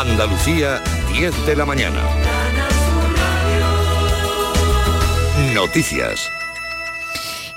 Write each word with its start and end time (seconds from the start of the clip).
Andalucía, 0.00 0.82
10 1.10 1.46
de 1.46 1.56
la 1.56 1.64
mañana. 1.64 2.02
Noticias. 5.54 6.30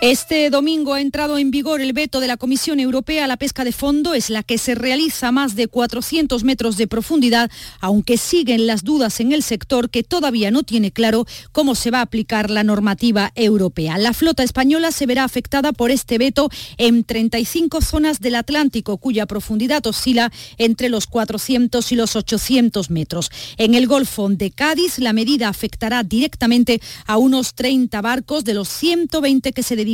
Este 0.01 0.49
domingo 0.49 0.93
ha 0.93 1.01
entrado 1.01 1.37
en 1.37 1.51
vigor 1.51 1.81
el 1.81 1.91
veto 1.91 2.21
de 2.21 2.27
la 2.27 2.37
Comisión 2.37 2.79
Europea 2.79 3.25
a 3.25 3.27
la 3.27 3.35
pesca 3.35 3.65
de 3.65 3.73
fondo. 3.73 4.13
Es 4.13 4.29
la 4.29 4.43
que 4.43 4.57
se 4.57 4.73
realiza 4.73 5.27
a 5.27 5.31
más 5.33 5.57
de 5.57 5.67
400 5.67 6.45
metros 6.45 6.77
de 6.77 6.87
profundidad, 6.87 7.51
aunque 7.81 8.15
siguen 8.15 8.65
las 8.65 8.85
dudas 8.85 9.19
en 9.19 9.33
el 9.33 9.43
sector 9.43 9.89
que 9.89 10.03
todavía 10.03 10.51
no 10.51 10.63
tiene 10.63 10.93
claro 10.93 11.25
cómo 11.51 11.75
se 11.75 11.91
va 11.91 11.99
a 11.99 12.03
aplicar 12.03 12.49
la 12.49 12.63
normativa 12.63 13.33
europea. 13.35 13.97
La 13.97 14.13
flota 14.13 14.41
española 14.41 14.93
se 14.93 15.05
verá 15.05 15.25
afectada 15.25 15.73
por 15.73 15.91
este 15.91 16.17
veto 16.17 16.49
en 16.77 17.03
35 17.03 17.81
zonas 17.81 18.21
del 18.21 18.35
Atlántico, 18.35 18.99
cuya 18.99 19.25
profundidad 19.25 19.85
oscila 19.85 20.31
entre 20.57 20.87
los 20.87 21.07
400 21.07 21.91
y 21.91 21.95
los 21.97 22.15
800 22.15 22.89
metros. 22.89 23.29
En 23.57 23.75
el 23.75 23.85
Golfo 23.85 24.29
de 24.29 24.51
Cádiz, 24.51 24.97
la 24.99 25.11
medida 25.11 25.49
afectará 25.49 26.03
directamente 26.03 26.79
a 27.05 27.17
unos 27.17 27.53
30 27.53 27.99
barcos 27.99 28.45
de 28.45 28.53
los 28.53 28.69
120 28.69 29.51
que 29.51 29.61
se 29.61 29.75
dedican 29.75 29.88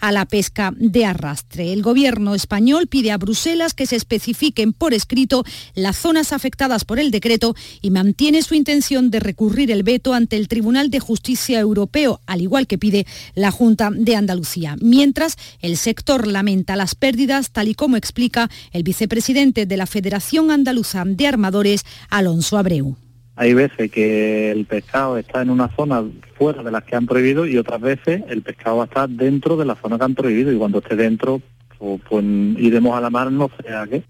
a 0.00 0.12
la 0.12 0.26
pesca 0.26 0.72
de 0.76 1.04
arrastre. 1.04 1.72
El 1.72 1.82
gobierno 1.82 2.34
español 2.34 2.86
pide 2.88 3.12
a 3.12 3.18
Bruselas 3.18 3.74
que 3.74 3.86
se 3.86 3.96
especifiquen 3.96 4.72
por 4.72 4.94
escrito 4.94 5.44
las 5.74 5.96
zonas 5.96 6.32
afectadas 6.32 6.84
por 6.84 6.98
el 6.98 7.10
decreto 7.10 7.54
y 7.80 7.90
mantiene 7.90 8.42
su 8.42 8.54
intención 8.54 9.10
de 9.10 9.20
recurrir 9.20 9.70
el 9.70 9.82
veto 9.82 10.14
ante 10.14 10.36
el 10.36 10.48
Tribunal 10.48 10.90
de 10.90 11.00
Justicia 11.00 11.60
Europeo, 11.60 12.20
al 12.26 12.40
igual 12.40 12.66
que 12.66 12.78
pide 12.78 13.06
la 13.34 13.50
Junta 13.50 13.90
de 13.92 14.16
Andalucía. 14.16 14.76
Mientras, 14.80 15.36
el 15.60 15.76
sector 15.76 16.26
lamenta 16.26 16.76
las 16.76 16.94
pérdidas, 16.94 17.50
tal 17.50 17.68
y 17.68 17.74
como 17.74 17.96
explica 17.96 18.50
el 18.72 18.82
vicepresidente 18.82 19.66
de 19.66 19.76
la 19.76 19.86
Federación 19.86 20.50
Andaluza 20.50 21.04
de 21.06 21.26
Armadores, 21.26 21.84
Alonso 22.10 22.58
Abreu. 22.58 23.05
Hay 23.36 23.52
veces 23.52 23.90
que 23.90 24.50
el 24.50 24.64
pescado 24.64 25.18
está 25.18 25.42
en 25.42 25.50
una 25.50 25.68
zona 25.76 26.02
fuera 26.38 26.62
de 26.62 26.70
las 26.70 26.84
que 26.84 26.96
han 26.96 27.06
prohibido 27.06 27.46
y 27.46 27.58
otras 27.58 27.80
veces 27.80 28.22
el 28.28 28.42
pescado 28.42 28.78
va 28.78 28.84
a 28.84 28.86
estar 28.86 29.08
dentro 29.08 29.56
de 29.56 29.66
la 29.66 29.76
zona 29.76 29.98
que 29.98 30.04
han 30.04 30.14
prohibido 30.14 30.50
y 30.50 30.56
cuando 30.56 30.78
esté 30.78 30.96
dentro 30.96 31.42
pues, 31.78 32.00
pues 32.08 32.24
iremos 32.24 32.96
a 32.96 33.00
la 33.02 33.10
mar 33.10 33.30
no 33.30 33.50
sé 33.60 33.72
a 33.74 33.86
qué. 33.86 34.02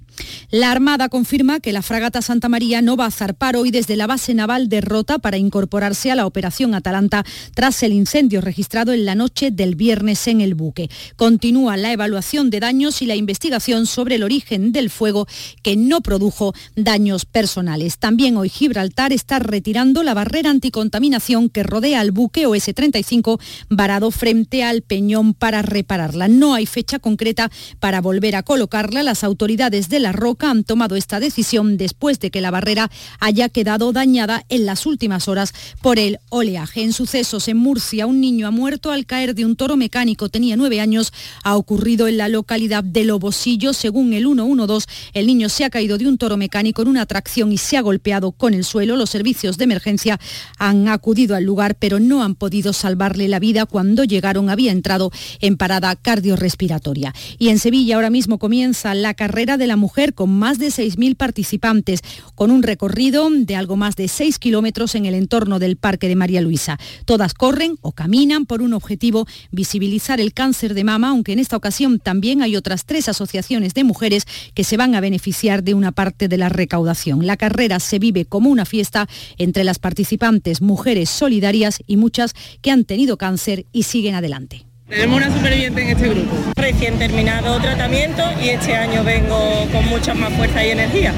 La 0.51 0.71
Armada 0.71 1.09
confirma 1.09 1.61
que 1.61 1.73
la 1.73 1.83
fragata 1.83 2.23
Santa 2.23 2.49
María 2.49 2.83
no 2.83 2.97
va 2.97 3.07
a 3.07 3.11
zarpar 3.11 3.57
hoy 3.57 3.71
desde 3.71 3.97
la 3.97 4.07
base 4.07 4.35
naval 4.35 4.69
de 4.69 4.81
Rota 4.81 5.19
para 5.19 5.39
incorporarse 5.39 6.11
a 6.11 6.15
la 6.15 6.27
operación 6.27 6.75
Atalanta 6.75 7.25
tras 7.55 7.83
el 7.83 7.93
incendio 7.93 8.41
registrado 8.41 8.93
en 8.93 9.05
la 9.05 9.15
noche 9.15 9.51
del 9.51 9.75
viernes 9.75 10.27
en 10.29 10.41
el 10.41 10.55
buque. 10.55 10.89
Continúa 11.17 11.77
la 11.77 11.93
evaluación 11.93 12.51
de 12.51 12.61
daños 12.61 13.03
y 13.03 13.07
la 13.07 13.17
investigación 13.17 13.87
sobre 13.87 14.17
el 14.17 14.23
origen 14.23 14.73
del 14.73 14.91
fuego 14.91 15.27
que 15.63 15.77
no 15.77 16.01
produjo 16.01 16.55
daños 16.75 17.25
personales. 17.25 17.99
También 17.99 18.37
hoy 18.37 18.49
Gibraltar 18.49 19.13
está 19.13 19.39
retirando 19.39 20.03
la 20.03 20.15
barrera 20.15 20.51
anticontaminación 20.51 21.49
que 21.49 21.63
rodea 21.63 22.01
al 22.01 22.13
buque 22.13 22.47
OS-35 22.47 23.41
varado 23.69 24.11
frente 24.11 24.63
al 24.63 24.83
peñón 24.83 25.35
para 25.35 25.63
repararla. 25.63 26.29
No 26.29 26.55
hay 26.55 26.67
fecha 26.67 26.99
concreta 26.99 27.51
para 27.81 28.01
volver 28.01 28.37
a 28.37 28.43
colocarla. 28.43 29.03
Las 29.03 29.25
autoridades 29.25 29.89
de 29.89 30.01
la 30.01 30.06
Roca 30.13 30.51
han 30.51 30.65
tomado 30.65 30.97
esta 30.97 31.21
decisión 31.21 31.77
después 31.77 32.21
de 32.21 32.31
que 32.31 32.41
la 32.41 32.51
barrera 32.51 32.91
haya 33.21 33.49
quedado 33.49 33.93
dañada 33.93 34.45
en 34.49 34.67
las 34.67 34.87
últimas 34.87 35.29
horas 35.29 35.53
por 35.83 35.99
el 35.99 36.19
oleaje. 36.31 36.83
En 36.83 36.93
sucesos 36.93 37.49
en 37.49 37.57
Murcia, 37.57 38.07
un 38.07 38.21
niño 38.21 38.47
ha 38.47 38.51
muerto 38.51 38.91
al 38.91 39.07
caer 39.07 39.35
de 39.35 39.45
un 39.45 39.57
toro 39.57 39.77
mecánico, 39.77 40.29
tenía 40.29 40.57
nueve 40.57 40.81
años, 40.81 41.13
ha 41.43 41.57
ocurrido 41.57 42.09
en 42.09 42.17
la 42.17 42.29
localidad 42.29 42.85
de 42.85 43.05
Lobosillo. 43.05 43.73
Según 43.73 44.13
el 44.13 44.25
112, 44.25 44.87
el 45.15 45.27
niño 45.27 45.49
se 45.49 45.65
ha 45.65 45.71
caído 45.71 45.99
de 45.99 46.09
un 46.09 46.19
toro 46.19 46.37
mecánico 46.37 46.83
en 46.83 46.89
una 46.89 47.03
atracción 47.03 47.53
y 47.53 47.59
se 47.59 47.77
ha 47.77 47.81
golpeado 47.81 48.33
con 48.33 48.55
el 48.55 48.65
suelo. 48.65 48.97
Los 48.97 49.11
servicios 49.11 49.59
de 49.59 49.65
emergencia 49.65 50.21
han 50.59 50.89
acudido 50.89 51.35
al 51.35 51.45
lugar, 51.45 51.77
pero 51.77 52.01
no 52.01 52.23
han 52.23 52.35
podido 52.35 52.73
salvarle 52.73 53.29
la 53.29 53.39
vida. 53.39 53.67
Cuando 53.67 54.05
llegaron 54.05 54.51
había 54.51 54.73
entrado 54.73 55.11
en 55.41 55.57
parada 55.57 55.97
cardiorrespiratoria. 55.97 57.15
Y 57.39 57.49
en 57.49 57.59
Sevilla 57.59 57.97
ahora 57.97 58.11
mismo 58.11 58.39
comienza 58.39 58.95
la 58.95 59.15
carrera 59.15 59.57
de 59.57 59.67
la 59.67 59.77
mujer 59.77 59.96
con 60.15 60.31
más 60.31 60.59
de 60.59 60.69
6.000 60.69 61.17
participantes, 61.17 62.01
con 62.35 62.51
un 62.51 62.63
recorrido 62.63 63.29
de 63.31 63.57
algo 63.57 63.77
más 63.77 63.97
de 63.97 64.09
6 64.09 64.39
kilómetros 64.39 64.95
en 64.95 65.07
el 65.07 65.15
entorno 65.15 65.59
del 65.59 65.77
Parque 65.77 66.07
de 66.07 66.17
María 66.17 66.43
Luisa. 66.43 66.79
Todas 67.07 67.33
corren 67.33 67.77
o 67.81 67.93
caminan 67.93 68.45
por 68.45 68.61
un 68.61 68.75
objetivo, 68.75 69.27
visibilizar 69.51 70.21
el 70.21 70.35
cáncer 70.35 70.75
de 70.75 70.85
mama, 70.85 71.09
aunque 71.09 71.33
en 71.33 71.39
esta 71.39 71.57
ocasión 71.57 71.99
también 71.99 72.43
hay 72.43 72.57
otras 72.57 72.85
tres 72.85 73.09
asociaciones 73.09 73.73
de 73.73 73.85
mujeres 73.85 74.27
que 74.55 74.65
se 74.65 74.77
van 74.77 74.95
a 74.95 75.01
beneficiar 75.01 75.63
de 75.63 75.73
una 75.73 75.93
parte 75.93 76.29
de 76.29 76.37
la 76.37 76.51
recaudación. 76.51 77.27
La 77.27 77.39
carrera 77.39 77.81
se 77.81 77.99
vive 77.99 78.27
como 78.27 78.51
una 78.51 78.67
fiesta 78.67 79.09
entre 79.39 79.65
las 79.65 79.79
participantes, 79.79 80.61
mujeres 80.61 81.09
solidarias 81.09 81.81
y 81.87 81.97
muchas 81.97 82.35
que 82.61 82.71
han 82.71 82.85
tenido 82.85 83.17
cáncer 83.17 83.65
y 83.73 83.85
siguen 83.85 84.15
adelante. 84.15 84.67
Tenemos 84.89 85.17
una 85.17 85.35
superviviente 85.35 85.83
en 85.83 85.89
este 85.89 86.09
grupo. 86.09 86.37
Recién 86.55 86.97
terminado 86.97 87.59
tratamiento 87.61 88.23
y 88.41 88.51
este 88.51 88.77
año 88.77 89.03
vengo 89.03 89.67
con 89.73 89.85
mucha 89.87 90.15
más 90.15 90.33
fuerza 90.35 90.65
y 90.65 90.71
energía, 90.71 91.13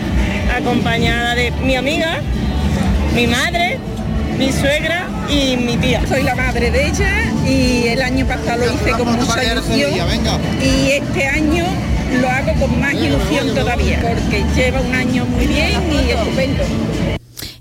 acompañada 0.57 1.35
de 1.35 1.51
mi 1.51 1.77
amiga, 1.77 2.21
mi 3.15 3.27
madre, 3.27 3.79
mi 4.39 4.51
suegra 4.53 5.07
y 5.29 5.59
mi 5.59 5.77
tía. 5.77 6.01
Soy 6.09 6.23
la 6.23 6.35
madre 6.35 6.71
de 6.71 6.87
ella 6.87 7.31
y 7.47 7.89
el 7.89 8.01
año 8.01 8.25
pasado 8.27 8.65
lo 8.65 8.73
hice 8.73 8.91
con 8.93 9.13
mucha 9.15 9.45
ilusión 9.45 9.93
y 10.63 10.93
este 10.93 11.27
año 11.27 11.67
lo 12.23 12.31
hago 12.31 12.55
con 12.55 12.81
más 12.81 12.95
ilusión 12.95 13.55
todavía 13.55 14.01
porque 14.01 14.45
lleva 14.57 14.81
un 14.81 14.95
año 14.95 15.27
muy 15.27 15.47
bien 15.47 15.93
y 15.93 16.11
estupendo. 16.13 16.65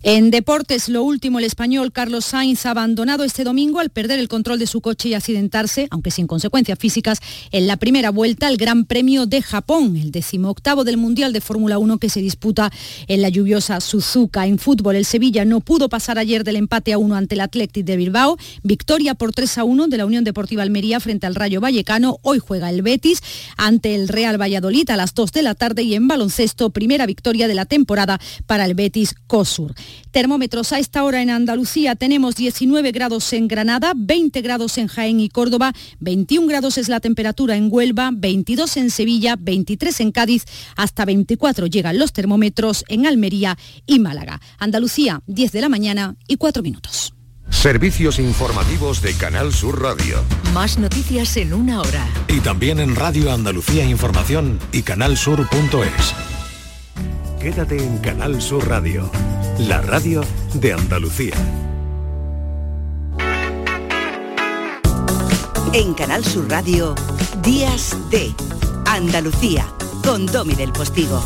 En 0.09 0.31
deportes, 0.31 0.88
lo 0.88 1.03
último, 1.03 1.40
el 1.40 1.44
español 1.44 1.91
Carlos 1.91 2.23
Sainz 2.23 2.66
ha 2.66 2.72
abandonado 2.72 3.25
este 3.25 3.44
domingo 3.44 3.81
al 3.81 3.90
perder 3.90 4.19
el 4.19 4.29
control 4.29 4.57
de 4.57 4.66
su 4.66 4.79
coche 4.79 5.09
y 5.09 5.16
accidentarse, 5.16 5.90
aunque 5.91 6.12
sin 6.12 6.28
consecuencias 6.28 6.79
físicas, 6.79 7.19
en 7.51 7.68
la 7.68 7.75
primera 7.75 8.09
vuelta 8.09 8.47
al 8.47 8.56
Gran 8.56 8.85
Premio 8.85 9.25
de 9.25 9.41
Japón, 9.41 9.97
el 9.97 10.12
decimoctavo 10.12 10.85
del 10.85 10.96
Mundial 10.96 11.34
de 11.34 11.41
Fórmula 11.41 11.78
1 11.78 11.97
que 11.97 12.07
se 12.07 12.22
disputa 12.22 12.72
en 13.09 13.22
la 13.22 13.28
lluviosa 13.28 13.81
Suzuka. 13.81 14.47
En 14.47 14.59
fútbol, 14.59 14.96
el 14.96 15.03
Sevilla 15.03 15.44
no 15.44 15.59
pudo 15.59 15.90
pasar 15.90 16.17
ayer 16.17 16.46
del 16.46 16.56
empate 16.56 16.94
a 16.94 17.00
1 17.00 17.13
ante 17.13 17.35
el 17.35 17.41
Athletic 17.41 17.85
de 17.85 17.97
Bilbao. 17.97 18.38
Victoria 18.63 19.13
por 19.13 19.34
3 19.34 19.57
a 19.57 19.66
1 19.66 19.88
de 19.88 19.97
la 19.97 20.06
Unión 20.06 20.23
Deportiva 20.23 20.63
Almería 20.63 21.01
frente 21.01 21.28
al 21.28 21.35
Rayo 21.35 21.59
Vallecano. 21.59 22.19
Hoy 22.22 22.40
juega 22.40 22.69
el 22.69 22.81
Betis 22.81 23.22
ante 23.57 23.94
el 23.94 24.07
Real 24.07 24.41
Valladolid 24.41 24.90
a 24.90 24.96
las 24.96 25.13
2 25.13 25.34
de 25.34 25.41
la 25.41 25.53
tarde 25.53 25.84
y 25.84 25.96
en 25.96 26.07
baloncesto, 26.07 26.69
primera 26.69 27.06
victoria 27.06 27.50
de 27.50 27.56
la 27.56 27.66
temporada 27.66 28.22
para 28.46 28.63
el 28.63 28.73
Betis 28.73 29.13
COSUR. 29.28 29.75
Termómetros 30.12 30.74
a 30.74 30.80
esta 30.80 31.03
hora 31.03 31.22
en 31.22 31.30
Andalucía 31.30 31.96
tenemos 31.96 32.35
19 32.35 32.91
grados 32.91 33.31
en 33.34 33.47
Granada, 33.47 33.94
20 33.96 34.41
grados 34.41 34.78
en 34.78 34.88
Jaén 34.88 35.19
y 35.19 35.30
Córdoba, 35.30 35.74
21 36.00 36.47
grados 36.47 36.78
es 36.78 36.90
la 36.90 37.00
temperatura 37.00 37.56
en 37.56 37.69
Huelva, 37.72 38.12
22 38.13 38.78
en 38.78 38.90
Sevilla, 38.90 39.35
23 39.40 40.00
en 40.02 40.12
Cádiz, 40.12 40.46
hasta 40.75 41.06
24 41.06 41.68
llegan 41.68 41.97
los 41.97 42.13
termómetros 42.13 42.85
en 42.88 43.06
Almería 43.06 43.58
y 43.85 44.00
Málaga. 44.00 44.41
Andalucía, 44.58 45.22
10 45.28 45.52
de 45.52 45.62
la 45.62 45.69
mañana 45.69 46.16
y 46.28 46.38
4 46.38 46.64
minutos. 46.64 47.14
Servicios 47.50 48.19
informativos 48.19 49.02
de 49.02 49.14
Canal 49.14 49.53
Sur 49.53 49.81
Radio. 49.81 50.24
Más 50.53 50.78
noticias 50.78 51.38
en 51.38 51.53
una 51.53 51.81
hora. 51.81 52.06
Y 52.28 52.40
también 52.41 52.79
en 52.79 52.96
Radio 52.96 53.31
Andalucía 53.31 53.85
Información 53.85 54.59
y 54.72 54.81
canalsur.es. 54.81 56.36
Quédate 57.39 57.77
en 57.77 57.99
Canal 57.99 58.41
Sur 58.41 58.67
Radio, 58.67 59.09
la 59.59 59.79
radio 59.81 60.21
de 60.55 60.73
Andalucía. 60.73 61.35
En 65.73 65.93
Canal 65.93 66.25
Sur 66.25 66.49
Radio, 66.49 66.95
Días 67.43 67.95
de 68.09 68.33
Andalucía, 68.87 69.67
con 70.03 70.25
Domi 70.25 70.55
del 70.55 70.71
Postigo. 70.71 71.21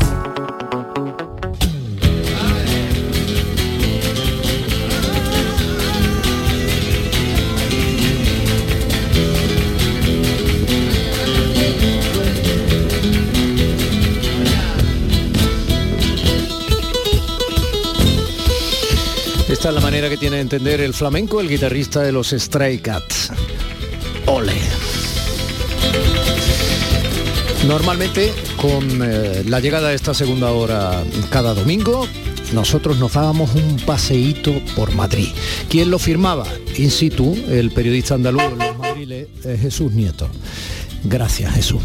Esta 19.62 19.70
es 19.70 19.74
la 19.76 19.80
manera 19.80 20.08
que 20.08 20.16
tiene 20.16 20.34
de 20.38 20.42
entender 20.42 20.80
el 20.80 20.92
flamenco 20.92 21.40
el 21.40 21.48
guitarrista 21.48 22.02
de 22.02 22.10
los 22.10 22.30
Stray 22.30 22.80
Cats. 22.80 23.30
Ole. 24.26 24.54
Normalmente, 27.68 28.32
con 28.56 28.82
eh, 29.04 29.44
la 29.46 29.60
llegada 29.60 29.90
de 29.90 29.94
esta 29.94 30.14
segunda 30.14 30.50
hora 30.50 31.04
cada 31.30 31.54
domingo, 31.54 32.08
nosotros 32.52 32.98
nos 32.98 33.12
dábamos 33.12 33.54
un 33.54 33.76
paseíto 33.86 34.52
por 34.74 34.96
Madrid. 34.96 35.28
¿Quién 35.68 35.92
lo 35.92 36.00
firmaba? 36.00 36.44
In 36.76 36.90
situ, 36.90 37.32
el 37.48 37.70
periodista 37.70 38.16
andaluz 38.16 38.42
madriles, 38.80 39.28
eh, 39.44 39.56
Jesús 39.62 39.92
Nieto. 39.92 40.26
Gracias, 41.04 41.54
Jesús. 41.54 41.82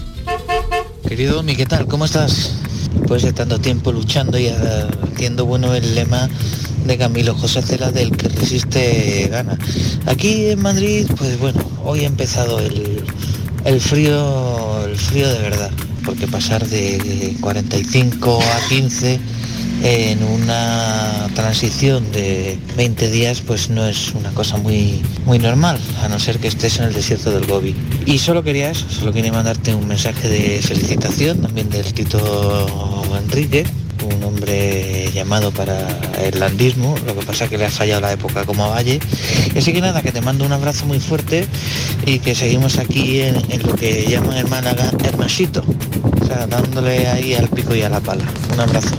Querido 1.08 1.44
mi 1.44 1.56
¿qué 1.56 1.68
tal? 1.68 1.86
¿Cómo 1.86 2.06
estás? 2.06 2.60
Después 2.98 3.24
de 3.24 3.34
tanto 3.34 3.60
tiempo 3.60 3.92
luchando 3.92 4.38
y 4.38 4.48
haciendo 4.48 5.46
bueno 5.46 5.74
el 5.74 5.96
lema 5.96 6.30
de 6.86 6.98
Camilo 6.98 7.36
José 7.36 7.62
Cela 7.62 7.92
del 7.92 8.16
que 8.16 8.28
resiste 8.30 9.28
gana. 9.30 9.58
Aquí 10.06 10.48
en 10.48 10.62
Madrid, 10.62 11.08
pues 11.18 11.40
bueno, 11.40 11.60
hoy 11.84 12.04
ha 12.04 12.08
empezado 12.08 12.60
el, 12.60 13.04
el 13.66 13.82
frío, 13.82 14.86
el 14.86 14.98
frío 14.98 15.28
de 15.30 15.40
verdad, 15.40 15.72
porque 16.06 16.28
pasar 16.28 16.66
de 16.68 17.36
45 17.42 18.40
a 18.42 18.70
15 18.70 19.20
en 19.84 20.24
una 20.24 21.28
transición 21.36 22.12
de 22.12 22.58
20 22.76 23.10
días 23.12 23.42
pues 23.42 23.70
no 23.70 23.86
es 23.86 24.14
una 24.14 24.32
cosa 24.32 24.58
muy 24.58 25.02
muy 25.26 25.40
normal 25.40 25.80
a 26.02 26.10
no 26.10 26.20
ser 26.20 26.40
que 26.40 26.48
estés 26.48 26.80
en 26.80 26.86
el 26.86 26.94
desierto 26.94 27.32
del 27.32 27.46
Gobi 27.46 27.76
y 28.06 28.18
solo 28.20 28.44
quería 28.44 28.72
eso 28.72 28.86
solo 28.90 29.14
quería 29.14 29.32
mandarte 29.32 29.76
un 29.76 29.88
mensaje 29.88 30.28
de 30.28 30.62
felicitación 30.62 31.42
también 31.42 31.70
del 31.70 31.94
Tito 31.94 33.04
Enrique 33.22 33.66
un 34.04 34.24
hombre 34.24 35.10
llamado 35.14 35.52
para 35.52 35.88
el 36.22 36.40
landismo, 36.40 36.96
lo 37.06 37.16
que 37.16 37.26
pasa 37.26 37.48
que 37.48 37.58
le 37.58 37.66
ha 37.66 37.70
fallado 37.70 38.02
la 38.02 38.14
época 38.14 38.46
como 38.46 38.66
a 38.66 38.70
Valle. 38.70 39.00
Así 39.56 39.74
que 39.74 39.82
nada, 39.82 40.02
que 40.02 40.12
te 40.12 40.22
mando 40.22 40.46
un 40.46 40.54
abrazo 40.54 40.86
muy 40.86 41.00
fuerte 41.00 41.48
y 42.06 42.20
que 42.20 42.36
seguimos 42.36 42.78
aquí 42.78 43.22
en, 43.22 43.36
lo 43.64 43.76
que 43.76 44.06
llaman 44.08 44.38
el 44.38 44.48
Málaga 44.48 44.92
hermasito, 45.04 45.64
o 46.22 46.26
sea, 46.26 46.48
dándole 46.48 47.08
ahí 47.08 47.34
al 47.34 47.50
pico 47.50 47.76
y 47.76 47.82
a 47.82 47.90
la 47.90 48.00
pala. 48.00 48.24
Un 48.54 48.60
abrazo. 48.60 48.96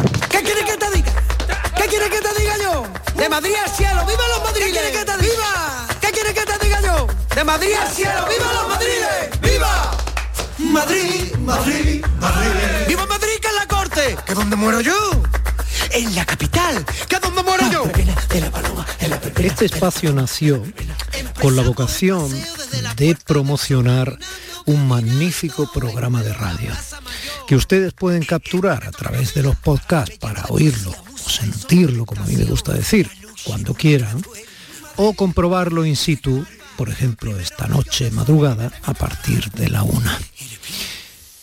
De 3.18 3.28
Madrid 3.28 3.54
al 3.64 3.70
cielo, 3.74 4.06
¡viva 4.06 4.22
los 4.28 4.44
madriles! 4.44 4.68
¿Qué 4.68 4.72
quieres 4.72 4.92
que 4.92 5.04
te 5.04 5.18
diga? 5.18 5.88
¿Qué 6.00 6.12
quieres 6.12 6.34
que 6.34 6.44
te 6.44 6.64
diga 6.64 6.80
yo? 6.80 7.06
De 7.34 7.42
Madrid 7.42 7.72
al 7.74 7.92
cielo, 7.92 8.24
¡viva 8.28 8.52
los 8.52 8.68
madriles! 8.68 9.40
¡Viva! 9.40 9.90
Madrid, 10.58 11.34
Madrid, 11.38 12.04
Madrid. 12.20 12.50
¡Viva 12.86 13.06
Madrid 13.06 13.32
que 13.42 13.48
es 13.48 13.54
la 13.54 13.66
corte! 13.66 14.16
¿Que 14.24 14.34
dónde 14.34 14.54
muero 14.54 14.80
yo? 14.80 14.94
En 15.90 16.14
la 16.14 16.24
capital, 16.24 16.86
¿que 17.08 17.18
dónde 17.18 17.42
muero 17.42 17.68
yo? 17.72 17.90
Este 19.38 19.64
espacio 19.64 20.12
nació 20.12 20.62
con 21.40 21.56
la 21.56 21.62
vocación 21.62 22.30
de 22.94 23.16
promocionar 23.26 24.16
un 24.66 24.86
magnífico 24.86 25.68
programa 25.72 26.22
de 26.22 26.34
radio 26.34 26.70
que 27.48 27.56
ustedes 27.56 27.92
pueden 27.94 28.24
capturar 28.24 28.86
a 28.86 28.92
través 28.92 29.34
de 29.34 29.42
los 29.42 29.56
podcasts 29.56 30.18
para 30.18 30.44
oírlo 30.50 31.07
sentirlo, 31.28 32.06
como 32.06 32.22
a 32.22 32.26
mí 32.26 32.36
me 32.36 32.44
gusta 32.44 32.72
decir, 32.72 33.10
cuando 33.44 33.74
quieran, 33.74 34.22
o 34.96 35.12
comprobarlo 35.14 35.86
in 35.86 35.96
situ 35.96 36.44
por 36.78 36.90
ejemplo, 36.90 37.36
esta 37.40 37.66
noche 37.66 38.08
madrugada 38.12 38.70
a 38.84 38.94
partir 38.94 39.50
de 39.50 39.68
la 39.68 39.82
una. 39.82 40.16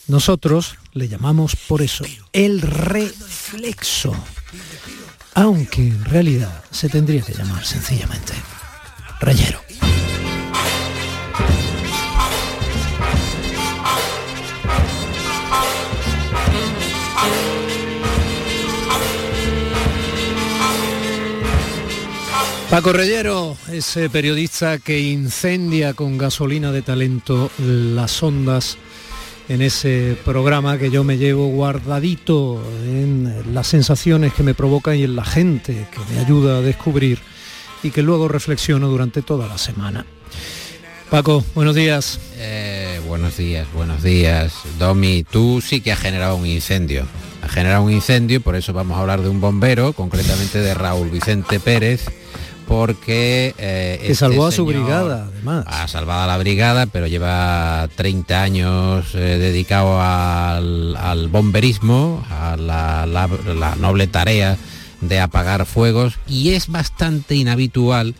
Nosotros 0.07 0.77
le 0.93 1.09
llamamos 1.09 1.57
por 1.57 1.81
eso 1.81 2.05
el 2.31 2.61
reflexo, 2.61 4.15
aunque 5.33 5.81
en 5.81 6.05
realidad 6.05 6.63
se 6.71 6.87
tendría 6.87 7.21
que 7.21 7.33
llamar 7.33 7.65
sencillamente 7.65 8.31
rayero. 9.19 9.64
Paco 22.75 22.91
Reyero, 22.91 23.55
ese 23.71 24.09
periodista 24.09 24.79
que 24.79 24.99
incendia 24.99 25.93
con 25.93 26.17
gasolina 26.17 26.73
de 26.73 26.81
talento 26.81 27.49
las 27.57 28.21
ondas 28.21 28.77
en 29.47 29.61
ese 29.61 30.17
programa 30.25 30.77
que 30.77 30.91
yo 30.91 31.05
me 31.05 31.17
llevo 31.17 31.47
guardadito 31.47 32.61
en 32.83 33.53
las 33.53 33.67
sensaciones 33.67 34.33
que 34.33 34.43
me 34.43 34.55
provoca 34.55 34.93
y 34.93 35.05
en 35.05 35.15
la 35.15 35.23
gente 35.23 35.87
que 35.89 36.13
me 36.13 36.19
ayuda 36.19 36.57
a 36.57 36.61
descubrir 36.61 37.19
y 37.81 37.91
que 37.91 38.01
luego 38.01 38.27
reflexiono 38.27 38.89
durante 38.89 39.21
toda 39.21 39.47
la 39.47 39.57
semana. 39.57 40.05
Paco, 41.09 41.45
buenos 41.55 41.75
días. 41.75 42.19
Eh, 42.35 42.99
buenos 43.07 43.37
días, 43.37 43.71
buenos 43.73 44.03
días. 44.03 44.53
Domi, 44.77 45.23
tú 45.23 45.61
sí 45.61 45.79
que 45.79 45.93
has 45.93 45.99
generado 45.99 46.35
un 46.35 46.45
incendio. 46.45 47.07
Ha 47.41 47.47
generado 47.47 47.83
un 47.83 47.93
incendio, 47.93 48.41
por 48.41 48.57
eso 48.57 48.73
vamos 48.73 48.97
a 48.97 48.99
hablar 48.99 49.21
de 49.21 49.29
un 49.29 49.39
bombero, 49.39 49.93
concretamente 49.93 50.59
de 50.59 50.73
Raúl 50.73 51.09
Vicente 51.09 51.61
Pérez 51.61 52.03
porque... 52.67 53.53
Eh, 53.57 54.03
que 54.05 54.15
salvó 54.15 54.47
a 54.47 54.51
su 54.51 54.65
brigada, 54.65 55.27
además. 55.31 55.65
Ha 55.67 55.87
salvado 55.87 56.23
a 56.23 56.27
la 56.27 56.37
brigada, 56.37 56.85
pero 56.85 57.07
lleva 57.07 57.87
30 57.95 58.41
años 58.41 59.15
eh, 59.15 59.37
dedicado 59.37 60.01
al, 60.01 61.27
bomberismo, 61.29 62.25
a 62.29 62.57
la, 62.57 63.75
noble 63.79 64.07
tarea 64.07 64.57
de 65.01 65.19
apagar 65.19 65.65
fuegos 65.65 66.17
y 66.27 66.53
es 66.53 66.67
bastante 66.67 67.35
inhabitual 67.35 68.15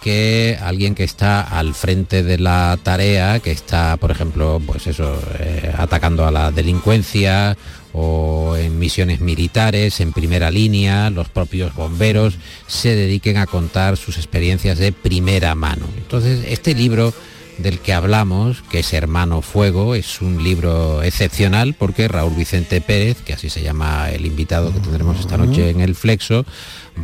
que 0.00 0.58
alguien 0.62 0.94
que 0.94 1.04
está 1.04 1.42
al 1.42 1.74
frente 1.74 2.22
de 2.22 2.38
la 2.38 2.78
tarea, 2.82 3.40
que 3.40 3.50
está, 3.50 3.98
por 3.98 4.10
ejemplo, 4.10 4.60
pues 4.64 4.86
eso, 4.86 5.20
eh, 5.38 5.74
atacando 5.76 6.26
a 6.26 6.30
la 6.30 6.50
delincuencia 6.50 7.56
o 7.92 8.56
en 8.56 8.78
misiones 8.78 9.20
militares, 9.20 10.00
en 10.00 10.12
primera 10.12 10.50
línea, 10.50 11.10
los 11.10 11.28
propios 11.28 11.74
bomberos 11.74 12.38
se 12.66 12.94
dediquen 12.94 13.36
a 13.36 13.46
contar 13.46 13.96
sus 13.96 14.16
experiencias 14.16 14.78
de 14.78 14.92
primera 14.92 15.54
mano. 15.54 15.86
Entonces, 15.96 16.44
este 16.48 16.74
libro 16.74 17.12
del 17.58 17.78
que 17.78 17.92
hablamos, 17.92 18.62
que 18.70 18.80
es 18.80 18.92
Hermano 18.92 19.42
Fuego, 19.42 19.94
es 19.94 20.20
un 20.20 20.42
libro 20.42 21.02
excepcional 21.02 21.74
porque 21.74 22.08
Raúl 22.08 22.34
Vicente 22.34 22.80
Pérez, 22.80 23.18
que 23.18 23.34
así 23.34 23.50
se 23.50 23.62
llama 23.62 24.10
el 24.10 24.24
invitado 24.24 24.72
que 24.72 24.80
tendremos 24.80 25.20
esta 25.20 25.36
noche 25.36 25.70
en 25.70 25.80
el 25.80 25.94
Flexo, 25.94 26.46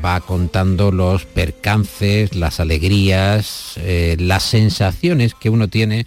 va 0.04 0.20
contando 0.20 0.90
los 0.92 1.24
percances, 1.24 2.34
las 2.34 2.60
alegrías, 2.60 3.74
eh, 3.76 4.16
las 4.18 4.44
sensaciones 4.44 5.34
que 5.34 5.50
uno 5.50 5.68
tiene 5.68 6.06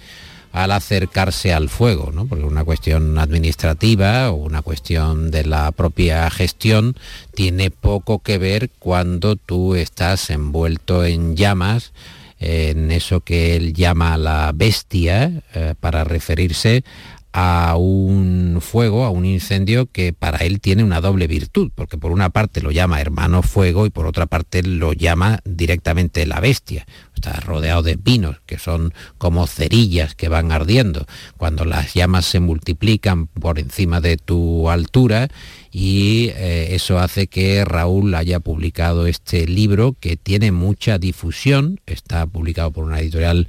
al 0.52 0.72
acercarse 0.72 1.54
al 1.54 1.70
fuego, 1.70 2.12
¿no? 2.14 2.26
porque 2.26 2.44
una 2.44 2.64
cuestión 2.64 3.18
administrativa 3.18 4.32
o 4.32 4.36
una 4.36 4.62
cuestión 4.62 5.32
de 5.32 5.46
la 5.46 5.72
propia 5.72 6.30
gestión 6.30 6.96
tiene 7.34 7.72
poco 7.72 8.20
que 8.20 8.38
ver 8.38 8.70
cuando 8.80 9.36
tú 9.36 9.76
estás 9.76 10.30
envuelto 10.30 11.06
en 11.06 11.36
llamas, 11.36 11.94
en 12.40 12.92
eso 12.92 13.20
que 13.20 13.56
él 13.56 13.74
llama 13.74 14.18
la 14.18 14.52
bestia, 14.56 15.44
eh, 15.54 15.76
para 15.80 16.04
referirse 16.04 16.84
a 17.32 17.76
un 17.78 18.58
fuego, 18.60 19.06
a 19.06 19.12
un 19.12 19.26
incendio 19.26 19.86
que 19.86 20.14
para 20.14 20.40
él 20.40 20.60
tiene 20.60 20.84
una 20.84 21.00
doble 21.00 21.28
virtud, 21.28 21.72
porque 21.76 21.98
por 21.98 22.12
una 22.12 22.32
parte 22.32 22.62
lo 22.62 22.72
llama 22.72 23.02
hermano 23.02 23.44
fuego 23.44 23.86
y 23.86 23.92
por 23.92 24.08
otra 24.08 24.26
parte 24.26 24.64
lo 24.64 24.94
llama 24.94 25.40
directamente 25.46 26.26
la 26.26 26.40
bestia. 26.40 26.88
Está 27.14 27.34
rodeado 27.42 27.84
de 27.84 27.98
pinos, 27.98 28.38
que 28.46 28.58
son 28.58 28.94
como 29.18 29.46
cerillas 29.46 30.16
que 30.16 30.30
van 30.30 30.52
ardiendo. 30.52 31.06
Cuando 31.38 31.66
las 31.66 31.94
llamas 31.94 32.26
se 32.26 32.40
multiplican 32.40 33.28
por 33.28 33.60
encima 33.60 34.02
de 34.02 34.18
tu 34.18 34.70
altura 34.70 35.28
y 35.72 36.30
eh, 36.36 36.70
eso 36.72 36.98
hace 36.98 37.28
que 37.28 37.64
Raúl 37.64 38.16
haya 38.16 38.40
publicado 38.40 39.06
este 39.06 39.46
libro 39.46 39.96
que 40.00 40.18
tiene 40.18 40.52
mucha 40.52 40.98
difusión, 40.98 41.80
está 41.86 42.26
publicado 42.26 42.72
por 42.72 42.86
una 42.86 43.00
editorial 43.00 43.48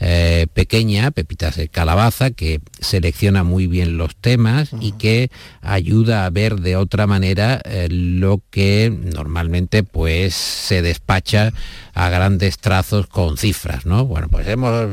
eh, 0.00 0.46
pequeña, 0.54 1.10
Pepitas 1.10 1.56
de 1.56 1.68
Calabaza, 1.68 2.30
que 2.30 2.60
selecciona 2.80 3.42
muy 3.42 3.66
bien 3.66 3.98
los 3.98 4.14
temas 4.14 4.70
y 4.80 4.92
que 4.92 5.30
ayuda 5.60 6.24
a 6.24 6.30
ver 6.30 6.60
de 6.60 6.76
otra 6.76 7.06
manera 7.06 7.60
eh, 7.64 7.88
lo 7.90 8.40
que 8.50 8.96
normalmente 8.96 9.82
pues 9.82 10.34
se 10.34 10.82
despacha 10.82 11.52
a 11.98 12.10
grandes 12.10 12.58
trazos 12.58 13.08
con 13.08 13.36
cifras, 13.36 13.84
¿no? 13.84 14.06
Bueno, 14.06 14.28
pues 14.30 14.46
hemos, 14.46 14.86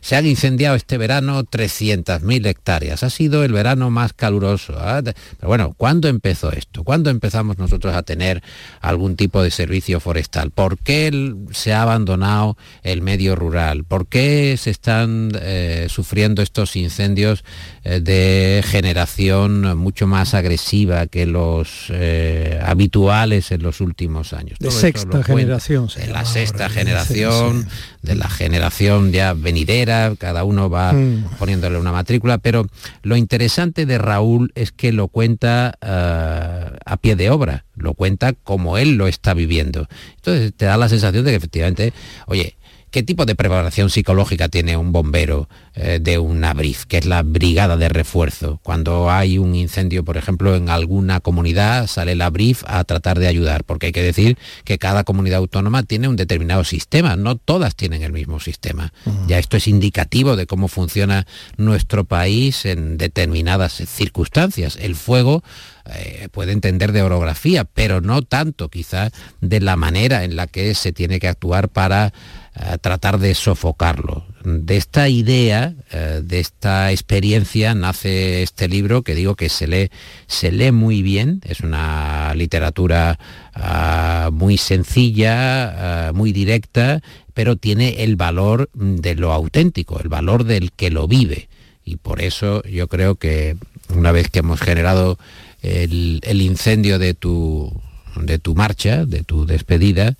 se 0.00 0.14
han 0.14 0.26
incendiado 0.26 0.76
este 0.76 0.96
verano 0.96 1.42
300.000 1.42 2.46
hectáreas, 2.46 3.02
ha 3.02 3.10
sido 3.10 3.42
el 3.42 3.52
verano 3.52 3.90
más 3.90 4.12
caluroso. 4.12 4.74
¿ah? 4.78 5.02
Pero 5.02 5.16
bueno, 5.48 5.74
¿cuándo 5.76 6.06
empezó 6.06 6.52
esto? 6.52 6.84
¿Cuándo 6.84 7.10
empezamos 7.10 7.58
nosotros 7.58 7.96
a 7.96 8.04
tener 8.04 8.44
algún 8.80 9.16
tipo 9.16 9.42
de 9.42 9.50
servicio 9.50 9.98
forestal? 9.98 10.52
¿Por 10.52 10.78
qué 10.78 11.34
se 11.50 11.72
ha 11.72 11.82
abandonado 11.82 12.56
el 12.84 13.02
medio 13.02 13.34
rural? 13.34 13.82
¿Por 13.82 14.06
qué 14.06 14.54
se 14.56 14.70
están 14.70 15.32
eh, 15.40 15.88
sufriendo 15.90 16.42
estos 16.42 16.76
incendios 16.76 17.42
eh, 17.82 17.98
de 17.98 18.62
generación 18.64 19.76
mucho 19.76 20.06
más 20.06 20.34
agresiva 20.34 21.08
que 21.08 21.26
los 21.26 21.86
eh, 21.90 22.60
habituales 22.64 23.50
en 23.50 23.64
los 23.64 23.80
últimos 23.80 24.32
años? 24.32 24.60
De 24.60 24.70
sexta 24.70 25.24
generación. 25.24 25.88
De 25.96 26.06
la 26.06 26.24
sexta 26.24 26.51
generación, 26.68 27.68
de 28.02 28.14
la 28.14 28.28
generación 28.28 29.12
ya 29.12 29.32
venidera, 29.34 30.14
cada 30.18 30.44
uno 30.44 30.70
va 30.70 30.92
mm. 30.92 31.36
poniéndole 31.38 31.78
una 31.78 31.92
matrícula, 31.92 32.38
pero 32.38 32.66
lo 33.02 33.16
interesante 33.16 33.86
de 33.86 33.98
Raúl 33.98 34.52
es 34.54 34.72
que 34.72 34.92
lo 34.92 35.08
cuenta 35.08 35.76
a 35.80 36.96
pie 36.98 37.16
de 37.16 37.30
obra, 37.30 37.64
lo 37.76 37.94
cuenta 37.94 38.32
como 38.32 38.78
él 38.78 38.96
lo 38.96 39.06
está 39.06 39.34
viviendo. 39.34 39.88
Entonces 40.16 40.52
te 40.56 40.66
da 40.66 40.76
la 40.76 40.88
sensación 40.88 41.24
de 41.24 41.30
que 41.30 41.36
efectivamente, 41.36 41.92
oye, 42.26 42.56
¿Qué 42.92 43.02
tipo 43.02 43.24
de 43.24 43.34
preparación 43.34 43.88
psicológica 43.88 44.50
tiene 44.50 44.76
un 44.76 44.92
bombero 44.92 45.48
eh, 45.74 45.98
de 45.98 46.18
una 46.18 46.52
BRIF, 46.52 46.84
que 46.84 46.98
es 46.98 47.06
la 47.06 47.22
brigada 47.22 47.78
de 47.78 47.88
refuerzo? 47.88 48.60
Cuando 48.62 49.10
hay 49.10 49.38
un 49.38 49.54
incendio, 49.54 50.04
por 50.04 50.18
ejemplo, 50.18 50.54
en 50.54 50.68
alguna 50.68 51.20
comunidad, 51.20 51.86
sale 51.86 52.14
la 52.14 52.28
BRIF 52.28 52.64
a 52.66 52.84
tratar 52.84 53.18
de 53.18 53.28
ayudar, 53.28 53.64
porque 53.64 53.86
hay 53.86 53.92
que 53.92 54.02
decir 54.02 54.36
que 54.64 54.76
cada 54.76 55.04
comunidad 55.04 55.38
autónoma 55.38 55.84
tiene 55.84 56.06
un 56.06 56.16
determinado 56.16 56.64
sistema, 56.64 57.16
no 57.16 57.36
todas 57.36 57.76
tienen 57.76 58.02
el 58.02 58.12
mismo 58.12 58.40
sistema. 58.40 58.92
Ya 59.26 59.38
esto 59.38 59.56
es 59.56 59.68
indicativo 59.68 60.36
de 60.36 60.46
cómo 60.46 60.68
funciona 60.68 61.26
nuestro 61.56 62.04
país 62.04 62.66
en 62.66 62.98
determinadas 62.98 63.72
circunstancias. 63.72 64.76
El 64.78 64.96
fuego 64.96 65.42
eh, 65.86 66.28
puede 66.30 66.52
entender 66.52 66.92
de 66.92 67.02
orografía, 67.02 67.64
pero 67.64 68.02
no 68.02 68.20
tanto 68.20 68.68
quizás 68.68 69.12
de 69.40 69.60
la 69.60 69.76
manera 69.76 70.24
en 70.24 70.36
la 70.36 70.46
que 70.46 70.74
se 70.74 70.92
tiene 70.92 71.18
que 71.18 71.28
actuar 71.28 71.70
para 71.70 72.12
eh, 72.54 72.76
tratar 72.82 73.18
de 73.18 73.34
sofocarlo. 73.34 74.26
De 74.44 74.76
esta 74.76 75.08
idea, 75.08 75.74
eh, 75.90 76.20
de 76.22 76.38
esta 76.38 76.92
experiencia, 76.92 77.74
nace 77.74 78.42
este 78.42 78.68
libro 78.68 79.00
que 79.00 79.14
digo 79.14 79.36
que 79.36 79.48
se 79.48 79.66
lee, 79.66 79.90
se 80.26 80.52
lee 80.52 80.70
muy 80.70 81.00
bien, 81.00 81.40
es 81.44 81.60
una 81.60 82.34
literatura 82.34 83.18
ah, 83.54 84.28
muy 84.34 84.58
sencilla, 84.58 86.08
ah, 86.08 86.12
muy 86.12 86.32
directa, 86.32 87.00
pero 87.32 87.56
tiene 87.56 88.04
el 88.04 88.16
valor 88.16 88.68
de 88.74 89.14
lo 89.14 89.32
auténtico, 89.32 89.98
el 90.00 90.10
valor 90.10 90.44
del 90.44 90.72
que 90.72 90.90
lo 90.90 91.08
vive. 91.08 91.48
Y 91.86 91.96
por 91.96 92.20
eso 92.20 92.62
yo 92.64 92.86
creo 92.86 93.14
que 93.14 93.56
una 93.88 94.12
vez 94.12 94.28
que 94.28 94.40
hemos 94.40 94.60
generado 94.60 95.18
el, 95.62 96.20
incendio 96.42 96.98
de 96.98 97.14
tu, 97.14 97.72
de 98.16 98.38
tu 98.38 98.54
marcha, 98.54 99.06
de 99.06 99.22
tu 99.22 99.46
despedida, 99.46 100.16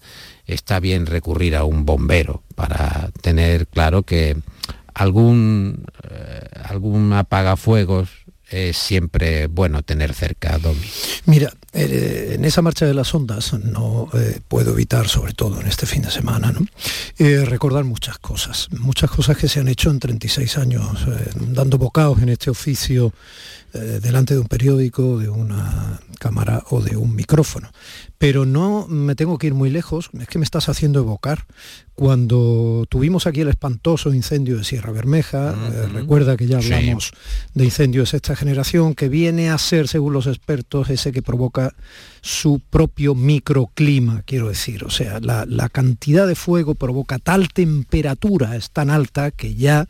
está 0.46 0.80
bien 0.80 1.06
recurrir 1.06 1.56
a 1.56 1.64
un 1.64 1.84
bombero 1.84 2.42
para 2.54 3.10
tener 3.20 3.66
claro 3.66 4.02
que 4.02 4.36
algún, 4.94 5.84
eh, 6.08 7.14
apagafuegos 7.14 8.10
es 8.50 8.76
siempre 8.76 9.46
bueno 9.46 9.82
tener 9.82 10.12
cerca 10.12 10.54
a 10.54 10.58
Domi. 10.58 10.86
Mira, 11.24 11.54
eh, 11.72 12.32
en 12.34 12.44
esa 12.44 12.60
marcha 12.60 12.84
de 12.84 12.92
las 12.92 13.14
ondas 13.14 13.54
no 13.54 14.10
eh, 14.12 14.40
puedo 14.46 14.72
evitar, 14.72 15.08
sobre 15.08 15.32
todo 15.32 15.58
en 15.58 15.66
este 15.66 15.86
fin 15.86 16.02
de 16.02 16.10
semana, 16.10 16.52
¿no? 16.52 16.66
recordar 17.46 17.84
muchas 17.84 18.18
cosas, 18.18 18.68
muchas 18.72 19.10
cosas 19.10 19.38
que 19.38 19.48
se 19.48 19.60
han 19.60 19.68
hecho 19.68 19.90
en 19.90 20.00
36 20.00 20.58
años, 20.58 21.06
dando 21.36 21.78
bocados 21.78 22.20
en 22.20 22.28
este 22.28 22.50
oficio 22.50 23.14
delante 23.72 24.34
de 24.34 24.40
un 24.40 24.48
periódico, 24.48 25.18
de 25.18 25.30
una 25.30 26.00
cámara 26.18 26.62
o 26.70 26.82
de 26.82 26.96
un 26.96 27.14
micrófono. 27.14 27.70
Pero 28.22 28.46
no 28.46 28.86
me 28.86 29.16
tengo 29.16 29.36
que 29.36 29.48
ir 29.48 29.54
muy 29.54 29.68
lejos, 29.68 30.10
es 30.20 30.28
que 30.28 30.38
me 30.38 30.44
estás 30.44 30.68
haciendo 30.68 31.00
evocar. 31.00 31.44
Cuando 31.96 32.86
tuvimos 32.88 33.26
aquí 33.26 33.40
el 33.40 33.48
espantoso 33.48 34.14
incendio 34.14 34.58
de 34.58 34.62
Sierra 34.62 34.92
Bermeja, 34.92 35.50
eh, 35.50 35.88
recuerda 35.92 36.36
que 36.36 36.46
ya 36.46 36.58
hablamos 36.58 37.12
de 37.52 37.64
incendios 37.64 38.12
de 38.12 38.18
esta 38.18 38.36
generación, 38.36 38.94
que 38.94 39.08
viene 39.08 39.50
a 39.50 39.58
ser, 39.58 39.88
según 39.88 40.12
los 40.12 40.28
expertos, 40.28 40.88
ese 40.88 41.10
que 41.10 41.20
provoca 41.20 41.74
su 42.20 42.60
propio 42.60 43.16
microclima, 43.16 44.22
quiero 44.22 44.48
decir. 44.48 44.84
O 44.84 44.90
sea, 44.90 45.18
la, 45.18 45.44
la 45.44 45.68
cantidad 45.68 46.28
de 46.28 46.36
fuego 46.36 46.76
provoca 46.76 47.18
tal 47.18 47.48
temperatura, 47.48 48.54
es 48.54 48.70
tan 48.70 48.88
alta 48.90 49.32
que 49.32 49.56
ya 49.56 49.88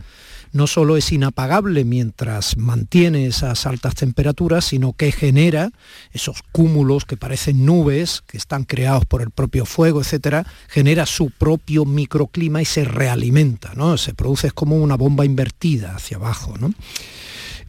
no 0.52 0.66
solo 0.66 0.96
es 0.96 1.10
inapagable 1.12 1.84
mientras 1.84 2.56
mantiene 2.56 3.26
esas 3.26 3.66
altas 3.66 3.94
temperaturas, 3.94 4.66
sino 4.66 4.92
que 4.92 5.10
genera 5.12 5.70
esos 6.12 6.42
cúmulos 6.52 7.04
que 7.04 7.16
parecen 7.16 7.64
nubes, 7.64 8.21
que 8.26 8.36
están 8.36 8.64
creados 8.64 9.04
por 9.04 9.22
el 9.22 9.30
propio 9.30 9.66
fuego, 9.66 10.00
etcétera, 10.00 10.46
genera 10.68 11.06
su 11.06 11.30
propio 11.30 11.84
microclima 11.84 12.62
y 12.62 12.64
se 12.64 12.84
realimenta, 12.84 13.72
¿no? 13.74 13.96
Se 13.96 14.14
produce 14.14 14.50
como 14.50 14.76
una 14.76 14.96
bomba 14.96 15.24
invertida 15.24 15.94
hacia 15.94 16.16
abajo, 16.16 16.54
¿no? 16.58 16.72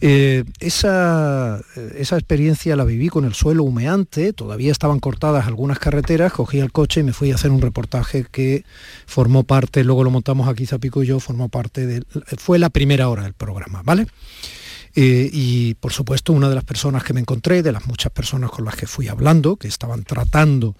Eh, 0.05 0.43
esa, 0.60 1.62
esa, 1.95 2.17
experiencia 2.17 2.75
la 2.75 2.83
viví 2.83 3.07
con 3.07 3.24
el 3.24 3.33
suelo 3.33 3.63
humeante, 3.63 4.33
todavía 4.33 4.69
estaban 4.69 5.00
cortadas 5.00 5.48
algunas 5.48 5.79
carreteras, 5.79 6.33
cogí 6.33 6.60
el 6.60 6.74
coche 6.74 7.00
y 7.00 7.03
me 7.03 7.13
fui 7.13 7.31
a 7.31 7.36
hacer 7.36 7.51
un 7.51 7.62
reportaje 7.62 8.25
que 8.29 8.65
formó 9.05 9.45
parte, 9.45 9.86
luego 9.86 10.03
lo 10.03 10.12
montamos 10.12 10.50
aquí 10.50 10.65
Zapico 10.65 11.03
y 11.03 11.07
yo, 11.07 11.22
formó 11.22 11.48
parte 11.48 11.88
de, 11.88 12.03
fue 12.38 12.60
la 12.60 12.69
primera 12.69 13.07
hora 13.07 13.24
del 13.24 13.33
programa, 13.33 13.81
¿vale? 13.86 14.07
Eh, 14.96 15.30
y 15.34 15.74
por 15.76 15.92
supuesto 15.92 16.34
una 16.34 16.50
de 16.50 16.56
las 16.56 16.64
personas 16.64 17.04
que 17.04 17.14
me 17.14 17.20
encontré, 17.20 17.64
de 17.64 17.72
las 17.72 17.88
muchas 17.88 18.12
personas 18.12 18.52
con 18.52 18.66
las 18.66 18.76
que 18.76 18.86
fui 18.86 19.08
hablando, 19.08 19.56
que 19.56 19.68
estaban 19.68 20.04
tratando 20.04 20.76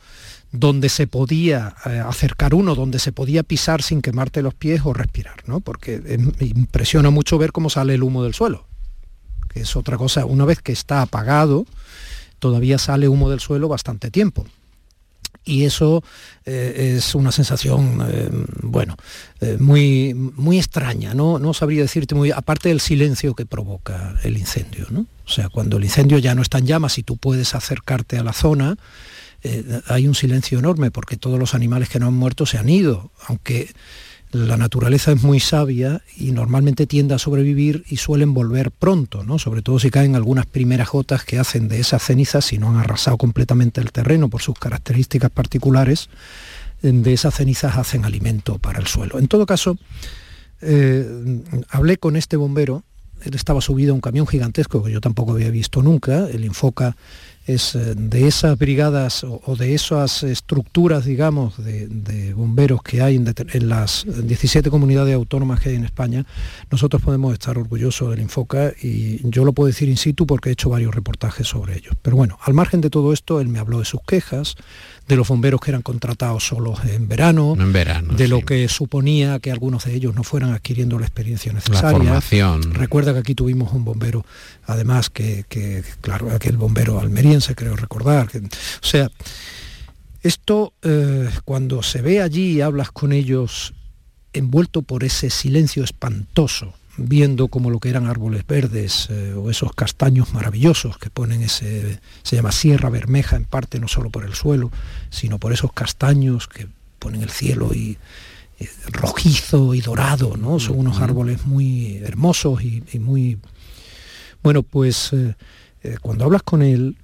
donde 0.52 0.90
se 0.90 1.08
podía 1.08 1.76
eh, 1.86 1.98
acercar 2.06 2.54
uno, 2.54 2.76
donde 2.76 3.00
se 3.00 3.12
podía 3.12 3.42
pisar 3.42 3.82
sin 3.82 4.04
quemarte 4.04 4.44
los 4.44 4.54
pies 4.54 4.82
o 4.84 4.94
respirar, 4.94 5.38
¿no? 5.48 5.62
Porque 5.62 6.00
impresiona 6.42 7.10
mucho 7.10 7.40
ver 7.40 7.52
cómo 7.52 7.72
sale 7.72 7.96
el 7.96 8.04
humo 8.04 8.24
del 8.24 8.36
suelo 8.36 8.68
que 9.54 9.62
es 9.62 9.76
otra 9.76 9.98
cosa, 9.98 10.26
una 10.26 10.46
vez 10.46 10.62
que 10.62 10.72
está 10.72 11.02
apagado, 11.02 11.66
todavía 12.40 12.78
sale 12.78 13.08
humo 13.08 13.30
del 13.30 13.40
suelo 13.40 13.68
bastante 13.68 14.10
tiempo. 14.10 14.46
Y 15.46 15.66
eso 15.66 16.04
eh, 16.46 16.96
es 16.98 17.16
una 17.16 17.32
sensación, 17.32 18.06
eh, 18.08 18.30
bueno, 18.62 18.96
eh, 19.42 19.58
muy, 19.60 20.14
muy 20.14 20.58
extraña, 20.58 21.14
¿no? 21.14 21.38
no 21.40 21.54
sabría 21.54 21.82
decirte 21.82 22.16
muy, 22.16 22.32
aparte 22.32 22.70
del 22.70 22.80
silencio 22.80 23.34
que 23.34 23.46
provoca 23.46 24.16
el 24.24 24.38
incendio, 24.38 24.88
¿no? 24.90 25.06
O 25.26 25.30
sea, 25.30 25.50
cuando 25.50 25.78
el 25.78 25.84
incendio 25.84 26.18
ya 26.18 26.36
no 26.36 26.42
está 26.42 26.60
en 26.60 26.68
llamas 26.68 26.98
y 26.98 27.04
tú 27.04 27.18
puedes 27.18 27.56
acercarte 27.56 28.18
a 28.18 28.24
la 28.24 28.34
zona, 28.34 28.76
hay 29.88 30.08
un 30.08 30.16
silencio 30.16 30.60
enorme 30.60 30.90
porque 30.90 31.18
todos 31.18 31.38
los 31.38 31.54
animales 31.54 31.90
que 31.90 32.00
no 32.00 32.08
han 32.08 32.14
muerto 32.14 32.46
se 32.46 32.58
han 32.58 32.70
ido, 32.70 33.12
aunque 33.28 33.74
la 34.34 34.58
naturaleza 34.58 35.12
es 35.12 35.24
muy 35.24 35.40
sabia 35.40 36.02
y 36.18 36.32
normalmente 36.32 36.88
tiende 36.88 37.14
a 37.14 37.20
sobrevivir 37.20 37.84
y 37.88 37.98
suelen 37.98 38.34
volver 38.34 38.72
pronto, 38.72 39.24
¿no? 39.24 39.38
sobre 39.38 39.62
todo 39.62 39.80
si 39.80 39.92
caen 39.92 40.16
algunas 40.16 40.48
primeras 40.48 40.90
gotas 40.90 41.24
que 41.24 41.38
hacen 41.38 41.68
de 41.68 41.80
esas 41.80 42.04
cenizas, 42.04 42.46
si 42.46 42.58
no 42.58 42.70
han 42.70 42.78
arrasado 42.78 43.18
completamente 43.18 43.80
el 43.80 43.92
terreno 43.92 44.30
por 44.30 44.42
sus 44.42 44.58
características 44.58 45.30
particulares, 45.30 46.10
de 46.82 47.14
esas 47.14 47.36
cenizas 47.36 47.78
hacen 47.78 48.06
alimento 48.06 48.58
para 48.58 48.80
el 48.80 48.88
suelo. 48.88 49.18
En 49.18 49.28
todo 49.28 49.46
caso, 49.46 49.78
eh, 50.62 51.06
hablé 51.70 51.98
con 51.98 52.16
este 52.16 52.36
bombero, 52.36 52.84
él 53.26 53.34
estaba 53.36 53.62
subido 53.62 53.92
a 53.92 53.96
un 53.96 54.02
camión 54.02 54.28
gigantesco 54.28 54.84
que 54.84 54.92
yo 54.92 55.02
tampoco 55.02 55.34
había 55.34 55.50
visto 55.50 55.82
nunca, 55.82 56.28
el 56.30 56.46
Infoca 56.46 56.96
es 57.46 57.76
eh, 57.76 57.94
de 57.96 58.28
esas 58.28 58.58
brigadas 58.58 59.24
o, 59.24 59.56
de 59.58 59.74
esas 59.74 60.24
estructuras, 60.24 61.06
digamos, 61.06 61.62
de, 61.64 62.34
bomberos 62.34 62.82
que 62.82 63.02
hay 63.02 63.16
en, 63.16 63.34
en, 63.36 63.70
las 63.70 64.06
17 64.08 64.70
comunidades 64.70 65.14
autónomas 65.14 65.60
que 65.60 65.70
hay 65.70 65.76
en 65.76 65.86
España, 65.86 66.26
nosotros 66.72 67.02
podemos 67.02 67.34
estar 67.34 67.58
orgullosos 67.58 68.10
del 68.12 68.22
Infoca 68.22 68.74
y 68.82 69.20
yo 69.30 69.44
lo 69.44 69.54
puedo 69.54 69.68
decir 69.68 69.90
in 69.90 69.98
situ 69.98 70.26
porque 70.26 70.50
he 70.50 70.54
hecho 70.54 70.70
varios 70.70 70.96
reportajes 70.96 71.48
sobre 71.48 71.78
ello. 71.78 71.92
Pero 72.02 72.16
bueno, 72.16 72.38
al 72.42 72.54
margen 72.54 72.82
de 72.82 72.90
todo 72.90 73.14
esto, 73.14 73.42
él 73.42 73.50
me 73.50 73.60
habló 73.60 73.80
de 73.80 73.86
sus 73.86 74.02
quejas, 74.08 74.56
de 75.08 75.16
los 75.16 75.28
bomberos 75.28 75.60
que 75.60 75.72
eran 75.72 75.82
contratados 75.82 76.48
solo 76.48 76.76
en 76.86 77.08
verano, 77.08 77.56
en 77.60 77.74
verano 77.74 78.14
de 78.14 78.28
lo 78.28 78.42
que 78.42 78.68
suponía 78.70 79.40
que 79.40 79.52
algunos 79.52 79.86
de 79.86 79.96
ellos 79.96 80.16
no 80.16 80.24
fueran 80.24 80.54
adquiriendo 80.54 80.98
la 80.98 81.06
experiencia 81.06 81.52
necesaria. 81.52 81.92
La 81.92 81.98
formación. 81.98 82.74
Recuerda 82.74 83.14
que 83.14 83.20
aquí 83.20 83.36
tuvimos 83.36 83.74
un 83.74 83.84
bombero, 83.84 84.26
además 84.66 85.10
que, 85.10 85.46
claro, 86.02 86.32
aquel 86.32 86.58
bombero 86.58 87.00
almeriense, 87.00 87.54
creo 87.56 87.76
recordar. 87.76 88.30
Que, 88.30 88.40
o 88.40 88.42
sea, 88.82 89.12
esto 90.22 90.74
eh, 90.82 91.30
cuando 91.44 91.84
se 91.84 92.02
ve 92.02 92.22
allí 92.22 92.54
y 92.54 92.62
hablas 92.62 92.92
con 92.92 93.12
ellos 93.12 93.74
envuelto 94.32 94.82
por 94.82 95.04
ese 95.04 95.30
silencio 95.30 95.84
espantoso 95.84 96.74
viendo 96.98 97.48
como 97.48 97.70
lo 97.70 97.80
que 97.80 97.90
eran 97.90 98.08
árboles 98.08 98.46
verdes 98.46 99.08
eh, 99.10 99.34
o 99.34 99.50
esos 99.50 99.74
castaños 99.74 100.34
maravillosos 100.34 100.98
que 100.98 101.10
ponen 101.10 101.42
ese, 101.42 102.00
se 102.22 102.36
llama 102.36 102.52
Sierra 102.52 102.90
Bermeja 102.90 103.36
en 103.36 103.46
parte 103.46 103.80
no 103.80 103.88
solo 103.88 104.10
por 104.10 104.26
el 104.26 104.34
suelo, 104.34 104.72
sino 105.10 105.40
por 105.40 105.54
esos 105.54 105.74
castaños 105.74 106.48
que 106.48 106.68
ponen 107.00 107.24
el 107.24 107.30
cielo 107.30 107.74
y, 107.74 107.98
rojizo 108.92 109.74
y 109.74 109.82
dorado, 109.82 110.38
¿no? 110.38 110.58
Son 110.58 110.80
unos 110.80 111.02
árboles 111.02 111.46
muy 111.46 111.98
hermosos 111.98 112.62
y, 112.64 112.82
muy... 112.98 113.38
Bueno, 114.42 114.64
pues 114.64 115.12
eh, 115.12 115.36
eh, 115.84 115.98
cuando 116.02 116.24
hablas 116.24 116.44
con 116.44 116.62
él, 116.62 116.96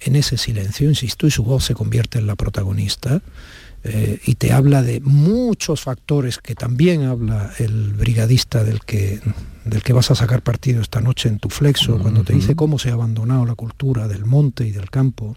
en 0.00 0.16
ese 0.16 0.36
silencio, 0.36 0.88
insisto, 0.88 1.28
y 1.28 1.30
su 1.30 1.44
voz 1.44 1.64
se 1.64 1.74
convierte 1.74 2.18
en 2.18 2.26
la 2.26 2.34
protagonista, 2.34 3.22
eh, 3.84 4.18
y 4.24 4.34
te 4.34 4.52
habla 4.52 4.82
de 4.82 5.00
muchos 5.00 5.82
factores 5.82 6.38
que 6.38 6.54
también 6.54 7.04
habla 7.04 7.52
el 7.58 7.92
brigadista 7.92 8.64
del 8.64 8.80
que, 8.80 9.20
del 9.64 9.82
que 9.82 9.92
vas 9.92 10.10
a 10.10 10.14
sacar 10.14 10.42
partido 10.42 10.82
esta 10.82 11.00
noche 11.00 11.28
en 11.28 11.38
tu 11.38 11.48
flexo, 11.48 11.98
cuando 11.98 12.24
te 12.24 12.32
dice 12.32 12.56
cómo 12.56 12.78
se 12.78 12.90
ha 12.90 12.94
abandonado 12.94 13.46
la 13.46 13.54
cultura 13.54 14.08
del 14.08 14.24
monte 14.24 14.66
y 14.66 14.72
del 14.72 14.90
campo, 14.90 15.36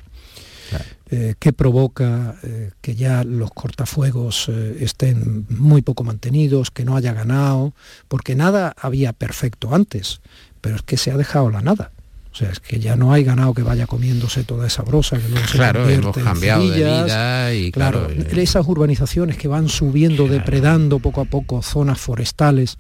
eh, 1.11 1.35
que 1.37 1.53
provoca 1.53 2.35
eh, 2.43 2.71
que 2.81 2.95
ya 2.95 3.23
los 3.23 3.51
cortafuegos 3.51 4.49
estén 4.49 5.45
muy 5.49 5.81
poco 5.81 6.03
mantenidos, 6.03 6.71
que 6.71 6.85
no 6.85 6.95
haya 6.95 7.13
ganado, 7.13 7.73
porque 8.07 8.35
nada 8.35 8.73
había 8.77 9.13
perfecto 9.13 9.75
antes, 9.75 10.21
pero 10.61 10.77
es 10.77 10.81
que 10.81 10.97
se 10.97 11.11
ha 11.11 11.17
dejado 11.17 11.51
la 11.51 11.61
nada. 11.61 11.91
O 12.31 12.35
sea, 12.35 12.49
es 12.49 12.59
que 12.61 12.79
ya 12.79 12.95
no 12.95 13.11
hay 13.11 13.23
ganado 13.23 13.53
que 13.53 13.61
vaya 13.61 13.87
comiéndose 13.87 14.43
toda 14.43 14.65
esa 14.65 14.83
brosa 14.83 15.17
que 15.17 15.27
luego 15.27 15.45
se 15.47 15.57
Claro, 15.57 15.89
hemos 15.89 16.13
convierte 16.13 16.19
en 16.19 16.25
cambiado 16.25 16.69
de 16.69 16.77
vida 16.77 17.53
y 17.53 17.71
claro, 17.71 18.09
eh, 18.09 18.27
esas 18.37 18.65
urbanizaciones 18.65 19.37
que 19.37 19.49
van 19.49 19.67
subiendo, 19.67 20.27
depredando 20.27 20.99
poco 20.99 21.21
a 21.21 21.25
poco 21.25 21.61
zonas 21.61 21.99
forestales 21.99 22.77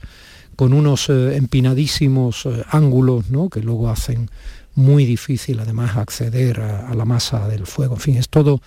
con 0.55 0.73
unos 0.73 1.09
eh, 1.09 1.35
empinadísimos 1.35 2.45
eh, 2.45 2.63
ángulos, 2.69 3.29
¿no? 3.29 3.49
Que 3.49 3.61
luego 3.61 3.89
hacen 3.89 4.29
muy 4.73 5.05
difícil 5.05 5.59
además 5.59 5.97
acceder 5.97 6.61
a, 6.61 6.87
a 6.87 6.93
la 6.93 7.03
masa 7.03 7.49
del 7.49 7.67
fuego. 7.67 7.95
En 7.95 8.01
fin, 8.01 8.15
es 8.15 8.29
todo 8.29 8.61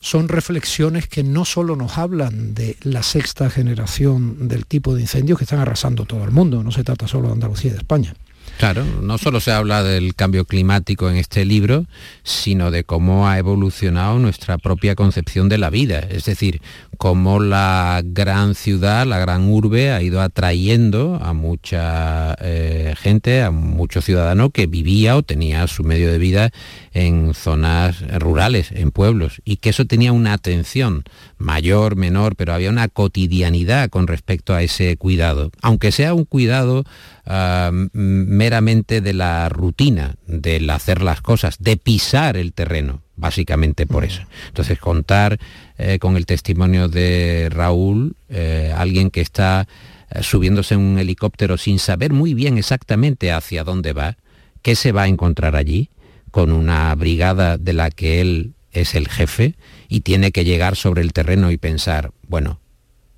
son 0.00 0.28
reflexiones 0.28 1.08
que 1.08 1.24
no 1.24 1.44
solo 1.44 1.76
nos 1.76 1.98
hablan 1.98 2.54
de 2.54 2.76
la 2.82 3.02
sexta 3.02 3.50
generación 3.50 4.48
del 4.48 4.66
tipo 4.66 4.94
de 4.94 5.00
incendios 5.00 5.38
que 5.38 5.44
están 5.44 5.58
arrasando 5.58 6.04
todo 6.04 6.24
el 6.24 6.30
mundo, 6.30 6.62
no 6.62 6.70
se 6.70 6.84
trata 6.84 7.08
solo 7.08 7.28
de 7.28 7.34
Andalucía 7.34 7.70
y 7.70 7.72
de 7.72 7.78
España. 7.78 8.14
Claro, 8.56 8.84
no 9.02 9.18
solo 9.18 9.40
se 9.40 9.52
habla 9.52 9.82
del 9.82 10.14
cambio 10.14 10.44
climático 10.44 11.08
en 11.10 11.16
este 11.16 11.44
libro, 11.44 11.86
sino 12.24 12.70
de 12.70 12.84
cómo 12.84 13.28
ha 13.28 13.38
evolucionado 13.38 14.18
nuestra 14.18 14.58
propia 14.58 14.94
concepción 14.94 15.48
de 15.48 15.58
la 15.58 15.70
vida. 15.70 16.00
Es 16.00 16.24
decir, 16.24 16.60
cómo 16.96 17.38
la 17.38 18.02
gran 18.04 18.54
ciudad, 18.56 19.06
la 19.06 19.18
gran 19.18 19.48
urbe 19.48 19.92
ha 19.92 20.02
ido 20.02 20.20
atrayendo 20.20 21.20
a 21.22 21.32
mucha 21.32 22.34
eh, 22.40 22.94
gente, 22.98 23.42
a 23.42 23.50
mucho 23.50 24.00
ciudadano 24.02 24.50
que 24.50 24.66
vivía 24.66 25.16
o 25.16 25.22
tenía 25.22 25.66
su 25.68 25.84
medio 25.84 26.10
de 26.10 26.18
vida 26.18 26.50
en 26.98 27.32
zonas 27.32 28.00
rurales, 28.18 28.72
en 28.72 28.90
pueblos, 28.90 29.40
y 29.44 29.58
que 29.58 29.70
eso 29.70 29.84
tenía 29.84 30.12
una 30.12 30.32
atención 30.32 31.04
mayor, 31.36 31.94
menor, 31.94 32.34
pero 32.34 32.52
había 32.52 32.70
una 32.70 32.88
cotidianidad 32.88 33.88
con 33.88 34.08
respecto 34.08 34.52
a 34.52 34.62
ese 34.62 34.96
cuidado, 34.96 35.52
aunque 35.62 35.92
sea 35.92 36.12
un 36.14 36.24
cuidado 36.24 36.84
uh, 37.26 37.88
meramente 37.92 39.00
de 39.00 39.12
la 39.12 39.48
rutina, 39.48 40.16
del 40.26 40.68
hacer 40.70 41.02
las 41.02 41.20
cosas, 41.20 41.58
de 41.60 41.76
pisar 41.76 42.36
el 42.36 42.52
terreno, 42.52 43.02
básicamente 43.14 43.86
por 43.86 44.04
eso. 44.04 44.22
Entonces 44.48 44.80
contar 44.80 45.38
eh, 45.76 46.00
con 46.00 46.16
el 46.16 46.26
testimonio 46.26 46.88
de 46.88 47.48
Raúl, 47.50 48.16
eh, 48.28 48.74
alguien 48.76 49.10
que 49.10 49.20
está 49.20 49.68
eh, 50.10 50.22
subiéndose 50.22 50.74
en 50.74 50.80
un 50.80 50.98
helicóptero 50.98 51.58
sin 51.58 51.78
saber 51.78 52.12
muy 52.12 52.34
bien 52.34 52.58
exactamente 52.58 53.30
hacia 53.30 53.62
dónde 53.62 53.92
va, 53.92 54.16
qué 54.62 54.74
se 54.74 54.90
va 54.90 55.02
a 55.02 55.08
encontrar 55.08 55.54
allí, 55.54 55.90
con 56.30 56.52
una 56.52 56.94
brigada 56.94 57.58
de 57.58 57.72
la 57.72 57.90
que 57.90 58.20
él 58.20 58.54
es 58.72 58.94
el 58.94 59.08
jefe 59.08 59.54
y 59.88 60.00
tiene 60.00 60.32
que 60.32 60.44
llegar 60.44 60.76
sobre 60.76 61.02
el 61.02 61.12
terreno 61.12 61.50
y 61.50 61.56
pensar, 61.56 62.12
bueno, 62.26 62.60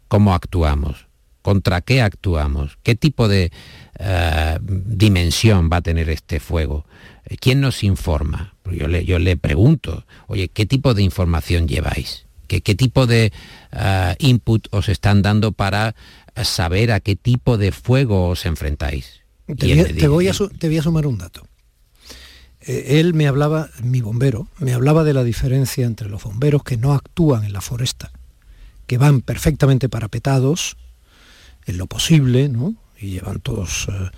¿cómo 0.08 0.34
actuamos? 0.34 1.06
¿Contra 1.42 1.80
qué 1.80 2.02
actuamos? 2.02 2.78
¿Qué 2.82 2.94
tipo 2.94 3.26
de 3.28 3.50
uh, 3.98 4.58
dimensión 4.62 5.70
va 5.72 5.78
a 5.78 5.82
tener 5.82 6.10
este 6.10 6.38
fuego? 6.38 6.84
¿Quién 7.40 7.60
nos 7.60 7.82
informa? 7.82 8.54
Yo 8.70 8.88
le, 8.88 9.04
yo 9.04 9.18
le 9.18 9.36
pregunto, 9.36 10.04
oye, 10.26 10.48
¿qué 10.48 10.66
tipo 10.66 10.94
de 10.94 11.02
información 11.02 11.66
lleváis? 11.66 12.26
¿Qué, 12.46 12.60
qué 12.60 12.74
tipo 12.74 13.06
de 13.06 13.32
uh, 13.72 14.14
input 14.18 14.66
os 14.70 14.88
están 14.88 15.22
dando 15.22 15.52
para 15.52 15.94
saber 16.42 16.92
a 16.92 17.00
qué 17.00 17.16
tipo 17.16 17.56
de 17.56 17.72
fuego 17.72 18.28
os 18.28 18.44
enfrentáis? 18.44 19.20
Te, 19.46 19.66
voy 19.66 19.80
a, 19.80 19.84
te, 19.84 20.08
voy 20.08 20.28
a, 20.28 20.32
te 20.58 20.68
voy 20.68 20.78
a 20.78 20.82
sumar 20.82 21.06
un 21.06 21.18
dato. 21.18 21.46
Eh, 22.62 23.00
él 23.00 23.14
me 23.14 23.26
hablaba, 23.26 23.68
mi 23.82 24.00
bombero, 24.00 24.48
me 24.58 24.74
hablaba 24.74 25.04
de 25.04 25.14
la 25.14 25.24
diferencia 25.24 25.86
entre 25.86 26.08
los 26.08 26.22
bomberos 26.22 26.62
que 26.62 26.76
no 26.76 26.92
actúan 26.92 27.44
en 27.44 27.52
la 27.52 27.60
foresta, 27.60 28.10
que 28.86 28.98
van 28.98 29.22
perfectamente 29.22 29.88
parapetados, 29.88 30.76
en 31.66 31.78
lo 31.78 31.86
posible, 31.86 32.48
¿no? 32.48 32.74
Y 32.98 33.10
llevan 33.10 33.40
todos 33.40 33.88
eh, 33.88 34.10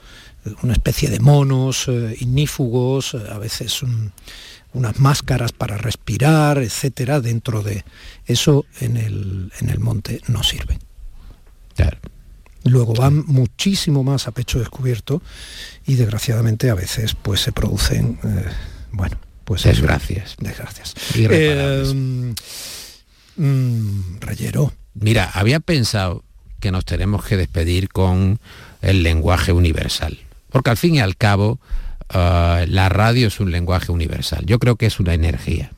una 0.62 0.72
especie 0.72 1.08
de 1.11 1.20
monos 1.20 1.87
eh, 1.88 2.16
ignífugos, 2.18 3.14
a 3.14 3.38
veces 3.38 3.82
un, 3.82 4.12
unas 4.72 4.99
máscaras 4.99 5.52
para 5.52 5.76
respirar, 5.76 6.58
etcétera, 6.58 7.20
dentro 7.20 7.62
de 7.62 7.84
eso 8.26 8.66
en 8.80 8.96
el, 8.96 9.52
en 9.61 9.70
el 9.70 9.78
monte 9.78 10.20
no 10.28 10.42
sirve. 10.42 10.78
Luego 12.64 12.95
van 12.95 13.25
muchísimo 13.26 14.04
más 14.04 14.28
a 14.28 14.33
pecho 14.33 14.59
descubierto 14.59 15.23
y 15.87 15.95
desgraciadamente 15.95 16.71
a 16.71 16.75
veces 16.75 17.14
pues 17.14 17.40
se 17.40 17.52
producen, 17.52 18.19
eh, 18.23 18.45
bueno, 18.92 19.16
pues 19.45 19.64
desgracias. 19.64 20.37
Desgracias. 20.38 20.95
Eh, 21.16 22.35
mm, 23.37 24.21
reyero. 24.21 24.73
Mira, 24.95 25.31
había 25.35 25.61
pensado 25.61 26.25
que 26.61 26.70
nos 26.70 26.85
tenemos 26.85 27.25
que 27.25 27.37
despedir 27.37 27.88
con 27.88 28.38
el 28.81 29.03
lenguaje 29.03 29.53
universal, 29.53 30.18
porque 30.51 30.70
al 30.70 30.77
fin 30.77 30.94
y 30.94 31.01
al 31.01 31.16
cabo 31.16 31.59
uh, 32.14 32.66
la 32.66 32.88
radio 32.88 33.29
es 33.29 33.40
un 33.40 33.51
lenguaje 33.51 33.90
universal. 33.90 34.44
Yo 34.46 34.59
creo 34.59 34.77
que 34.77 34.87
es 34.87 35.01
una 35.01 35.14
energía. 35.14 35.72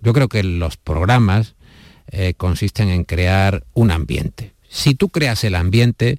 Yo 0.00 0.12
creo 0.14 0.28
que 0.28 0.42
los 0.42 0.76
programas 0.78 1.54
eh, 2.08 2.34
consisten 2.34 2.88
en 2.88 3.04
crear 3.04 3.64
un 3.74 3.90
ambiente 3.90 4.52
si 4.72 4.94
tú 4.94 5.10
creas 5.10 5.44
el 5.44 5.54
ambiente, 5.54 6.18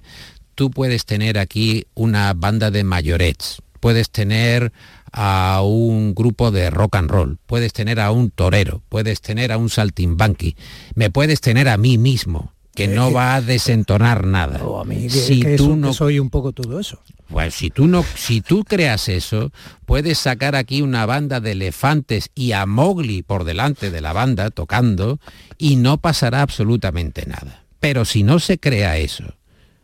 tú 0.54 0.70
puedes 0.70 1.04
tener 1.04 1.38
aquí 1.38 1.86
una 1.94 2.32
banda 2.34 2.70
de 2.70 2.84
mayorets, 2.84 3.60
puedes 3.80 4.10
tener 4.10 4.72
a 5.12 5.60
un 5.64 6.14
grupo 6.14 6.52
de 6.52 6.70
rock 6.70 6.96
and 6.96 7.10
roll, 7.10 7.38
puedes 7.46 7.72
tener 7.72 7.98
a 7.98 8.12
un 8.12 8.30
torero, 8.30 8.82
puedes 8.88 9.20
tener 9.20 9.50
a 9.50 9.58
un 9.58 9.70
saltimbanqui, 9.70 10.54
me 10.94 11.10
puedes 11.10 11.40
tener 11.40 11.68
a 11.68 11.76
mí 11.76 11.98
mismo, 11.98 12.52
que 12.76 12.86
no 12.86 13.12
va 13.12 13.34
a 13.34 13.40
desentonar 13.40 14.24
nada. 14.24 14.64
O 14.64 14.80
a 14.80 14.84
mí, 14.84 15.02
que, 15.02 15.10
si 15.10 15.40
que 15.40 15.56
tú 15.56 15.74
no 15.74 15.92
soy 15.92 16.20
un 16.20 16.30
poco 16.30 16.52
todo 16.52 16.78
eso. 16.78 17.00
Pues 17.28 17.54
si 17.54 17.70
tú 17.70 17.88
no, 17.88 18.04
si 18.14 18.40
tú 18.40 18.62
creas 18.62 19.08
eso, 19.08 19.50
puedes 19.84 20.18
sacar 20.18 20.54
aquí 20.54 20.80
una 20.80 21.06
banda 21.06 21.40
de 21.40 21.52
elefantes 21.52 22.30
y 22.36 22.52
a 22.52 22.66
Mowgli 22.66 23.22
por 23.22 23.42
delante 23.42 23.90
de 23.90 24.00
la 24.00 24.12
banda 24.12 24.50
tocando 24.50 25.18
y 25.58 25.74
no 25.74 25.98
pasará 25.98 26.42
absolutamente 26.42 27.26
nada. 27.26 27.63
Pero 27.84 28.06
si 28.06 28.22
no 28.22 28.38
se 28.38 28.56
crea 28.56 28.96
eso, 28.96 29.24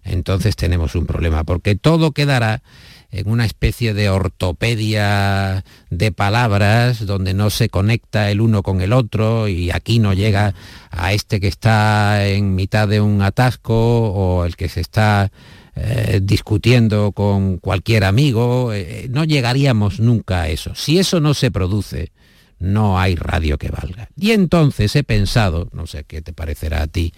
entonces 0.05 0.57
tenemos 0.57 0.95
un 0.95 1.05
problema, 1.05 1.45
porque 1.45 1.77
todo 1.77 2.13
quedará 2.13 2.63
en 3.11 3.29
una 3.29 3.45
especie 3.45 3.93
de 3.93 4.09
ortopedia 4.09 5.67
de 5.91 6.11
palabras 6.11 7.05
donde 7.05 7.35
no 7.35 7.51
se 7.51 7.69
conecta 7.69 8.31
el 8.31 8.41
uno 8.41 8.63
con 8.63 8.81
el 8.81 8.95
otro 8.95 9.49
y 9.49 9.71
aquí 9.71 9.99
no 9.99 10.15
llega 10.15 10.55
a 10.91 11.13
este 11.13 11.41
que 11.41 11.49
está 11.49 12.27
en 12.27 12.55
mitad 12.55 12.89
de 12.89 13.03
un 13.03 13.21
atasco 13.21 14.11
o 14.11 14.47
el 14.47 14.57
que 14.57 14.71
se 14.71 14.81
está 14.81 15.31
eh, 15.77 16.21
discutiendo 16.23 17.13
con 17.13 17.59
cualquier 17.59 18.05
amigo, 18.05 18.73
eh, 18.73 19.09
no 19.11 19.25
llegaríamos 19.25 20.01
nunca 20.01 20.41
a 20.41 20.49
eso. 20.49 20.75
Si 20.75 20.99
eso 20.99 21.21
no 21.21 21.35
se 21.35 21.51
produce, 21.51 22.13
no 22.61 23.01
hay 23.01 23.17
radio 23.17 23.59
que 23.59 23.71
valga. 23.71 24.09
Y 24.17 24.31
entonces 24.31 24.95
he 24.95 25.03
pensado, 25.03 25.69
no 25.73 25.87
sé 25.87 26.05
qué 26.05 26.23
te 26.23 26.33
parecerá 26.33 26.83
a 26.83 26.87
ti, 26.87 27.13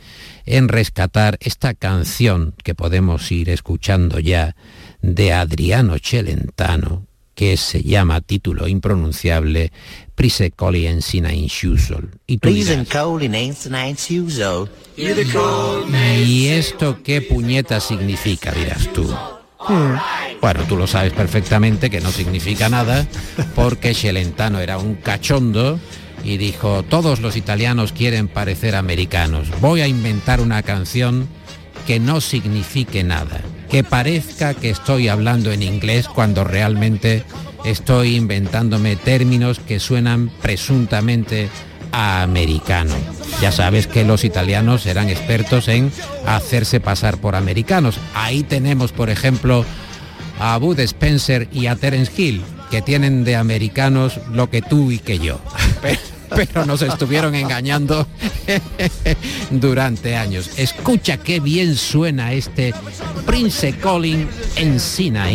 en 0.46 0.68
rescatar 0.68 1.36
esta 1.40 1.74
canción 1.74 2.54
que 2.64 2.74
podemos 2.74 3.30
ir 3.30 3.50
escuchando 3.50 4.18
ya 4.20 4.56
de 5.02 5.32
Adriano 5.32 5.96
Celentano, 6.02 7.06
que 7.34 7.56
se 7.56 7.82
llama 7.82 8.20
título 8.20 8.68
impronunciable 8.68 9.72
Prise 10.14 10.52
Coli 10.52 10.86
en 10.86 11.02
Sina 11.02 11.34
Inshusol. 11.34 12.10
Y 12.26 12.38
tú 12.38 12.48
dirás, 12.50 12.86
¿Y 16.24 16.48
esto 16.48 17.02
qué 17.02 17.20
puñeta 17.20 17.80
significa, 17.80 18.52
dirás 18.52 18.92
tú? 18.92 19.12
Bueno, 20.40 20.60
tú 20.68 20.76
lo 20.76 20.86
sabes 20.86 21.12
perfectamente 21.12 21.88
que 21.88 22.00
no 22.00 22.10
significa 22.10 22.68
nada, 22.68 23.06
porque 23.54 23.94
Celentano 23.94 24.60
era 24.60 24.78
un 24.78 24.96
cachondo 24.96 25.78
y 26.24 26.36
dijo, 26.36 26.82
todos 26.82 27.20
los 27.20 27.36
italianos 27.36 27.92
quieren 27.92 28.28
parecer 28.28 28.74
americanos, 28.74 29.48
voy 29.60 29.80
a 29.80 29.88
inventar 29.88 30.40
una 30.40 30.62
canción 30.62 31.28
que 31.86 32.00
no 32.00 32.20
signifique 32.20 33.02
nada, 33.02 33.40
que 33.70 33.84
parezca 33.84 34.54
que 34.54 34.70
estoy 34.70 35.08
hablando 35.08 35.52
en 35.52 35.62
inglés 35.62 36.08
cuando 36.08 36.44
realmente 36.44 37.24
estoy 37.64 38.16
inventándome 38.16 38.96
términos 38.96 39.58
que 39.60 39.80
suenan 39.80 40.30
presuntamente 40.42 41.48
americano. 41.92 42.94
Ya 43.40 43.52
sabes 43.52 43.86
que 43.86 44.04
los 44.04 44.24
italianos 44.24 44.86
eran 44.86 45.08
expertos 45.08 45.68
en 45.68 45.92
hacerse 46.26 46.80
pasar 46.80 47.18
por 47.18 47.36
americanos. 47.36 47.98
Ahí 48.14 48.42
tenemos, 48.42 48.92
por 48.92 49.10
ejemplo, 49.10 49.64
a 50.40 50.56
Bud 50.56 50.80
Spencer 50.80 51.48
y 51.52 51.66
a 51.66 51.76
Terence 51.76 52.12
Hill, 52.16 52.42
que 52.70 52.82
tienen 52.82 53.24
de 53.24 53.36
americanos 53.36 54.20
lo 54.32 54.50
que 54.50 54.62
tú 54.62 54.90
y 54.90 54.98
que 54.98 55.18
yo. 55.18 55.40
Pero, 56.34 56.64
nos 56.64 56.80
estuvieron 56.80 57.34
engañando 57.34 58.06
durante 59.50 60.16
años. 60.16 60.50
Escucha 60.56 61.18
qué 61.18 61.40
bien 61.40 61.76
suena 61.76 62.32
este 62.32 62.72
Prince 63.26 63.74
Colin 63.74 64.26
Encina 64.56 65.30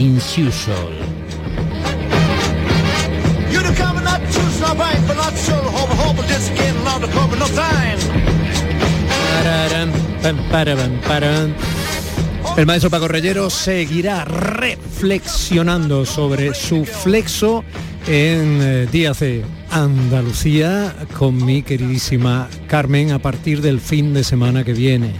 El 12.57 12.65
maestro 12.65 12.89
Paco 12.89 13.07
Reyero 13.07 13.51
seguirá 13.51 14.25
reflexionando 14.25 16.07
sobre 16.07 16.55
su 16.55 16.85
flexo 16.85 17.63
en 18.07 18.59
eh, 18.63 18.87
Días 18.91 19.19
de 19.19 19.45
Andalucía 19.69 20.95
con 21.19 21.45
mi 21.45 21.61
queridísima 21.61 22.49
Carmen 22.67 23.11
a 23.11 23.19
partir 23.19 23.61
del 23.61 23.79
fin 23.79 24.11
de 24.15 24.23
semana 24.23 24.63
que 24.63 24.73
viene. 24.73 25.11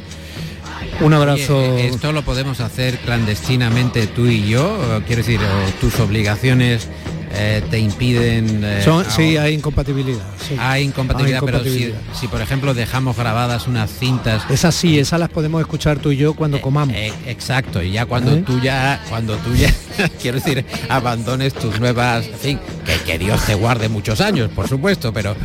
Un 1.00 1.14
abrazo. 1.14 1.60
Oye, 1.60 1.86
eh, 1.86 1.88
¿Esto 1.90 2.12
lo 2.12 2.24
podemos 2.24 2.60
hacer 2.60 2.98
clandestinamente 2.98 4.08
tú 4.08 4.26
y 4.26 4.48
yo? 4.48 5.02
Quiero 5.06 5.22
decir, 5.22 5.40
o 5.40 5.80
tus 5.80 6.00
obligaciones 6.00 6.88
eh, 7.38 7.62
te 7.70 7.80
impiden... 7.80 8.62
eh, 8.64 8.82
Son- 8.84 9.06
a- 9.06 9.10
sí, 9.10 9.38
hay 9.38 9.54
incompatibilidad. 9.54 10.24
sí. 10.48 10.56
Hay 10.60 10.84
incompatibilidad, 10.84 11.40
pero 11.44 11.58
incompatibilidad. 11.60 12.00
si, 12.14 12.20
si, 12.22 12.28
por 12.28 12.42
ejemplo 12.42 12.74
dejamos 12.74 13.16
grabadas 13.16 13.68
unas 13.68 13.90
cintas... 13.92 14.44
Esas 14.50 14.74
sí, 14.76 14.98
esas 15.00 15.20
las 15.20 15.30
podemos 15.30 15.62
escuchar 15.62 16.00
tú 16.00 16.12
y 16.12 16.18
yo 16.18 16.34
cuando 16.34 16.60
comamos. 16.62 16.96
Eh, 16.96 17.14
exacto, 17.28 17.82
y 17.82 17.92
ya 17.92 18.06
cuando 18.06 18.38
tú 18.40 18.60
ya, 18.60 19.02
cuando 19.10 19.36
tú 19.38 19.54
ya, 19.56 19.74
quiero 20.22 20.40
decir, 20.40 20.66
abandones 20.90 21.54
tus 21.54 21.80
nuevas, 21.80 22.26
en 22.28 22.38
fin, 22.40 22.60
que, 22.86 22.96
que 23.12 23.20
Dios 23.20 23.44
te 23.46 23.56
guarde 23.56 23.90
muchos 23.90 24.20
años, 24.22 24.50
por 24.56 24.68
supuesto, 24.68 25.14
pero, 25.14 25.36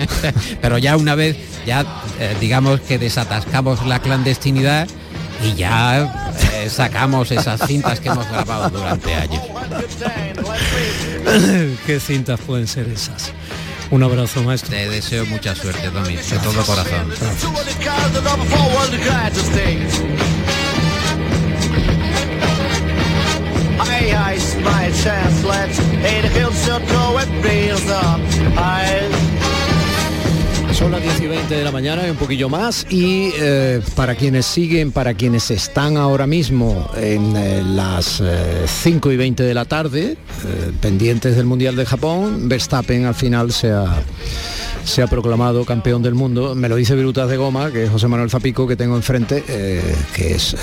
pero 0.60 0.78
ya 0.78 0.96
una 0.96 1.14
vez, 1.14 1.36
ya 1.66 1.84
digamos 2.40 2.80
que 2.80 2.98
desatascamos 2.98 3.86
la 3.86 4.00
clandestinidad 4.00 4.88
y 5.42 5.54
ya 5.54 6.32
eh, 6.54 6.70
sacamos 6.70 7.30
esas 7.30 7.60
cintas 7.66 8.00
que 8.00 8.08
hemos 8.08 8.26
grabado 8.28 8.70
durante 8.70 9.14
años. 9.14 9.42
¿Qué 11.86 12.00
cintas 12.00 12.40
pueden 12.40 12.66
ser 12.66 12.88
esas? 12.88 13.32
Un 13.90 14.02
abrazo, 14.02 14.42
maestro. 14.42 14.70
Te 14.70 14.88
deseo 14.88 15.26
mucha 15.26 15.54
suerte, 15.54 15.90
Tommy, 15.90 16.16
de 16.16 16.38
todo 16.38 16.64
corazón. 16.64 17.12
20 31.36 31.54
de 31.54 31.64
la 31.64 31.70
mañana 31.70 32.06
y 32.06 32.10
un 32.10 32.16
poquillo 32.16 32.48
más. 32.48 32.86
Y 32.88 33.30
eh, 33.38 33.82
para 33.94 34.14
quienes 34.14 34.46
siguen, 34.46 34.90
para 34.90 35.12
quienes 35.12 35.50
están 35.50 35.98
ahora 35.98 36.26
mismo 36.26 36.90
en 36.96 37.36
eh, 37.36 37.62
las 37.62 38.22
eh, 38.22 38.64
5 38.66 39.12
y 39.12 39.16
20 39.18 39.42
de 39.42 39.52
la 39.52 39.66
tarde, 39.66 40.12
eh, 40.12 40.72
pendientes 40.80 41.36
del 41.36 41.44
Mundial 41.44 41.76
de 41.76 41.84
Japón, 41.84 42.48
Verstappen 42.48 43.04
al 43.04 43.14
final 43.14 43.52
se 43.52 43.70
ha, 43.70 44.02
se 44.86 45.02
ha 45.02 45.06
proclamado 45.08 45.64
campeón 45.64 46.02
del 46.02 46.14
mundo. 46.14 46.54
Me 46.54 46.68
lo 46.68 46.76
dice 46.76 46.94
Virutas 46.94 47.28
de 47.28 47.36
Goma, 47.36 47.70
que 47.70 47.84
es 47.84 47.90
José 47.90 48.06
Manuel 48.08 48.30
Zapico, 48.30 48.66
que 48.66 48.76
tengo 48.76 48.96
enfrente, 48.96 49.44
eh, 49.48 49.82
que 50.14 50.34
es, 50.34 50.54
eh, 50.54 50.56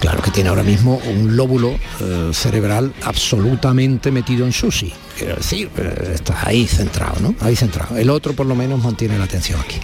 claro, 0.00 0.22
que 0.22 0.30
tiene 0.30 0.48
ahora 0.48 0.62
mismo 0.62 1.00
un 1.10 1.36
lóbulo 1.36 1.76
eh, 2.00 2.30
cerebral 2.32 2.94
absolutamente 3.02 4.12
metido 4.12 4.46
en 4.46 4.52
sushi. 4.52 4.92
Quiero 5.18 5.36
decir, 5.36 5.70
está 6.14 6.46
ahí 6.46 6.66
centrado, 6.66 7.20
¿no? 7.20 7.34
Ahí 7.40 7.56
centrado. 7.56 7.96
El 7.96 8.10
otro 8.10 8.32
por 8.32 8.46
lo 8.46 8.54
menos 8.54 8.82
mantiene 8.82 9.18
la 9.18 9.24
atención 9.24 9.60
aquí. 9.60 9.76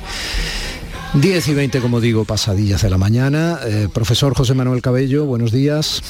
10 1.14 1.48
y 1.48 1.54
20, 1.54 1.80
como 1.80 2.00
digo, 2.00 2.24
pasadillas 2.24 2.82
de 2.82 2.90
la 2.90 2.98
mañana. 2.98 3.58
Profesor 3.92 4.34
José 4.34 4.54
Manuel 4.54 4.82
Cabello, 4.82 5.24
buenos 5.24 5.52
días. 5.52 6.02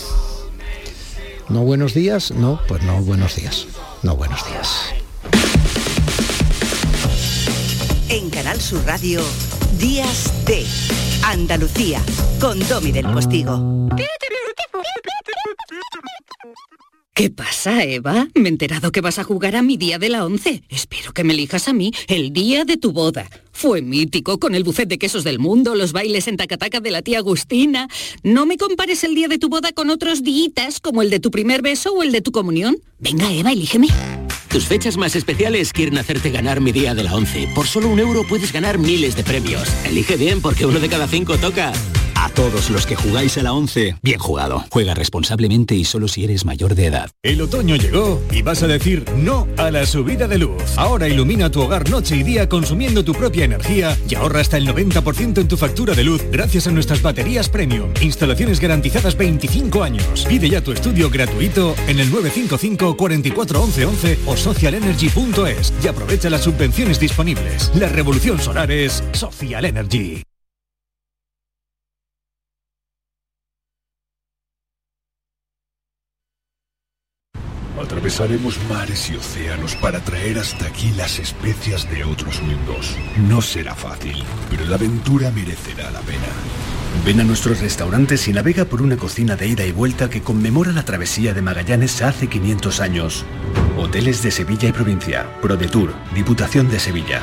¿No 1.48 1.60
buenos 1.60 1.92
días? 1.92 2.30
No, 2.30 2.60
pues 2.68 2.82
no, 2.84 3.02
buenos 3.02 3.36
días. 3.36 3.66
No, 4.02 4.16
buenos 4.16 4.46
días. 4.46 5.03
En 8.14 8.30
Canal 8.30 8.60
Sur 8.60 8.80
Radio, 8.86 9.20
Días 9.76 10.32
de 10.46 10.64
Andalucía, 11.24 12.00
con 12.40 12.60
Domi 12.68 12.92
del 12.92 13.06
Postigo. 13.06 13.88
¿Qué 17.12 17.30
pasa, 17.30 17.82
Eva? 17.82 18.28
Me 18.36 18.44
he 18.44 18.52
enterado 18.52 18.92
que 18.92 19.00
vas 19.00 19.18
a 19.18 19.24
jugar 19.24 19.56
a 19.56 19.62
mi 19.62 19.76
día 19.76 19.98
de 19.98 20.10
la 20.10 20.24
once. 20.24 20.62
Espero 20.68 21.12
que 21.12 21.24
me 21.24 21.32
elijas 21.32 21.66
a 21.66 21.72
mí 21.72 21.90
el 22.06 22.32
día 22.32 22.64
de 22.64 22.76
tu 22.76 22.92
boda. 22.92 23.28
Fue 23.50 23.82
mítico 23.82 24.38
con 24.38 24.54
el 24.54 24.62
buffet 24.62 24.88
de 24.88 24.98
quesos 24.98 25.24
del 25.24 25.40
mundo, 25.40 25.74
los 25.74 25.90
bailes 25.90 26.28
en 26.28 26.36
tacataca 26.36 26.78
de 26.78 26.92
la 26.92 27.02
tía 27.02 27.18
Agustina. 27.18 27.88
No 28.22 28.46
me 28.46 28.58
compares 28.58 29.02
el 29.02 29.16
día 29.16 29.26
de 29.26 29.38
tu 29.38 29.48
boda 29.48 29.72
con 29.72 29.90
otros 29.90 30.22
días 30.22 30.78
como 30.80 31.02
el 31.02 31.10
de 31.10 31.18
tu 31.18 31.32
primer 31.32 31.62
beso 31.62 31.92
o 31.92 32.04
el 32.04 32.12
de 32.12 32.20
tu 32.20 32.30
comunión. 32.30 32.76
Venga, 33.00 33.32
Eva, 33.32 33.50
elígeme. 33.50 33.88
Tus 34.54 34.66
fechas 34.66 34.96
más 34.96 35.16
especiales 35.16 35.72
quieren 35.72 35.98
hacerte 35.98 36.30
ganar 36.30 36.60
mi 36.60 36.70
día 36.70 36.94
de 36.94 37.02
la 37.02 37.12
11. 37.12 37.48
Por 37.56 37.66
solo 37.66 37.88
un 37.88 37.98
euro 37.98 38.22
puedes 38.22 38.52
ganar 38.52 38.78
miles 38.78 39.16
de 39.16 39.24
premios. 39.24 39.68
Elige 39.84 40.16
bien 40.16 40.40
porque 40.40 40.64
uno 40.64 40.78
de 40.78 40.88
cada 40.88 41.08
cinco 41.08 41.36
toca. 41.38 41.72
A 42.14 42.28
todos 42.30 42.70
los 42.70 42.86
que 42.86 42.96
jugáis 42.96 43.36
a 43.38 43.42
la 43.42 43.52
11, 43.52 43.96
bien 44.02 44.18
jugado. 44.18 44.64
Juega 44.70 44.94
responsablemente 44.94 45.74
y 45.74 45.84
solo 45.84 46.08
si 46.08 46.24
eres 46.24 46.44
mayor 46.44 46.74
de 46.74 46.86
edad. 46.86 47.10
El 47.22 47.40
otoño 47.40 47.76
llegó 47.76 48.20
y 48.30 48.42
vas 48.42 48.62
a 48.62 48.66
decir 48.66 49.04
no 49.16 49.46
a 49.56 49.70
la 49.70 49.86
subida 49.86 50.26
de 50.26 50.38
luz. 50.38 50.62
Ahora 50.76 51.08
ilumina 51.08 51.50
tu 51.50 51.62
hogar 51.62 51.88
noche 51.90 52.16
y 52.16 52.22
día 52.22 52.48
consumiendo 52.48 53.04
tu 53.04 53.12
propia 53.12 53.44
energía 53.44 53.96
y 54.08 54.14
ahorra 54.14 54.40
hasta 54.40 54.56
el 54.56 54.66
90% 54.66 55.38
en 55.40 55.48
tu 55.48 55.56
factura 55.56 55.94
de 55.94 56.04
luz 56.04 56.22
gracias 56.30 56.66
a 56.66 56.70
nuestras 56.70 57.02
baterías 57.02 57.48
premium. 57.48 57.92
Instalaciones 58.00 58.60
garantizadas 58.60 59.16
25 59.16 59.82
años. 59.82 60.26
Pide 60.28 60.48
ya 60.48 60.62
tu 60.62 60.72
estudio 60.72 61.10
gratuito 61.10 61.74
en 61.86 62.00
el 62.00 62.10
955 62.10 62.96
44 62.96 63.62
11 63.62 63.84
11 63.86 64.18
o 64.26 64.36
socialenergy.es 64.36 65.72
y 65.82 65.88
aprovecha 65.88 66.30
las 66.30 66.42
subvenciones 66.42 66.98
disponibles. 67.00 67.70
La 67.74 67.88
revolución 67.88 68.40
solar 68.40 68.70
es 68.70 69.02
Social 69.12 69.64
Energy. 69.64 70.22
Atravesaremos 77.80 78.58
mares 78.68 79.10
y 79.10 79.16
océanos 79.16 79.74
para 79.76 80.00
traer 80.00 80.38
hasta 80.38 80.66
aquí 80.66 80.92
las 80.96 81.18
especias 81.18 81.90
de 81.90 82.04
otros 82.04 82.40
mundos. 82.42 82.96
No 83.28 83.42
será 83.42 83.74
fácil, 83.74 84.22
pero 84.48 84.64
la 84.64 84.76
aventura 84.76 85.30
merecerá 85.30 85.90
la 85.90 86.00
pena. 86.00 86.28
Ven 87.04 87.20
a 87.20 87.24
nuestros 87.24 87.60
restaurantes 87.60 88.28
y 88.28 88.32
navega 88.32 88.64
por 88.64 88.80
una 88.80 88.96
cocina 88.96 89.36
de 89.36 89.48
ida 89.48 89.66
y 89.66 89.72
vuelta 89.72 90.08
que 90.08 90.22
conmemora 90.22 90.72
la 90.72 90.84
travesía 90.84 91.34
de 91.34 91.42
Magallanes 91.42 92.00
hace 92.00 92.28
500 92.28 92.80
años. 92.80 93.24
Hoteles 93.76 94.22
de 94.22 94.30
Sevilla 94.30 94.68
y 94.68 94.72
provincia. 94.72 95.26
ProDetour, 95.42 95.92
Diputación 96.14 96.70
de 96.70 96.78
Sevilla. 96.78 97.22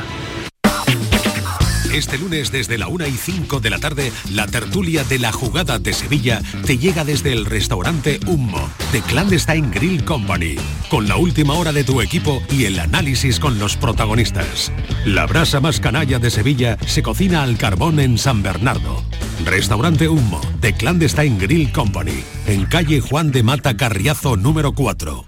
Este 1.93 2.17
lunes 2.17 2.53
desde 2.53 2.77
la 2.77 2.87
1 2.87 3.05
y 3.07 3.17
5 3.17 3.59
de 3.59 3.69
la 3.69 3.77
tarde, 3.77 4.13
la 4.31 4.47
tertulia 4.47 5.03
de 5.03 5.19
la 5.19 5.33
jugada 5.33 5.77
de 5.77 5.91
Sevilla 5.91 6.41
te 6.65 6.77
llega 6.77 7.03
desde 7.03 7.33
el 7.33 7.45
restaurante 7.45 8.21
Hummo, 8.27 8.69
de 8.93 9.01
Clandestine 9.01 9.69
Grill 9.71 10.05
Company, 10.05 10.55
con 10.89 11.09
la 11.09 11.17
última 11.17 11.53
hora 11.55 11.73
de 11.73 11.83
tu 11.83 12.01
equipo 12.01 12.41
y 12.49 12.63
el 12.63 12.79
análisis 12.79 13.41
con 13.41 13.59
los 13.59 13.75
protagonistas. 13.75 14.71
La 15.05 15.25
brasa 15.25 15.59
más 15.59 15.81
canalla 15.81 16.17
de 16.17 16.31
Sevilla 16.31 16.77
se 16.87 17.03
cocina 17.03 17.43
al 17.43 17.57
carbón 17.57 17.99
en 17.99 18.17
San 18.17 18.41
Bernardo. 18.41 19.03
Restaurante 19.43 20.07
Hummo, 20.07 20.39
de 20.61 20.73
Clandestine 20.73 21.37
Grill 21.39 21.73
Company, 21.73 22.23
en 22.47 22.67
calle 22.67 23.01
Juan 23.01 23.33
de 23.33 23.43
Mata 23.43 23.75
Carriazo 23.75 24.37
número 24.37 24.71
4. 24.71 25.25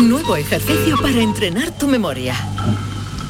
Nuevo 0.00 0.36
ejercicio 0.36 0.96
para 0.96 1.20
entrenar 1.20 1.76
tu 1.76 1.86
memoria. 1.86 2.34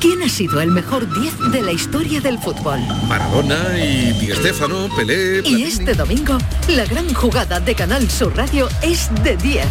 ¿Quién 0.00 0.22
ha 0.22 0.28
sido 0.28 0.61
el 0.61 0.70
mejor 0.70 1.07
10 1.20 1.52
de 1.52 1.62
la 1.62 1.72
historia 1.72 2.20
del 2.20 2.38
fútbol? 2.38 2.80
Maradona 3.09 3.78
y 3.78 4.12
Di 4.12 4.33
Stéfano, 4.33 4.88
Pelé... 4.96 5.42
Y 5.44 5.62
este 5.62 5.94
domingo, 5.94 6.38
la 6.68 6.85
gran 6.85 7.12
jugada 7.14 7.61
de 7.61 7.74
Canal 7.74 8.11
Sur 8.11 8.37
Radio 8.37 8.68
es 8.83 9.11
de 9.22 9.37
10. 9.37 9.66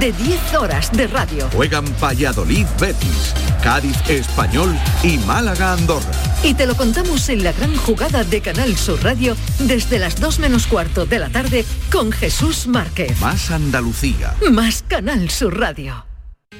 De 0.00 0.12
10 0.12 0.54
horas 0.54 0.90
de 0.92 1.06
radio. 1.06 1.48
Juegan 1.52 1.84
Valladolid 2.02 2.66
Betis, 2.80 3.34
Cádiz 3.62 3.96
Español 4.08 4.74
y 5.02 5.18
Málaga 5.18 5.74
Andorra. 5.74 6.10
Y 6.42 6.54
te 6.54 6.66
lo 6.66 6.76
contamos 6.76 7.28
en 7.28 7.44
la 7.44 7.52
gran 7.52 7.74
jugada 7.76 8.24
de 8.24 8.40
Canal 8.40 8.76
Sur 8.76 9.02
Radio 9.02 9.36
desde 9.58 9.98
las 9.98 10.20
2 10.20 10.38
menos 10.38 10.66
cuarto 10.66 11.04
de 11.06 11.18
la 11.18 11.28
tarde 11.28 11.64
con 11.92 12.12
Jesús 12.12 12.66
Márquez. 12.66 13.18
Más 13.20 13.50
Andalucía. 13.50 14.34
Más 14.50 14.84
Canal 14.86 15.30
Sur 15.30 15.58
Radio. 15.58 16.06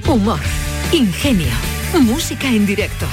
Humor, 0.07 0.41
ingenio, 0.93 1.53
música 2.01 2.49
en 2.49 2.67
directo, 2.67 3.07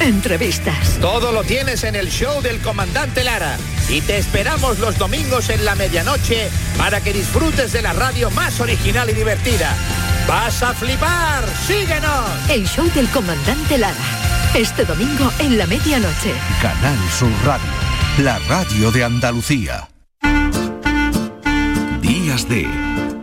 entrevistas. 0.00 0.98
Todo 1.00 1.32
lo 1.32 1.44
tienes 1.44 1.84
en 1.84 1.96
el 1.96 2.08
show 2.08 2.40
del 2.42 2.58
comandante 2.60 3.24
Lara. 3.24 3.56
Y 3.88 4.00
te 4.02 4.18
esperamos 4.18 4.78
los 4.78 4.98
domingos 4.98 5.48
en 5.50 5.64
la 5.64 5.74
medianoche 5.74 6.48
para 6.76 7.00
que 7.00 7.12
disfrutes 7.12 7.72
de 7.72 7.82
la 7.82 7.92
radio 7.92 8.30
más 8.30 8.60
original 8.60 9.08
y 9.10 9.14
divertida. 9.14 9.74
¡Vas 10.26 10.62
a 10.62 10.74
flipar! 10.74 11.44
¡Síguenos! 11.66 12.50
El 12.50 12.66
show 12.68 12.88
del 12.94 13.08
comandante 13.08 13.78
Lara. 13.78 13.94
Este 14.54 14.84
domingo 14.84 15.32
en 15.38 15.58
la 15.58 15.66
medianoche. 15.66 16.34
Canal 16.60 16.98
Sur 17.18 17.30
Radio, 17.44 17.66
la 18.18 18.38
radio 18.48 18.90
de 18.90 19.04
Andalucía. 19.04 19.88
Días 22.00 22.48
de 22.48 22.66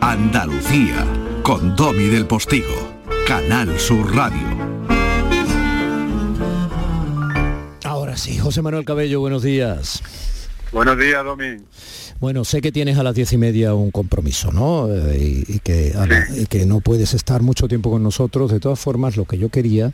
Andalucía, 0.02 1.06
con 1.44 1.76
Domi 1.76 2.06
del 2.06 2.26
Postigo, 2.26 3.02
Canal 3.28 3.80
Sur 3.80 4.16
Radio. 4.16 4.55
Sí, 8.26 8.40
José 8.40 8.64
Manuel 8.64 8.86
Cabello, 8.86 9.20
buenos 9.20 9.44
días. 9.44 10.02
Buenos 10.72 10.98
días, 10.98 11.24
Domi. 11.24 11.58
Bueno, 12.20 12.44
sé 12.44 12.60
que 12.60 12.72
tienes 12.72 12.98
a 12.98 13.04
las 13.04 13.14
diez 13.14 13.32
y 13.34 13.38
media 13.38 13.76
un 13.76 13.92
compromiso, 13.92 14.52
¿no? 14.52 14.88
Eh, 14.92 15.44
y, 15.48 15.56
y 15.56 15.60
que, 15.60 15.94
Ana, 15.96 16.28
y 16.36 16.48
que 16.48 16.66
no 16.66 16.80
puedes 16.80 17.14
estar 17.14 17.44
mucho 17.44 17.68
tiempo 17.68 17.92
con 17.92 18.02
nosotros. 18.02 18.52
De 18.52 18.60
todas 18.60 18.80
formas, 18.80 19.16
lo 19.16 19.26
que 19.26 19.38
yo 19.38 19.50
quería 19.50 19.94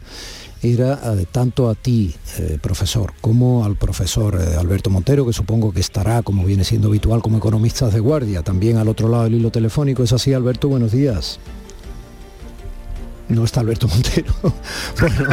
era 0.64 0.94
eh, 1.14 1.26
tanto 1.30 1.70
a 1.70 1.76
ti, 1.76 2.16
eh, 2.38 2.58
profesor, 2.62 3.12
como 3.20 3.66
al 3.66 3.76
profesor 3.76 4.38
Alberto 4.38 4.90
Montero, 4.90 5.26
que 5.26 5.34
supongo 5.34 5.74
que 5.74 5.82
estará, 5.82 6.22
como 6.22 6.46
viene 6.46 6.64
siendo 6.64 6.88
habitual, 6.88 7.22
como 7.22 7.40
economistas 7.40 7.94
de 7.94 8.00
guardia, 8.00 8.44
también 8.44 8.78
al 8.78 8.88
otro 8.88 9.10
lado 9.10 9.26
del 9.26 9.36
hilo 9.36 9.52
telefónico. 9.52 10.04
¿Es 10.04 10.14
así, 10.14 10.34
Alberto? 10.34 10.70
Buenos 10.70 10.94
días. 10.94 11.38
No 13.32 13.46
está 13.46 13.62
Alberto 13.62 13.88
Montero. 13.88 14.34
Bueno, 15.00 15.26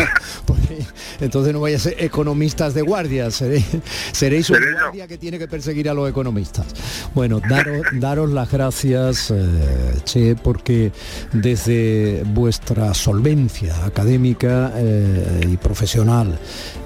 pues, 0.46 0.86
entonces 1.20 1.52
no 1.52 1.60
vaya 1.60 1.76
a 1.76 1.80
ser 1.80 1.96
economistas 1.98 2.72
de 2.74 2.82
guardia, 2.82 3.26
seré- 3.30 3.62
seréis 4.12 4.48
una 4.50 4.58
Seré 4.60 4.72
yo. 4.72 4.78
guardia 4.80 5.06
que 5.06 5.18
tiene 5.18 5.38
que 5.38 5.46
perseguir 5.48 5.88
a 5.90 5.94
los 5.94 6.08
economistas. 6.08 6.66
Bueno, 7.14 7.40
daros, 7.46 7.82
daros 7.94 8.30
las 8.30 8.50
gracias, 8.50 9.30
eh, 9.30 9.94
Che, 10.04 10.36
porque 10.36 10.92
desde 11.32 12.22
vuestra 12.26 12.94
solvencia 12.94 13.84
académica 13.84 14.72
eh, 14.76 15.46
y 15.50 15.56
profesional, 15.58 16.38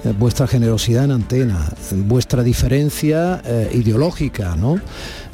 eh, 0.03 0.13
vuestra 0.17 0.47
generosidad 0.47 1.05
en 1.05 1.11
antena, 1.11 1.69
vuestra 1.91 2.43
diferencia 2.43 3.41
ideológica, 3.73 4.55
¿no? 4.55 4.79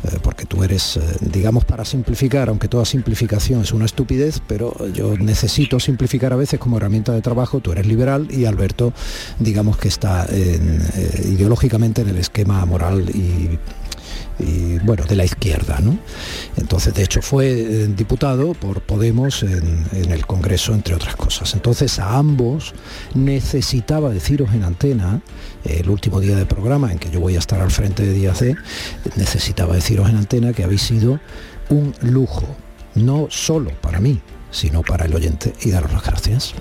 Eh, 0.04 0.18
porque 0.22 0.46
tú 0.46 0.64
eres, 0.64 0.96
eh, 0.96 1.02
digamos, 1.20 1.66
para 1.66 1.84
simplificar, 1.84 2.48
aunque 2.48 2.70
toda 2.70 2.86
simplificación 2.86 3.62
es 3.62 3.74
una 3.74 3.84
estupidez, 3.84 4.42
pero 4.48 4.74
yo 4.94 5.18
necesito 5.18 5.78
simplificar 5.78 6.32
a 6.32 6.38
veces 6.38 6.58
como 6.58 6.78
herramienta 6.78 7.12
de 7.12 7.22
trabajo, 7.22 7.60
tú 7.60 7.74
eres 7.74 7.86
liberal 7.86 8.28
y 8.32 8.46
Alberto, 8.46 8.94
digamos 9.40 9.78
que 9.78 9.90
está 9.90 10.26
eh, 10.30 10.58
ideológicamente 11.26 12.02
en 12.02 12.10
el 12.10 12.18
esquema 12.18 12.66
moral 12.66 13.10
y 13.10 13.60
y 14.40 14.78
bueno, 14.80 15.04
de 15.06 15.16
la 15.16 15.26
izquierda, 15.26 15.80
¿no? 15.82 15.98
Entonces, 16.56 16.94
de 16.94 17.04
hecho, 17.04 17.22
fue 17.22 17.50
eh, 17.50 17.88
diputado 17.88 18.54
por 18.54 18.82
Podemos 18.82 19.44
en, 19.44 19.88
el 19.92 20.26
Congreso, 20.26 20.74
entre 20.74 20.96
otras 20.96 21.16
cosas. 21.16 21.54
Entonces, 21.54 22.00
a 22.00 22.18
ambos 22.18 22.74
necesitaba 23.14 24.10
deciros 24.12 24.54
en 24.54 24.64
antena, 24.64 25.22
el 25.66 25.90
último 25.90 26.20
día 26.20 26.36
del 26.36 26.48
programa 26.48 26.92
en 26.92 27.00
que 27.00 27.10
yo 27.10 27.20
voy 27.20 27.36
a 27.36 27.40
estar 27.40 27.62
al 27.62 27.72
frente 27.72 28.06
de 28.06 28.14
Díaz 28.14 28.40
D, 28.40 28.56
necesitaba 29.16 29.76
deciros 29.76 30.10
en 30.10 30.16
antena 30.16 30.54
que 30.54 30.64
habéis 30.64 30.82
sido 30.82 31.20
un 31.70 31.94
lujo, 32.02 32.48
no 32.96 33.28
solo 33.30 33.72
para 33.82 34.00
mí, 34.00 34.22
sino 34.52 34.82
para 34.82 35.06
el 35.06 35.14
oyente, 35.14 35.54
y 35.62 35.72
daros 35.72 35.92
las 35.92 36.04
gracias. 36.04 36.54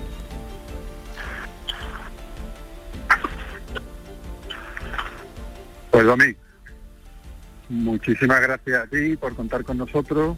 Pues 5.91 6.05
Domi, 6.05 6.35
muchísimas 7.69 8.41
gracias 8.41 8.83
a 8.83 8.87
ti 8.87 9.15
por 9.15 9.35
contar 9.35 9.63
con 9.63 9.77
nosotros. 9.77 10.37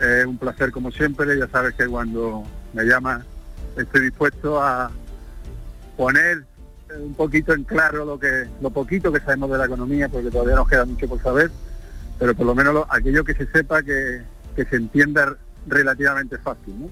Es 0.00 0.26
un 0.26 0.36
placer 0.38 0.70
como 0.72 0.90
siempre, 0.90 1.38
ya 1.38 1.48
sabes 1.48 1.74
que 1.74 1.86
cuando 1.86 2.44
me 2.72 2.84
llamas 2.84 3.24
estoy 3.76 4.02
dispuesto 4.02 4.60
a 4.62 4.90
poner 5.96 6.44
un 7.00 7.14
poquito 7.14 7.54
en 7.54 7.64
claro 7.64 8.04
lo 8.04 8.18
que 8.18 8.46
lo 8.60 8.70
poquito 8.70 9.10
que 9.12 9.20
sabemos 9.20 9.50
de 9.50 9.58
la 9.58 9.64
economía, 9.66 10.08
porque 10.08 10.30
todavía 10.30 10.56
nos 10.56 10.68
queda 10.68 10.84
mucho 10.84 11.08
por 11.08 11.20
saber, 11.22 11.50
pero 12.18 12.34
por 12.34 12.46
lo 12.46 12.54
menos 12.54 12.74
lo- 12.74 12.86
aquello 12.92 13.24
que 13.24 13.34
se 13.34 13.46
sepa 13.46 13.82
que, 13.82 14.22
que 14.54 14.64
se 14.64 14.76
entienda 14.76 15.36
relativamente 15.66 16.38
fácil. 16.38 16.74
¿no? 16.80 16.88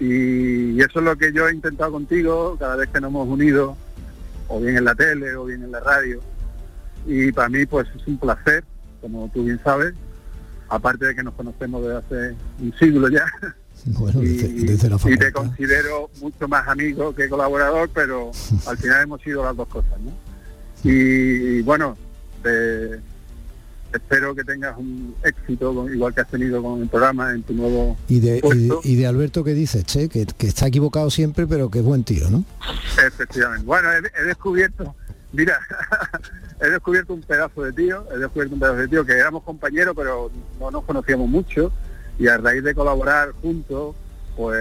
Y, 0.00 0.80
eso 0.80 0.98
es 0.98 1.04
lo 1.04 1.16
que 1.16 1.32
yo 1.32 1.48
he 1.48 1.54
intentado 1.54 1.92
contigo 1.92 2.56
cada 2.58 2.76
vez 2.76 2.88
que 2.90 3.00
nos 3.00 3.10
hemos 3.10 3.28
unido, 3.28 3.76
o 4.48 4.60
bien 4.60 4.76
en 4.76 4.84
la 4.84 4.94
tele 4.94 5.34
o 5.36 5.44
bien 5.46 5.62
en 5.62 5.72
la 5.72 5.80
radio. 5.80 6.20
Y 7.06 7.32
para 7.32 7.48
mí 7.48 7.66
pues 7.66 7.86
es 7.94 8.06
un 8.06 8.18
placer, 8.18 8.64
como 9.00 9.30
tú 9.32 9.44
bien 9.44 9.60
sabes, 9.62 9.94
aparte 10.68 11.06
de 11.06 11.14
que 11.14 11.22
nos 11.22 11.34
conocemos 11.34 11.82
desde 11.82 11.96
hace 11.98 12.36
un 12.60 12.74
siglo 12.78 13.08
ya. 13.08 13.26
Bueno, 13.86 14.22
y, 14.22 14.36
desde, 14.64 14.88
la 14.88 14.96
y 15.04 15.16
te 15.18 15.30
considero 15.32 16.08
mucho 16.22 16.48
más 16.48 16.66
amigo 16.68 17.14
que 17.14 17.28
colaborador, 17.28 17.90
pero 17.92 18.30
al 18.66 18.78
final 18.78 19.02
hemos 19.02 19.20
sido 19.20 19.44
las 19.44 19.54
dos 19.56 19.68
cosas, 19.68 20.00
¿no? 20.00 20.12
Y, 20.88 21.60
bueno, 21.62 21.96
te- 22.42 23.00
espero 23.92 24.34
que 24.34 24.42
tengas 24.44 24.76
un 24.78 25.14
éxito, 25.22 25.88
igual 25.90 26.14
que 26.14 26.20
has 26.22 26.28
tenido 26.30 26.62
con 26.62 26.82
el 26.82 26.88
programa 26.88 27.32
en 27.32 27.42
tu 27.42 27.52
nuevo 27.54 27.96
Y 28.08 28.20
de, 28.20 28.38
y, 28.38 28.40
puesto. 28.40 28.80
y 28.84 28.96
de 28.96 29.06
Alberto 29.06 29.44
que 29.44 29.54
dice, 29.54 29.82
che, 29.84 30.08
que, 30.08 30.24
que 30.26 30.46
está 30.46 30.66
equivocado 30.68 31.10
siempre, 31.10 31.46
pero 31.46 31.70
que 31.70 31.80
es 31.80 31.84
buen 31.84 32.04
tío, 32.04 32.30
¿no? 32.30 32.44
Efectivamente. 33.06 33.64
Bueno, 33.66 33.88
he, 33.92 33.98
he 34.20 34.24
descubierto, 34.24 34.94
mira, 35.34 35.60
he 36.60 36.70
descubierto 36.70 37.14
un 37.14 37.22
pedazo 37.22 37.62
de 37.62 37.72
tío, 37.72 38.06
he 38.12 38.18
descubierto 38.18 38.54
un 38.54 38.60
pedazo 38.60 38.78
de 38.78 38.88
tío 38.88 39.04
que 39.04 39.12
éramos 39.12 39.42
compañeros, 39.42 39.94
pero 39.96 40.30
no 40.58 40.70
nos 40.70 40.84
conocíamos 40.84 41.28
mucho 41.28 41.72
y 42.18 42.28
a 42.28 42.38
raíz 42.38 42.62
de 42.62 42.74
colaborar 42.74 43.32
juntos, 43.42 43.96
pues 44.36 44.58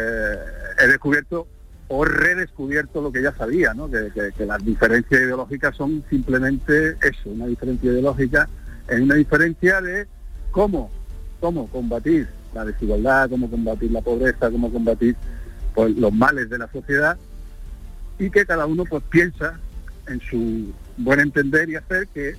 he 0.79 0.87
descubierto 0.87 1.47
o 1.87 2.05
redescubierto 2.05 3.01
lo 3.01 3.11
que 3.11 3.21
ya 3.21 3.33
sabía, 3.33 3.73
¿no? 3.73 3.89
Que, 3.89 4.11
las 4.45 4.65
diferencias 4.65 5.21
ideológicas 5.21 5.75
son 5.75 6.03
simplemente 6.09 6.97
eso, 7.01 7.29
una 7.29 7.45
diferencia 7.45 7.91
ideológica, 7.91 8.49
es 8.87 8.99
una 8.99 9.15
diferencia 9.15 9.81
de 9.81 10.07
cómo, 10.51 10.89
cómo 11.39 11.67
combatir 11.67 12.27
la 12.53 12.65
desigualdad, 12.65 13.29
cómo 13.29 13.49
combatir 13.49 13.91
la 13.91 14.01
pobreza, 14.01 14.49
cómo 14.49 14.71
combatir 14.71 15.15
pues, 15.75 15.95
los 15.95 16.11
males 16.11 16.49
de 16.49 16.57
la 16.57 16.71
sociedad 16.71 17.17
y 18.17 18.29
que 18.29 18.45
cada 18.45 18.65
uno 18.65 18.85
pues 18.85 19.03
piensa 19.09 19.59
en 20.07 20.19
su 20.21 20.73
buen 20.97 21.19
entender 21.19 21.69
y 21.69 21.75
hacer 21.75 22.07
que 22.07 22.35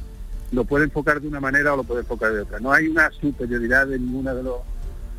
lo 0.52 0.64
puede 0.64 0.84
enfocar 0.84 1.20
de 1.20 1.28
una 1.28 1.40
manera 1.40 1.74
o 1.74 1.76
lo 1.76 1.84
puede 1.84 2.00
enfocar 2.00 2.32
de 2.32 2.40
otra. 2.40 2.60
No 2.60 2.72
hay 2.72 2.86
una 2.86 3.10
superioridad 3.10 3.86
de 3.86 3.98
ninguna 3.98 4.34
de 4.34 4.42
los 4.42 4.56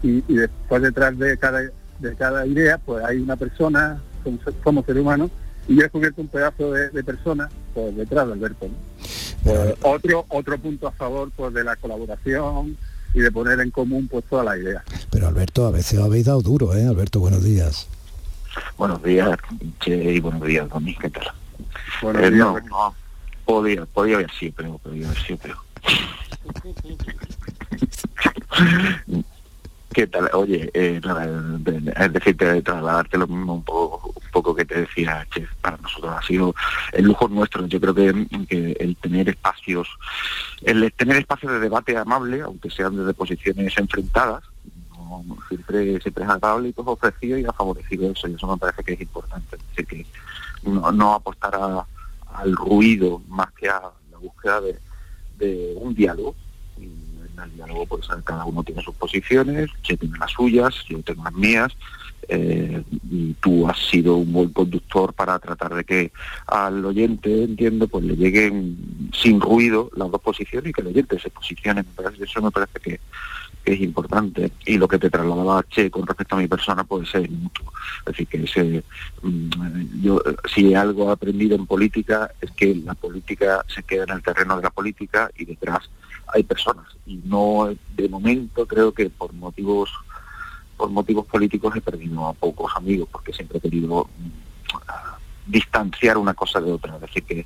y, 0.04 0.24
y 0.28 0.36
después 0.36 0.82
detrás 0.82 1.18
de 1.18 1.38
cada 1.38 1.62
de 2.00 2.16
cada 2.18 2.46
idea 2.46 2.78
pues 2.78 3.04
hay 3.06 3.18
una 3.18 3.36
persona 3.36 4.02
como, 4.24 4.40
como 4.64 4.84
ser 4.84 5.00
humano 5.00 5.30
y 5.68 5.76
yo 5.76 5.80
he 5.80 5.84
descubierto 5.84 6.22
un 6.22 6.28
pedazo 6.28 6.72
de, 6.72 6.90
de 6.90 7.04
persona 7.04 7.50
pues 7.74 7.96
detrás 7.96 8.28
de 8.28 8.34
Alberto. 8.34 8.68
¿no? 8.68 8.76
Pues, 9.44 9.76
otro 9.82 10.26
otro 10.30 10.58
punto 10.58 10.88
a 10.88 10.92
favor 10.92 11.32
pues 11.36 11.54
de 11.54 11.64
la 11.64 11.76
colaboración 11.76 12.78
y 13.14 13.20
de 13.20 13.32
poner 13.32 13.60
en 13.62 13.72
común 13.72 14.08
pues 14.08 14.26
todas 14.30 14.46
las 14.46 14.58
ideas. 14.58 14.84
Pero 15.10 15.28
Alberto, 15.28 15.66
a 15.66 15.72
veces 15.72 16.00
habéis 16.00 16.26
dado 16.26 16.42
duro, 16.42 16.76
¿eh? 16.76 16.86
Alberto, 16.86 17.20
buenos 17.22 17.44
días. 17.44 17.88
Buenos 18.78 19.02
días, 19.04 19.38
Che, 19.80 20.14
y 20.14 20.20
buenos 20.20 20.42
días, 20.44 20.68
Domi, 20.70 20.96
¿qué 20.96 21.10
tal? 21.10 21.26
Eh, 22.20 22.32
no, 22.32 22.54
podía, 23.46 23.86
podía 23.86 24.16
haber 24.16 24.32
sido, 24.32 24.54
pero 24.56 24.78
podía 24.80 25.08
haber 25.08 25.22
sido, 25.22 25.40
pero... 25.42 25.56
¿Qué 29.94 30.08
tal? 30.08 30.30
Oye, 30.34 30.70
eh, 30.74 31.00
es 31.96 32.12
decirte, 32.14 32.62
trasladarte 32.62 33.18
lo 33.18 33.28
mismo 33.28 33.54
un 33.54 33.64
poco, 33.64 34.10
un 34.14 34.32
poco 34.32 34.54
que 34.54 34.66
te 34.66 34.82
decía, 34.82 35.26
Che, 35.34 35.48
para 35.62 35.78
nosotros 35.78 36.14
ha 36.18 36.22
sido 36.22 36.54
el 36.92 37.06
lujo 37.06 37.30
nuestro. 37.30 37.66
Yo 37.68 37.80
creo 37.80 37.96
que, 37.96 38.28
que 38.50 38.76
el 38.78 38.98
tener 38.98 39.30
espacios, 39.30 39.88
el 40.64 40.92
tener 40.92 41.16
espacios 41.18 41.54
de 41.54 41.60
debate 41.60 41.96
amable, 41.96 42.42
aunque 42.42 42.70
sean 42.70 42.98
desde 42.98 43.14
posiciones 43.14 43.78
enfrentadas, 43.78 44.44
no- 44.98 45.24
siempre, 45.48 46.02
siempre 46.02 46.24
es 46.26 46.30
agradable 46.30 46.70
y 46.70 46.74
pues 46.74 46.88
ofrecido 46.90 47.38
y 47.38 47.46
ha 47.46 47.54
favorecido 47.54 48.12
eso, 48.12 48.28
y 48.28 48.34
eso 48.34 48.48
me 48.48 48.58
parece 48.58 48.84
que 48.84 48.94
es 48.94 49.02
importante. 49.02 49.56
Es 49.56 49.62
decir, 49.70 49.86
que 49.88 50.06
no, 50.66 50.92
no 50.92 51.14
apostar 51.14 51.56
a- 51.56 51.86
al 52.34 52.56
ruido 52.56 53.22
más 53.30 53.52
que 53.54 53.70
a 53.70 53.82
la 54.12 54.18
búsqueda 54.18 54.62
de, 54.62 55.74
un 55.78 55.94
diálogo. 55.94 56.36
Y 56.78 56.84
en 56.84 57.44
el 57.44 57.56
diálogo 57.56 57.86
pues 57.86 58.08
cada 58.24 58.46
uno 58.46 58.64
tiene 58.64 58.82
sus 58.82 58.96
posiciones, 58.96 59.70
yo 59.84 59.98
tiene 59.98 60.18
las 60.18 60.32
suyas, 60.32 60.74
yo 60.88 61.02
tengo 61.04 61.24
las 61.24 61.34
mías, 61.34 61.72
eh, 62.28 62.84
y 63.12 63.34
tú 63.36 63.68
has 63.68 63.78
sido 63.78 64.16
un 64.16 64.34
buen 64.34 64.50
conductor 64.50 65.14
para 65.14 65.38
tratar 65.40 65.76
de 65.76 65.84
que 65.84 66.12
al 66.48 66.84
oyente, 66.84 67.44
entiendo, 67.44 67.88
pues 67.88 68.04
le 68.04 68.16
lleguen 68.16 69.12
sin 69.14 69.40
ruido 69.40 69.92
las 69.96 70.10
dos 70.10 70.22
posiciones 70.22 70.70
y 70.70 70.74
que 70.74 70.82
el 70.82 70.88
oyente 70.88 71.20
se 71.20 71.30
posicione. 71.30 71.84
Eso 72.20 72.42
me 72.42 72.52
parece 72.52 72.80
que 72.80 73.00
es 73.74 73.82
importante. 73.82 74.52
Y 74.66 74.78
lo 74.78 74.88
que 74.88 75.00
te 75.00 75.10
trasladaba 75.10 75.64
Che 75.64 75.90
con 75.90 76.06
respecto 76.06 76.36
a 76.36 76.40
mi 76.40 76.48
persona 76.48 76.84
puede 76.84 77.06
ser 77.06 77.30
mutuo. 77.30 77.72
Es 78.00 78.06
decir, 78.06 78.28
que 78.28 78.44
ese, 78.44 78.84
mm, 79.22 80.02
yo 80.02 80.22
si 80.54 80.74
algo 80.74 81.10
he 81.10 81.14
aprendido 81.14 81.56
en 81.56 81.66
política 81.66 82.32
es 82.42 82.52
que 82.52 82.76
la 82.76 82.94
política 82.94 83.64
se 83.68 83.84
queda 83.84 84.04
en 84.04 84.12
el 84.12 84.24
terreno 84.24 84.56
de 84.56 84.64
la 84.64 84.70
política 84.70 85.30
y 85.38 85.46
detrás 85.46 85.90
hay 86.34 86.44
personas. 86.44 86.86
Y 87.06 87.22
no, 87.26 87.70
de 87.96 88.10
momento, 88.10 88.66
creo 88.66 88.94
que 88.94 89.10
por 89.10 89.34
motivos 89.34 89.90
por 90.78 90.90
motivos 90.90 91.26
políticos 91.26 91.74
he 91.78 91.82
perdido 91.82 92.28
a 92.28 92.34
pocos 92.34 92.70
amigos 92.76 93.08
porque 93.10 93.32
siempre 93.32 93.60
he 93.60 93.62
querido 93.62 94.10
mm, 94.18 95.52
distanciar 95.52 96.18
una 96.18 96.34
cosa 96.34 96.60
de 96.60 96.72
otra. 96.72 96.96
Es 96.96 97.02
decir, 97.02 97.24
que, 97.24 97.46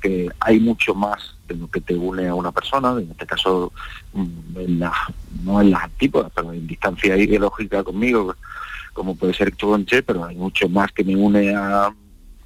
que 0.00 0.28
hay 0.40 0.60
mucho 0.60 0.94
más 0.94 1.37
que 1.70 1.80
te 1.80 1.94
une 1.94 2.28
a 2.28 2.34
una 2.34 2.52
persona, 2.52 2.92
en 2.92 3.10
este 3.10 3.26
caso 3.26 3.72
mm, 4.12 4.56
en 4.58 4.78
la- 4.80 4.92
no 5.44 5.60
en 5.60 5.70
las 5.70 5.84
antípodas, 5.84 6.30
pero 6.34 6.52
en 6.52 6.66
distancia 6.66 7.16
ideológica 7.16 7.82
conmigo, 7.84 8.34
como 8.92 9.14
puede 9.16 9.34
ser 9.34 9.54
tú 9.56 9.76
Che, 9.84 10.02
pero 10.02 10.24
hay 10.24 10.36
mucho 10.36 10.68
más 10.68 10.90
que 10.92 11.04
me 11.04 11.14
une 11.16 11.54
a, 11.54 11.86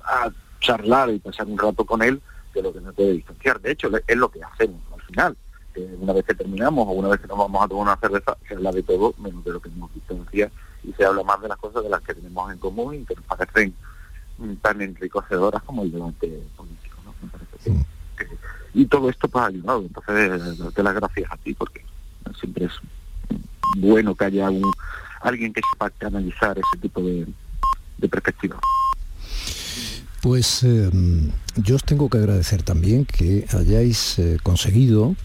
a 0.04 0.30
charlar 0.60 1.10
y 1.10 1.18
pasar 1.18 1.46
un 1.46 1.58
rato 1.58 1.84
con 1.84 2.02
él 2.02 2.20
que 2.52 2.62
lo 2.62 2.72
que 2.72 2.80
me 2.80 2.92
puede 2.92 3.12
distanciar. 3.12 3.60
De 3.60 3.72
hecho, 3.72 3.88
es 4.06 4.16
lo 4.16 4.28
que 4.30 4.40
hacemos. 4.42 4.80
Al 4.94 5.00
final. 5.02 5.36
Que 5.72 5.80
una 5.98 6.12
vez 6.12 6.26
que 6.26 6.34
terminamos 6.34 6.86
o 6.86 6.90
una 6.90 7.08
vez 7.08 7.18
que 7.20 7.26
nos 7.26 7.38
vamos 7.38 7.64
a 7.64 7.68
tomar 7.68 7.84
una 7.84 7.96
cerveza, 7.96 8.36
se 8.46 8.54
habla 8.54 8.70
de 8.72 8.82
todo 8.82 9.14
menos 9.16 9.42
de 9.42 9.52
lo 9.52 9.60
que 9.62 9.70
nos 9.70 9.92
distancia 9.94 10.50
y 10.84 10.92
se 10.92 11.02
habla 11.06 11.22
más 11.22 11.40
de 11.40 11.48
las 11.48 11.56
cosas 11.56 11.82
de 11.82 11.88
las 11.88 12.02
que 12.02 12.12
tenemos 12.14 12.52
en 12.52 12.58
común 12.58 12.94
y 12.96 13.04
que 13.06 13.14
nos 13.14 13.24
parecen 13.24 13.74
tan 14.60 14.82
enriquecedoras 14.82 15.62
como 15.62 15.82
el 15.84 15.92
debate 15.92 16.42
político. 16.56 16.98
¿no? 17.06 17.14
Me 17.22 17.28
parece 17.30 17.86
que- 18.18 18.26
que- 18.26 18.36
y 18.74 18.86
todo 18.86 19.10
esto 19.10 19.28
pues 19.28 19.44
ha 19.44 19.48
ayudado. 19.48 19.82
Entonces, 19.82 20.58
darte 20.58 20.82
las 20.82 20.94
gracias 20.94 21.30
a 21.30 21.36
ti 21.36 21.54
porque 21.54 21.84
siempre 22.38 22.66
es 22.66 22.72
bueno 23.76 24.14
que 24.14 24.24
haya 24.24 24.50
un, 24.50 24.70
alguien 25.20 25.52
que 25.52 25.60
sepa 25.72 25.90
canalizar 25.90 26.58
ese 26.58 26.80
tipo 26.80 27.00
de, 27.02 27.26
de 27.98 28.08
perspectiva. 28.08 28.58
Pues 30.20 30.62
eh, 30.62 30.88
yo 31.56 31.74
os 31.74 31.84
tengo 31.84 32.08
que 32.08 32.18
agradecer 32.18 32.62
también 32.62 33.04
que 33.04 33.44
hayáis 33.52 34.18
eh, 34.20 34.38
conseguido, 34.42 35.16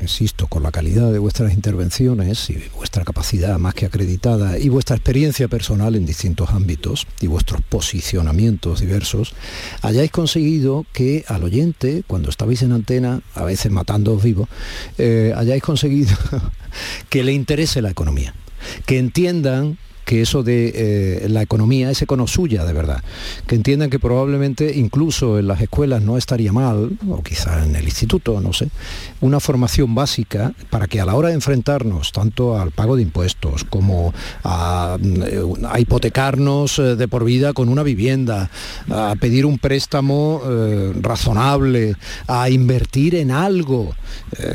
insisto, 0.00 0.46
con 0.46 0.62
la 0.62 0.70
calidad 0.70 1.12
de 1.12 1.18
vuestras 1.18 1.52
intervenciones 1.52 2.50
y 2.50 2.62
vuestra 2.74 3.04
capacidad 3.04 3.58
más 3.58 3.74
que 3.74 3.86
acreditada 3.86 4.58
y 4.58 4.68
vuestra 4.68 4.96
experiencia 4.96 5.48
personal 5.48 5.94
en 5.96 6.06
distintos 6.06 6.50
ámbitos 6.50 7.06
y 7.20 7.26
vuestros 7.26 7.62
posicionamientos 7.62 8.80
diversos, 8.80 9.34
hayáis 9.82 10.10
conseguido 10.10 10.86
que 10.92 11.24
al 11.28 11.44
oyente, 11.44 12.04
cuando 12.06 12.30
estabais 12.30 12.62
en 12.62 12.72
antena, 12.72 13.20
a 13.34 13.44
veces 13.44 13.70
matándoos 13.72 14.22
vivos, 14.22 14.48
eh, 14.98 15.32
hayáis 15.36 15.62
conseguido 15.62 16.16
que 17.08 17.24
le 17.24 17.32
interese 17.32 17.82
la 17.82 17.90
economía, 17.90 18.34
que 18.86 18.98
entiendan 18.98 19.78
que 20.04 20.20
eso 20.20 20.42
de 20.42 20.72
eh, 20.74 21.28
la 21.28 21.42
economía 21.42 21.90
es 21.90 22.02
econo 22.02 22.26
suya 22.26 22.64
de 22.64 22.72
verdad, 22.72 23.02
que 23.46 23.54
entiendan 23.54 23.90
que 23.90 23.98
probablemente 23.98 24.74
incluso 24.76 25.38
en 25.38 25.48
las 25.48 25.60
escuelas 25.60 26.02
no 26.02 26.16
estaría 26.16 26.52
mal, 26.52 26.98
o 27.08 27.22
quizá 27.22 27.64
en 27.64 27.76
el 27.76 27.84
instituto, 27.84 28.40
no 28.40 28.52
sé, 28.52 28.68
una 29.20 29.40
formación 29.40 29.94
básica 29.94 30.52
para 30.70 30.86
que 30.86 31.00
a 31.00 31.06
la 31.06 31.14
hora 31.14 31.28
de 31.28 31.34
enfrentarnos 31.34 32.12
tanto 32.12 32.58
al 32.58 32.70
pago 32.70 32.96
de 32.96 33.02
impuestos 33.02 33.64
como 33.64 34.12
a, 34.42 34.98
a 35.68 35.80
hipotecarnos 35.80 36.78
eh, 36.78 36.96
de 36.96 37.08
por 37.08 37.24
vida 37.24 37.52
con 37.52 37.68
una 37.68 37.82
vivienda, 37.82 38.50
a 38.90 39.14
pedir 39.18 39.46
un 39.46 39.58
préstamo 39.58 40.42
eh, 40.46 40.92
razonable, 41.00 41.96
a 42.26 42.50
invertir 42.50 43.14
en 43.14 43.30
algo 43.30 43.94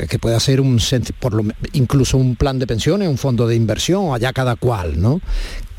que 0.08 0.18
pueda 0.18 0.38
ser 0.40 0.60
un 0.60 0.78
por 1.18 1.34
lo 1.34 1.44
incluso 1.72 2.18
un 2.18 2.36
plan 2.36 2.58
de 2.58 2.66
pensiones, 2.66 3.08
un 3.08 3.18
fondo 3.18 3.46
de 3.46 3.56
inversión, 3.56 4.14
allá 4.14 4.32
cada 4.32 4.56
cual, 4.56 5.00
¿no? 5.00 5.20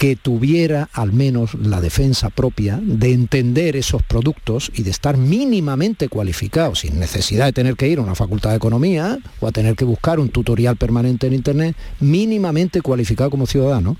Que 0.01 0.15
tuviera 0.15 0.89
al 0.93 1.13
menos 1.13 1.53
la 1.53 1.79
defensa 1.79 2.31
propia 2.31 2.79
de 2.81 3.13
entender 3.13 3.75
esos 3.75 4.01
productos 4.01 4.71
y 4.73 4.81
de 4.81 4.89
estar 4.89 5.15
mínimamente 5.15 6.09
cualificado, 6.09 6.73
sin 6.73 6.99
necesidad 6.99 7.45
de 7.45 7.53
tener 7.53 7.75
que 7.75 7.87
ir 7.87 7.99
a 7.99 8.01
una 8.01 8.15
facultad 8.15 8.49
de 8.49 8.55
economía 8.55 9.19
o 9.39 9.47
a 9.47 9.51
tener 9.51 9.75
que 9.75 9.85
buscar 9.85 10.19
un 10.19 10.29
tutorial 10.29 10.75
permanente 10.75 11.27
en 11.27 11.33
internet, 11.33 11.75
mínimamente 11.99 12.81
cualificado 12.81 13.29
como 13.29 13.45
ciudadano 13.45 13.95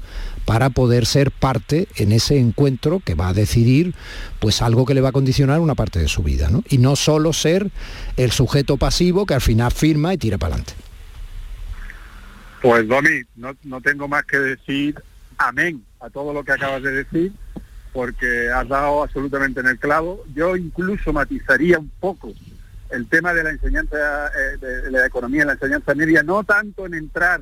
para 0.45 0.71
poder 0.71 1.05
ser 1.05 1.29
parte 1.29 1.87
en 1.95 2.13
ese 2.13 2.39
encuentro 2.39 2.99
que 3.05 3.13
va 3.13 3.29
a 3.29 3.33
decidir 3.33 3.93
pues 4.39 4.63
algo 4.63 4.87
que 4.87 4.95
le 4.95 5.01
va 5.01 5.09
a 5.09 5.11
condicionar 5.11 5.59
una 5.59 5.75
parte 5.75 5.99
de 5.99 6.07
su 6.07 6.23
vida, 6.23 6.49
¿no? 6.49 6.63
Y 6.67 6.79
no 6.79 6.95
solo 6.95 7.31
ser 7.31 7.69
el 8.17 8.31
sujeto 8.31 8.77
pasivo 8.77 9.27
que 9.27 9.35
al 9.35 9.41
final 9.41 9.71
firma 9.71 10.15
y 10.15 10.17
tira 10.17 10.39
para 10.39 10.55
adelante. 10.55 10.73
Pues 12.63 12.87
Domi, 12.87 13.21
no, 13.35 13.55
no 13.63 13.81
tengo 13.81 14.07
más 14.07 14.23
que 14.25 14.39
decir 14.39 14.95
amén 15.47 15.83
a 15.99 16.09
todo 16.09 16.33
lo 16.33 16.43
que 16.43 16.51
acabas 16.51 16.83
de 16.83 16.91
decir, 16.91 17.33
porque 17.93 18.49
has 18.49 18.67
dado 18.67 19.03
absolutamente 19.03 19.59
en 19.59 19.67
el 19.67 19.79
clavo. 19.79 20.23
Yo 20.33 20.55
incluso 20.55 21.13
matizaría 21.13 21.79
un 21.79 21.91
poco 21.99 22.33
el 22.91 23.07
tema 23.07 23.33
de 23.33 23.43
la 23.43 23.51
enseñanza, 23.51 24.27
eh, 24.27 24.57
de 24.57 24.91
la 24.91 25.05
economía 25.05 25.41
en 25.41 25.47
la 25.47 25.53
enseñanza 25.53 25.95
media, 25.95 26.23
no 26.23 26.43
tanto 26.43 26.85
en 26.85 26.93
entrar 26.93 27.41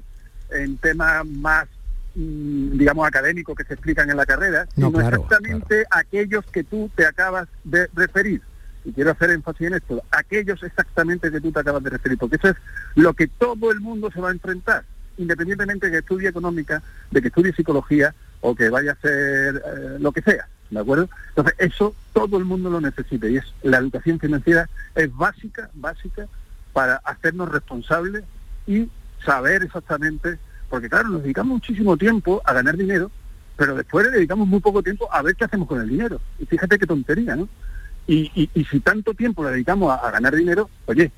en 0.51 0.77
temas 0.77 1.25
más, 1.25 1.67
mm, 2.15 2.77
digamos, 2.77 3.07
académicos 3.07 3.55
que 3.55 3.63
se 3.63 3.73
explican 3.73 4.09
en 4.09 4.17
la 4.17 4.25
carrera, 4.25 4.65
No, 4.75 4.87
sino 4.87 4.99
claro, 4.99 5.23
exactamente 5.23 5.85
aquellos 5.89 6.45
que 6.45 6.63
tú 6.63 6.89
te 6.95 7.05
acabas 7.05 7.47
de 7.63 7.87
referir. 7.95 8.41
Y 8.85 8.93
quiero 8.93 9.11
hacer 9.11 9.31
énfasis 9.31 9.67
en 9.67 9.73
esto, 9.73 10.03
aquellos 10.11 10.63
exactamente 10.63 11.31
que 11.31 11.41
tú 11.41 11.51
te 11.51 11.59
acabas 11.59 11.83
de 11.83 11.89
referir, 11.89 12.17
porque 12.17 12.37
eso 12.37 12.49
es 12.49 12.55
lo 12.95 13.13
que 13.13 13.27
todo 13.27 13.71
el 13.71 13.81
mundo 13.81 14.09
se 14.11 14.21
va 14.21 14.29
a 14.29 14.33
enfrentar, 14.33 14.83
independientemente 15.19 15.87
de 15.87 15.91
que 15.91 15.97
estudie 15.99 16.29
económica, 16.29 16.81
de 17.11 17.21
que 17.21 17.27
estudie 17.27 17.53
psicología 17.53 18.15
o 18.41 18.55
que 18.55 18.69
vaya 18.69 18.93
a 18.93 18.95
ser 18.95 19.57
eh, 19.57 19.97
lo 19.99 20.11
que 20.11 20.21
sea, 20.21 20.47
¿de 20.69 20.79
acuerdo? 20.79 21.09
Entonces, 21.29 21.55
eso 21.59 21.93
todo 22.13 22.37
el 22.37 22.45
mundo 22.45 22.69
lo 22.69 22.81
necesita 22.81 23.27
y 23.27 23.37
es 23.37 23.45
la 23.61 23.77
educación 23.77 24.19
financiera 24.19 24.69
es 24.95 25.15
básica, 25.15 25.69
básica 25.73 26.27
para 26.73 26.95
hacernos 26.97 27.49
responsables 27.49 28.23
y 28.65 28.89
saber 29.25 29.63
exactamente, 29.63 30.39
porque 30.69 30.89
claro, 30.89 31.09
nos 31.09 31.23
dedicamos 31.23 31.55
muchísimo 31.55 31.97
tiempo 31.97 32.41
a 32.45 32.53
ganar 32.53 32.77
dinero, 32.77 33.11
pero 33.57 33.75
después 33.75 34.05
le 34.05 34.11
dedicamos 34.11 34.47
muy 34.47 34.61
poco 34.61 34.81
tiempo 34.81 35.09
a 35.11 35.21
ver 35.21 35.35
qué 35.35 35.43
hacemos 35.43 35.67
con 35.67 35.81
el 35.81 35.89
dinero. 35.89 36.21
Y 36.39 36.45
fíjate 36.45 36.79
qué 36.79 36.87
tontería, 36.87 37.35
¿no? 37.35 37.49
Y, 38.07 38.49
si 38.71 38.79
tanto 38.79 39.13
tiempo 39.13 39.43
le 39.43 39.51
dedicamos 39.51 39.91
a, 39.91 39.95
a 39.95 40.09
ganar 40.09 40.35
dinero, 40.35 40.69
oye, 40.87 41.11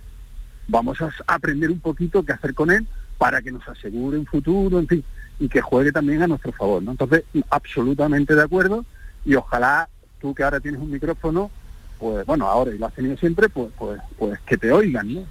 vamos 0.67 0.99
a 1.01 1.11
aprender 1.27 1.69
un 1.69 1.79
poquito 1.79 2.23
qué 2.23 2.33
hacer 2.33 2.53
con 2.53 2.71
él 2.71 2.85
para 3.21 3.39
que 3.39 3.51
nos 3.51 3.67
asegure 3.67 4.17
un 4.17 4.25
futuro, 4.25 4.79
en 4.79 4.87
fin, 4.87 5.03
y 5.39 5.47
que 5.47 5.61
juegue 5.61 5.91
también 5.91 6.23
a 6.23 6.27
nuestro 6.27 6.51
favor, 6.53 6.81
¿no? 6.81 6.89
Entonces, 6.89 7.23
absolutamente 7.51 8.33
de 8.33 8.41
acuerdo 8.41 8.83
y 9.23 9.35
ojalá 9.35 9.87
tú 10.19 10.33
que 10.33 10.41
ahora 10.41 10.59
tienes 10.59 10.81
un 10.81 10.89
micrófono, 10.89 11.51
pues 11.99 12.25
bueno, 12.25 12.47
ahora 12.47 12.73
y 12.73 12.79
lo 12.79 12.87
has 12.87 12.95
tenido 12.95 13.15
siempre, 13.17 13.47
pues, 13.47 13.69
pues, 13.77 14.01
pues 14.17 14.39
que 14.39 14.57
te 14.57 14.71
oigan, 14.71 15.13
¿no? 15.13 15.23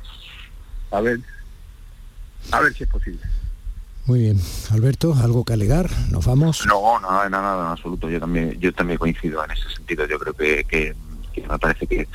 A 0.92 1.00
ver, 1.00 1.18
a 2.52 2.60
ver 2.60 2.72
si 2.74 2.84
es 2.84 2.88
posible. 2.88 3.22
Muy 4.06 4.20
bien. 4.20 4.38
Alberto, 4.70 5.12
¿algo 5.20 5.44
que 5.44 5.54
alegar? 5.54 5.90
¿Nos 6.12 6.26
vamos? 6.26 6.64
No, 6.68 7.00
nada, 7.00 7.28
nada, 7.28 7.64
en 7.66 7.72
absoluto. 7.72 8.08
Yo 8.08 8.20
también, 8.20 8.56
yo 8.60 8.72
también 8.72 9.00
coincido 9.00 9.44
en 9.44 9.50
ese 9.50 9.68
sentido. 9.68 10.06
Yo 10.06 10.16
creo 10.20 10.32
que, 10.34 10.62
que- 10.62 10.94
que 11.32 11.42
me 11.46 11.58
parece 11.58 11.86
que, 11.86 12.08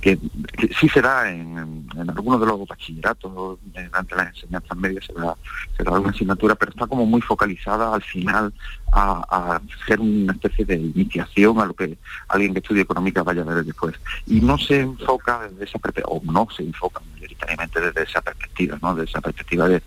que, 0.00 0.18
que 0.56 0.74
sí 0.74 0.88
se 0.88 1.00
da 1.00 1.30
en, 1.30 1.86
en 1.96 2.10
algunos 2.10 2.40
de 2.40 2.46
los 2.46 2.66
bachilleratos, 2.66 3.58
durante 3.64 4.16
las 4.16 4.28
enseñanzas 4.28 4.76
medias 4.76 5.04
se 5.04 5.12
da, 5.12 5.36
se 5.76 5.84
da 5.84 5.92
alguna 5.92 6.10
asignatura, 6.10 6.54
pero 6.54 6.72
está 6.72 6.86
como 6.86 7.06
muy 7.06 7.20
focalizada 7.20 7.94
al 7.94 8.02
final 8.02 8.52
a, 8.92 9.24
a 9.30 9.60
ser 9.86 10.00
una 10.00 10.32
especie 10.32 10.64
de 10.64 10.76
iniciación 10.76 11.60
a 11.60 11.66
lo 11.66 11.74
que 11.74 11.98
alguien 12.28 12.52
que 12.52 12.60
estudie 12.60 12.82
económica 12.82 13.22
vaya 13.22 13.42
a 13.42 13.44
ver 13.44 13.64
después. 13.64 13.94
Y 14.26 14.40
no 14.40 14.58
se 14.58 14.80
enfoca 14.80 15.48
desde 15.48 15.64
esa 15.64 15.78
perspectiva, 15.78 16.16
o 16.16 16.22
no 16.24 16.48
se 16.54 16.62
enfoca 16.62 17.02
mayoritariamente 17.12 17.80
desde 17.80 18.02
esa 18.02 18.20
perspectiva, 18.20 18.78
¿no? 18.82 18.94
De 18.94 19.04
esa 19.04 19.20
perspectiva 19.20 19.68
de, 19.68 19.82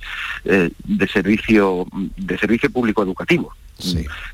eh, 0.46 0.72
de 0.84 1.08
servicio, 1.08 1.88
de 2.18 2.38
servicio 2.38 2.70
público 2.70 3.04
educativo 3.04 3.54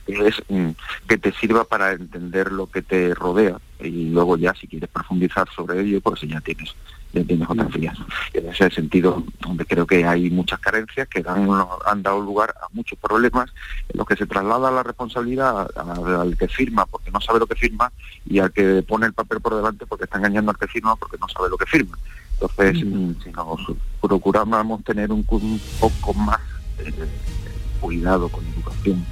que 0.05 0.27
es 0.27 0.41
mm, 0.49 0.69
que 1.07 1.17
te 1.17 1.31
sirva 1.33 1.65
para 1.65 1.91
entender 1.93 2.51
lo 2.51 2.67
que 2.67 2.81
te 2.81 3.13
rodea 3.13 3.59
y 3.81 4.09
luego 4.09 4.37
ya 4.37 4.53
si 4.53 4.67
quieres 4.67 4.89
profundizar 4.89 5.47
sobre 5.55 5.81
ello 5.81 5.99
pues 6.01 6.21
ya 6.21 6.39
tienes 6.41 6.73
ya 7.13 7.23
tienes 7.23 7.49
otras 7.49 7.71
vías. 7.71 7.97
En 8.33 8.49
ese 8.49 8.69
sentido 8.71 9.23
donde 9.39 9.65
creo 9.65 9.87
que 9.87 10.03
hay 10.05 10.29
muchas 10.29 10.59
carencias 10.59 11.07
que 11.07 11.21
dan- 11.23 11.47
han 11.85 12.03
dado 12.03 12.19
lugar 12.19 12.53
a 12.61 12.67
muchos 12.73 12.99
problemas 12.99 13.49
en 13.87 13.97
los 13.97 14.05
que 14.07 14.17
se 14.17 14.25
traslada 14.25 14.69
la 14.69 14.83
responsabilidad 14.83 15.69
al 15.77 16.37
que 16.37 16.47
firma 16.49 16.85
porque 16.85 17.11
no 17.11 17.21
sabe 17.21 17.39
lo 17.39 17.47
que 17.47 17.55
firma 17.55 17.91
y 18.25 18.39
al 18.39 18.51
que 18.51 18.83
pone 18.83 19.05
el 19.05 19.13
papel 19.13 19.39
por 19.39 19.55
delante 19.55 19.85
porque 19.85 20.03
está 20.05 20.17
engañando 20.17 20.51
al 20.51 20.57
que 20.57 20.67
firma 20.67 20.95
porque 20.97 21.17
no 21.17 21.27
sabe 21.29 21.49
lo 21.49 21.57
que 21.57 21.65
firma. 21.65 21.97
Entonces 22.33 22.85
mm, 22.85 23.11
si 23.23 23.29
nos 23.31 23.61
procuramos 24.01 24.83
tener 24.83 25.09
un, 25.11 25.23
poco 25.23 26.13
más 26.15 26.39
eh, 26.79 26.91
cuidado 27.79 28.27
con 28.29 28.43
educación 28.45 29.05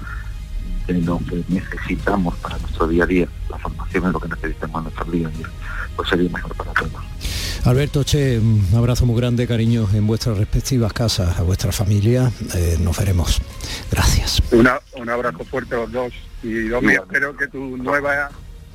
de 0.87 0.93
lo 1.01 1.19
que 1.19 1.43
necesitamos 1.49 2.35
para 2.37 2.57
nuestro 2.57 2.87
día 2.87 3.03
a 3.03 3.07
día, 3.07 3.27
la 3.49 3.57
formación 3.57 4.05
es 4.07 4.11
lo 4.13 4.19
que 4.19 4.27
necesitamos 4.29 4.77
en 4.79 4.83
nuestro 4.83 5.05
día 5.11 5.27
a 5.27 5.31
día, 5.31 5.47
pues 5.95 6.09
sería 6.09 6.29
mejor 6.29 6.55
para 6.55 6.71
todos. 6.73 6.91
Alberto, 7.65 8.03
Che, 8.03 8.39
un 8.39 8.67
abrazo 8.75 9.05
muy 9.05 9.15
grande, 9.19 9.47
cariño, 9.47 9.87
en 9.93 10.05
vuestras 10.05 10.37
respectivas 10.37 10.91
casas, 10.91 11.39
a 11.39 11.43
vuestra 11.43 11.71
familia. 11.71 12.29
Eh, 12.55 12.77
nos 12.81 12.97
veremos. 12.97 13.41
Gracias. 13.89 14.41
Una- 14.51 14.79
un 14.97 15.09
abrazo 15.09 15.45
fuerte 15.45 15.75
a 15.75 15.77
los 15.79 15.91
dos 15.93 16.13
y 16.43 16.67
Domi, 16.67 16.93
espero 16.93 17.37
que 17.37 17.47
tus 17.47 17.79
nuevas 17.79 18.31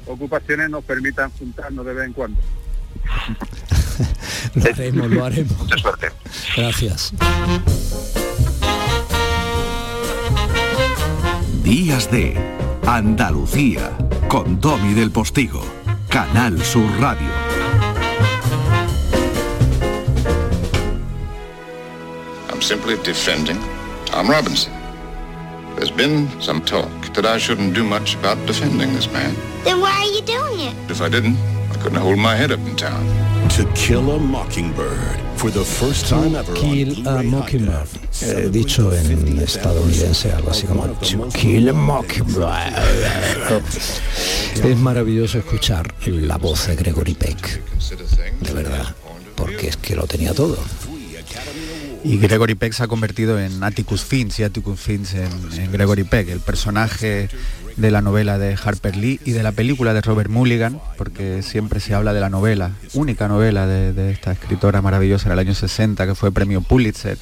ocupaciones 0.07 0.71
nos 0.71 0.83
permitan 0.85 1.31
juntarnos 1.33 1.85
de 1.85 1.93
vez 1.93 2.07
en 2.07 2.13
cuando. 2.15 2.41
Lo 4.55 4.65
haremos, 4.65 5.11
lo 5.11 5.25
haremos. 5.25 5.59
Mucha 5.59 5.77
suerte. 5.79 6.09
Gracias. 6.57 7.13
Días 11.69 12.11
de 12.11 12.35
Andalucía 12.87 13.93
con 14.29 14.59
Domi 14.59 14.95
del 14.95 15.11
Postigo, 15.11 15.61
Canal 16.09 16.59
Sur 16.65 16.89
Radio. 16.99 17.29
I'm 22.51 22.63
simply 22.63 22.97
defending 23.05 23.59
Tom 24.07 24.31
Robinson. 24.31 24.73
There's 25.77 25.91
been 25.91 26.31
some 26.41 26.63
talk 26.63 26.89
that 27.13 27.27
I 27.27 27.37
shouldn't 27.37 27.75
do 27.75 27.85
much 27.85 28.15
about 28.15 28.39
defending 28.47 28.95
this 28.95 29.13
man. 29.13 29.35
Then 29.65 29.83
why 29.83 29.91
are 29.91 30.11
you 30.11 30.23
doing 30.23 30.61
it? 30.61 30.75
If 30.91 31.03
I 31.03 31.11
didn't, 31.11 31.37
Couldn't 31.83 32.01
hold 32.01 32.19
my 32.19 32.35
head 32.35 32.51
up 32.51 32.59
in 32.67 32.75
town. 32.75 33.07
To 33.57 33.65
Kill 33.75 34.11
a 34.11 34.19
Mockingbird. 34.19 35.19
For 35.37 35.51
the 35.51 35.65
first 35.65 36.09
time 36.09 36.35
ever 36.37 36.53
Kill 36.55 37.07
a 37.09 37.23
Mockingbird. 37.23 37.89
Eh, 38.23 38.49
dicho 38.51 38.93
en 38.93 39.39
estadounidense, 39.41 40.33
algo 40.33 40.51
así 40.51 40.67
como 40.67 40.87
To 40.87 41.29
Kill 41.29 41.69
a 41.69 41.73
Mockingbird. 41.73 42.49
Es 44.63 44.77
maravilloso 44.77 45.39
escuchar 45.39 45.93
la 46.07 46.37
voz 46.37 46.67
de 46.69 46.77
Gregory 46.77 47.15
Peck. 47.15 47.61
De 48.41 48.53
verdad. 48.53 48.95
Porque 49.37 49.69
es 49.69 49.77
que 49.77 49.97
lo 49.97 50.07
tenía 50.07 50.35
todo. 50.35 50.59
Y 52.05 52.19
Gregory 52.19 52.55
Peck 52.55 52.73
se 52.73 52.85
ha 52.85 52.89
convertido 52.89 53.39
en 53.41 53.63
Atticus 53.63 54.05
Finch 54.05 54.39
y 54.39 54.45
Atticus 54.45 54.81
Finch 54.81 55.15
en, 55.15 55.73
Gregory 55.73 56.05
Peck, 56.05 56.29
el 56.29 56.41
personaje 56.41 57.29
de 57.77 57.91
la 57.91 58.03
novela 58.03 58.39
de 58.39 58.57
Harper 58.63 58.97
Lee 58.97 59.21
y 59.25 59.33
de 59.33 59.43
la 59.43 59.53
película 59.53 59.95
de 59.95 60.01
Robert 60.01 60.31
Mulligan, 60.31 60.81
porque 60.97 61.43
siempre 61.43 61.81
se 61.81 61.95
habla 61.95 62.13
de 62.13 62.21
la 62.21 62.31
novela, 62.31 62.73
única 62.95 63.29
novela 63.29 63.67
de, 63.67 63.93
de 63.93 64.11
esta 64.11 64.33
escritora 64.33 64.81
maravillosa 64.81 65.27
en 65.27 65.33
el 65.33 65.39
año 65.41 65.55
60, 65.55 66.07
que 66.07 66.15
fue 66.15 66.33
premio 66.33 66.61
Pulitzer, 66.61 67.19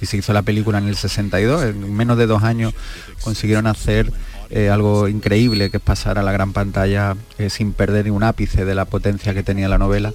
y 0.00 0.06
se 0.06 0.16
hizo 0.16 0.32
la 0.32 0.42
película 0.42 0.78
en 0.78 0.88
el 0.88 0.96
62. 0.96 1.62
En 1.64 1.94
menos 1.94 2.16
de 2.16 2.26
dos 2.26 2.42
años 2.42 2.74
consiguieron 3.22 3.66
hacer 3.66 4.12
eh, 4.50 4.68
algo 4.68 5.06
increíble, 5.08 5.70
que 5.70 5.76
es 5.76 5.82
pasar 5.82 6.18
a 6.18 6.22
la 6.22 6.32
gran 6.32 6.52
pantalla 6.52 7.16
eh, 7.38 7.50
sin 7.50 7.72
perder 7.72 8.06
ni 8.06 8.10
un 8.10 8.24
ápice 8.24 8.64
de 8.64 8.74
la 8.74 8.84
potencia 8.84 9.32
que 9.34 9.42
tenía 9.42 9.68
la 9.68 9.78
novela. 9.78 10.12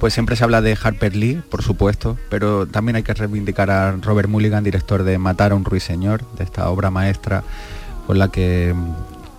Pues 0.00 0.14
siempre 0.14 0.36
se 0.36 0.44
habla 0.44 0.62
de 0.62 0.78
Harper 0.80 1.16
Lee, 1.16 1.42
por 1.50 1.62
supuesto, 1.62 2.16
pero 2.30 2.66
también 2.66 2.96
hay 2.96 3.02
que 3.02 3.14
reivindicar 3.14 3.70
a 3.70 3.92
Robert 3.92 4.28
Mulligan, 4.28 4.62
director 4.62 5.02
de 5.02 5.18
Matar 5.18 5.50
a 5.50 5.56
un 5.56 5.64
ruiseñor, 5.64 6.22
de 6.36 6.44
esta 6.44 6.70
obra 6.70 6.90
maestra 6.90 7.42
con 8.06 8.18
la 8.18 8.30
que 8.30 8.74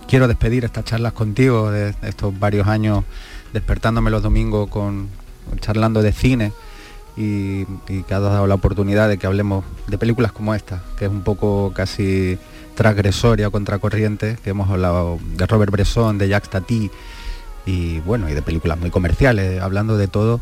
quiero 0.06 0.28
despedir 0.28 0.64
estas 0.64 0.84
charlas 0.84 1.12
contigo 1.14 1.70
de 1.70 1.94
estos 2.02 2.38
varios 2.38 2.68
años 2.68 3.04
despertándome 3.52 4.10
los 4.10 4.22
domingos 4.22 4.68
con 4.68 5.08
charlando 5.60 6.02
de 6.02 6.12
cine 6.12 6.52
y, 7.16 7.62
y 7.88 8.02
que 8.06 8.14
has 8.14 8.22
dado 8.22 8.46
la 8.46 8.54
oportunidad 8.54 9.08
de 9.08 9.18
que 9.18 9.26
hablemos 9.26 9.64
de 9.88 9.98
películas 9.98 10.30
como 10.30 10.54
esta, 10.54 10.82
que 10.98 11.06
es 11.06 11.10
un 11.10 11.22
poco 11.22 11.72
casi 11.74 12.38
transgresoria, 12.74 13.50
contracorriente, 13.50 14.38
que 14.44 14.50
hemos 14.50 14.70
hablado 14.70 15.18
de 15.36 15.46
Robert 15.46 15.72
Bresson, 15.72 16.18
de 16.18 16.28
Jacques 16.28 16.50
Tati 16.50 16.90
y 17.70 18.00
bueno, 18.00 18.28
y 18.28 18.34
de 18.34 18.42
películas 18.42 18.78
muy 18.78 18.90
comerciales, 18.90 19.60
hablando 19.62 19.96
de 19.96 20.08
todo, 20.08 20.40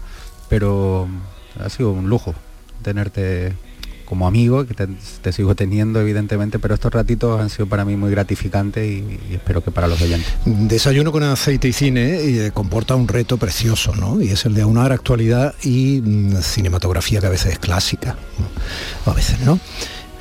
pero 0.48 1.08
ha 1.62 1.68
sido 1.68 1.90
un 1.90 2.08
lujo 2.08 2.34
tenerte 2.82 3.52
como 4.08 4.26
amigo, 4.26 4.64
que 4.64 4.72
te, 4.72 5.32
sigo 5.32 5.54
teniendo 5.54 6.00
evidentemente, 6.00 6.58
pero 6.58 6.72
estos 6.72 6.90
ratitos 6.90 7.38
han 7.38 7.50
sido 7.50 7.66
para 7.66 7.84
mí 7.84 7.94
muy 7.94 8.10
gratificantes 8.10 8.82
y, 8.86 9.34
espero 9.34 9.62
que 9.62 9.70
para 9.70 9.86
los 9.86 10.00
oyentes. 10.00 10.32
Desayuno 10.46 11.12
con 11.12 11.22
aceite 11.24 11.68
y 11.68 11.74
cine 11.74 12.14
eh, 12.14 12.50
comporta 12.52 12.94
un 12.94 13.06
reto 13.06 13.36
precioso, 13.36 13.94
¿no? 13.94 14.22
Y 14.22 14.30
es 14.30 14.46
el 14.46 14.54
de 14.54 14.62
aunar 14.62 14.92
actualidad 14.92 15.54
y 15.62 16.00
mm, 16.02 16.36
cinematografía 16.40 17.20
que 17.20 17.26
a 17.26 17.30
veces 17.30 17.52
es 17.52 17.58
clásica, 17.58 18.16
a 19.04 19.12
veces 19.12 19.40
no. 19.40 19.60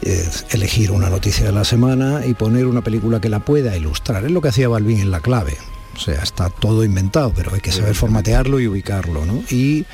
Es 0.02 0.46
elegir 0.50 0.92
una 0.92 1.10
noticia 1.10 1.46
de 1.46 1.54
la 1.54 1.64
semana 1.64 2.26
y 2.26 2.34
poner 2.34 2.66
una 2.66 2.82
película 2.82 3.22
que 3.22 3.30
la 3.30 3.40
pueda 3.40 3.76
ilustrar. 3.78 4.26
Es 4.26 4.32
lo 4.32 4.42
que 4.42 4.50
hacía 4.50 4.68
Balvin 4.68 5.00
en 5.00 5.12
La 5.12 5.22
Clave. 5.22 5.58
O 5.98 6.00
sea, 6.00 6.22
está 6.22 6.50
todo 6.52 6.84
inventado, 6.84 7.34
pero 7.36 7.54
hay 7.54 7.60
que 7.60 7.72
saber 7.72 7.96
formatearlo 7.96 8.60
y 8.60 8.68
ubicarlo, 8.68 9.26
¿no? 9.26 9.44
Y 9.50 9.86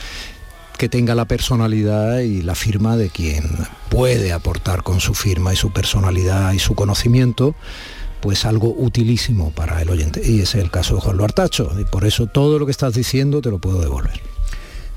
que 0.77 0.89
tenga 0.89 1.15
la 1.15 1.25
personalidad 1.25 2.19
y 2.19 2.41
la 2.41 2.55
firma 2.55 2.97
de 2.97 3.09
quien 3.09 3.45
puede 3.89 4.33
aportar 4.33 4.83
con 4.83 4.99
su 4.99 5.13
firma 5.13 5.53
y 5.53 5.55
su 5.55 5.71
personalidad 5.71 6.51
y 6.51 6.59
su 6.59 6.75
conocimiento 6.75 7.55
pues 8.19 8.45
algo 8.45 8.73
utilísimo 8.77 9.51
para 9.51 9.81
el 9.81 9.89
oyente. 9.89 10.21
Y 10.23 10.41
ese 10.41 10.57
es 10.57 10.63
el 10.63 10.71
caso 10.71 10.95
de 10.95 11.01
Juan 11.01 11.17
Luartacho. 11.17 11.71
Y 11.77 11.83
por 11.83 12.05
eso 12.05 12.27
todo 12.27 12.57
lo 12.57 12.65
que 12.65 12.71
estás 12.71 12.93
diciendo 12.93 13.41
te 13.41 13.49
lo 13.49 13.59
puedo 13.59 13.81
devolver. 13.81 14.32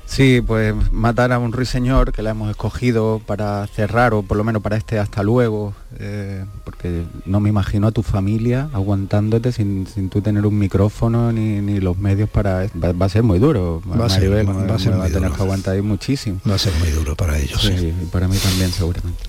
Sí, 0.07 0.41
pues 0.41 0.73
matar 0.93 1.33
a 1.33 1.37
un 1.37 1.51
ruiseñor 1.51 2.13
que 2.13 2.21
la 2.23 2.29
hemos 2.31 2.49
escogido 2.49 3.21
para 3.25 3.67
cerrar 3.67 4.13
o 4.13 4.23
por 4.23 4.37
lo 4.37 4.43
menos 4.45 4.61
para 4.63 4.77
este 4.77 4.97
hasta 4.99 5.21
luego, 5.21 5.73
eh, 5.99 6.45
porque 6.63 7.03
no 7.25 7.41
me 7.41 7.49
imagino 7.49 7.87
a 7.87 7.91
tu 7.91 8.03
familia 8.03 8.69
aguantándote 8.73 9.51
sin, 9.51 9.85
sin 9.85 10.09
tú 10.09 10.21
tener 10.21 10.45
un 10.45 10.57
micrófono 10.57 11.33
ni, 11.33 11.59
ni 11.59 11.81
los 11.81 11.97
medios 11.97 12.29
para... 12.29 12.67
Va, 12.81 12.93
va 12.93 13.05
a 13.05 13.09
ser 13.09 13.23
muy 13.23 13.37
duro. 13.37 13.81
Va 13.85 14.05
a 14.05 14.09
ser- 14.09 14.29
Maribel, 14.29 14.47
va- 14.71 14.75
a 14.75 14.79
ser 14.79 14.93
muy 14.95 15.01
a 15.01 15.09
tener 15.09 15.23
duro. 15.23 15.35
que 15.35 15.41
aguantar 15.43 15.83
muchísimo. 15.83 16.39
Va 16.49 16.55
a 16.55 16.57
ser 16.57 16.73
muy 16.79 16.89
duro 16.89 17.15
para 17.15 17.37
ellos. 17.37 17.61
Sí, 17.61 17.77
sí. 17.77 17.93
y 18.01 18.05
para 18.05 18.29
mí 18.29 18.37
también 18.37 18.71
seguramente. 18.71 19.21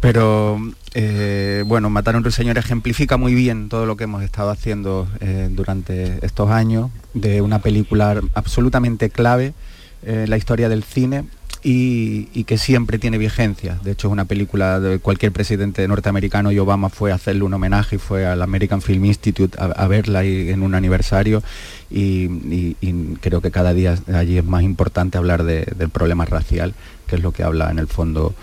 Pero 0.00 0.58
eh, 0.94 1.62
bueno, 1.66 1.90
Matar 1.90 2.14
a 2.16 2.18
un 2.18 2.24
ruiseñor 2.24 2.58
ejemplifica 2.58 3.16
muy 3.16 3.34
bien 3.34 3.68
todo 3.68 3.86
lo 3.86 3.96
que 3.96 4.04
hemos 4.04 4.22
estado 4.22 4.50
haciendo 4.50 5.08
eh, 5.20 5.48
durante 5.50 6.24
estos 6.26 6.50
años 6.50 6.90
de 7.14 7.40
una 7.40 7.60
película 7.60 8.20
absolutamente 8.34 9.10
clave 9.10 9.54
eh, 10.02 10.26
la 10.28 10.36
historia 10.36 10.68
del 10.68 10.82
cine 10.84 11.24
y, 11.62 12.44
que 12.44 12.56
siempre 12.56 12.98
tiene 12.98 13.18
vigencia. 13.18 13.78
De 13.82 13.90
hecho, 13.90 14.08
es 14.08 14.12
una 14.12 14.24
película 14.26 14.78
de 14.80 15.00
cualquier 15.00 15.32
presidente 15.32 15.86
norteamericano 15.88 16.52
y 16.52 16.58
Obama 16.58 16.88
fue 16.88 17.10
a 17.10 17.16
hacerle 17.16 17.42
un 17.42 17.52
homenaje 17.52 17.96
y 17.96 17.98
fue 17.98 18.26
al 18.26 18.42
American 18.42 18.80
Film 18.80 19.04
Institute 19.04 19.58
a, 19.60 19.86
verla 19.88 20.22
en 20.24 20.62
un 20.62 20.74
aniversario 20.76 21.42
y 21.90 22.74
creo 23.20 23.40
que 23.40 23.50
cada 23.50 23.74
día 23.74 23.98
allí 24.14 24.38
es 24.38 24.44
más 24.44 24.62
importante 24.62 25.18
hablar 25.18 25.42
de- 25.42 25.66
del 25.76 25.88
problema 25.90 26.24
racial, 26.24 26.74
que 27.08 27.16
es 27.16 27.22
lo 27.22 27.32
que 27.32 27.42
habla 27.42 27.70
en 27.70 27.78
el 27.80 27.88
fondo 27.88 28.34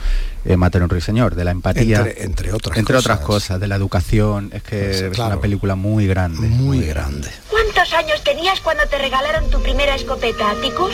eh, 0.43 0.57
Matar 0.57 0.81
a 0.81 0.85
un 0.85 0.89
ruiseñor, 0.89 1.33
de 1.35 1.43
la 1.45 1.51
empatía. 1.51 1.99
Entre- 1.99 2.23
entre 2.23 2.51
otras 2.53 2.77
entre 2.77 2.95
cosas. 2.95 3.11
otras 3.13 3.25
cosas, 3.25 3.59
de 3.59 3.67
la 3.67 3.75
educación. 3.77 4.49
Es 4.53 4.61
que 4.63 4.77
Pues, 4.83 5.01
es 5.01 5.11
claro. 5.15 5.31
una 5.33 5.41
película 5.41 5.75
muy 5.75 6.05
grande. 6.05 6.47
Muy 6.47 6.81
grande. 6.85 7.29
¿Cuántos 7.49 7.93
años 7.93 8.21
tenías 8.23 8.59
cuando 8.61 8.85
te 8.87 8.97
regalaron 8.97 9.49
tu 9.49 9.61
primera 9.63 9.95
escopeta, 9.95 10.51
Atticus? 10.51 10.93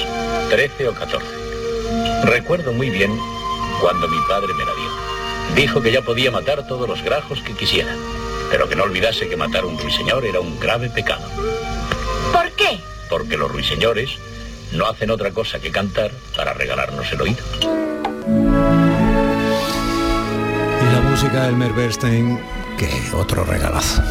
13 0.49 0.87
o 0.87 0.93
14. 0.93 1.25
Recuerdo 2.23 2.71
muy 2.73 2.89
bien 2.91 3.11
cuando 3.81 4.07
mi 4.07 4.17
padre 4.27 4.53
me 4.53 4.63
la 4.63 4.71
dio. 4.73 5.55
Dijo 5.55 5.81
que 5.81 5.91
ya 5.91 6.01
podía 6.01 6.31
matar 6.31 6.65
todos 6.67 6.87
los 6.87 7.01
grajos 7.03 7.41
que 7.41 7.53
quisiera, 7.53 7.93
pero 8.49 8.69
que 8.69 8.75
no 8.75 8.83
olvidase 8.83 9.27
que 9.27 9.35
matar 9.35 9.63
a 9.63 9.67
un 9.67 9.77
ruiseñor 9.77 10.23
era 10.25 10.39
un 10.39 10.59
grave 10.59 10.89
pecado, 10.89 11.25
¿Por 12.31 12.49
qué? 12.51 12.79
porque 13.09 13.35
los 13.37 13.51
ruiseñores 13.51 14.11
no 14.73 14.85
hacen 14.87 15.11
otra 15.11 15.31
cosa 15.31 15.59
que 15.59 15.71
cantar 15.71 16.11
para 16.35 16.53
regalarnos 16.53 17.11
el 17.11 17.21
oído. 17.21 17.43
Y 20.81 20.93
la 20.93 21.01
música 21.09 21.43
de 21.43 21.49
Elmer 21.49 21.73
Bernstein, 21.73 22.39
que 22.77 22.89
otro 23.15 23.43
regalazo. 23.43 24.01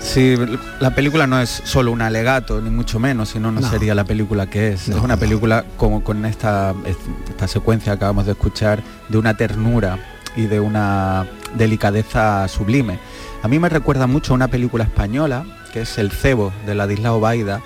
Sí, 0.00 0.34
la 0.80 0.90
película 0.94 1.26
no 1.26 1.40
es 1.40 1.62
solo 1.64 1.92
un 1.92 2.00
alegato, 2.02 2.60
ni 2.60 2.70
mucho 2.70 2.98
menos, 2.98 3.28
sino 3.30 3.52
no, 3.52 3.60
No. 3.60 3.70
sería 3.70 3.94
la 3.94 4.04
película 4.04 4.48
que 4.48 4.72
es. 4.72 4.88
es 4.88 4.96
una 4.96 5.16
película 5.16 5.64
como 5.76 6.02
con 6.02 6.24
esta, 6.24 6.74
esta 7.28 7.46
secuencia 7.46 7.92
que 7.92 7.96
acabamos 7.96 8.26
de 8.26 8.32
escuchar, 8.32 8.82
de 9.08 9.18
una 9.18 9.36
ternura 9.36 9.98
y 10.36 10.46
de 10.46 10.58
una 10.58 11.26
delicadeza 11.54 12.48
sublime. 12.48 12.98
A 13.42 13.48
mí 13.48 13.58
me 13.58 13.68
recuerda 13.68 14.06
mucho 14.06 14.32
a 14.32 14.36
una 14.36 14.48
película 14.48 14.84
española, 14.84 15.44
que 15.72 15.82
es 15.82 15.98
El 15.98 16.10
Cebo, 16.10 16.52
de 16.66 16.74
Ladislao 16.74 17.20
Baida, 17.20 17.60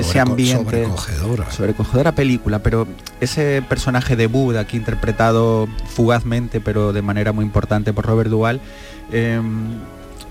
ese 0.00 0.18
ambiente. 0.20 0.64
sobrecogedora. 0.84 1.50
sobrecogedora 1.50 2.12
película 2.14 2.60
pero 2.60 2.86
ese 3.20 3.62
personaje 3.68 4.16
de 4.16 4.26
Buda 4.26 4.60
aquí 4.60 4.76
interpretado 4.76 5.68
fugazmente 5.94 6.60
pero 6.60 6.92
de 6.92 7.02
manera 7.02 7.32
muy 7.32 7.44
importante 7.44 7.92
por 7.92 8.06
Robert 8.06 8.30
Duvall 8.30 8.60
eh, 9.12 9.40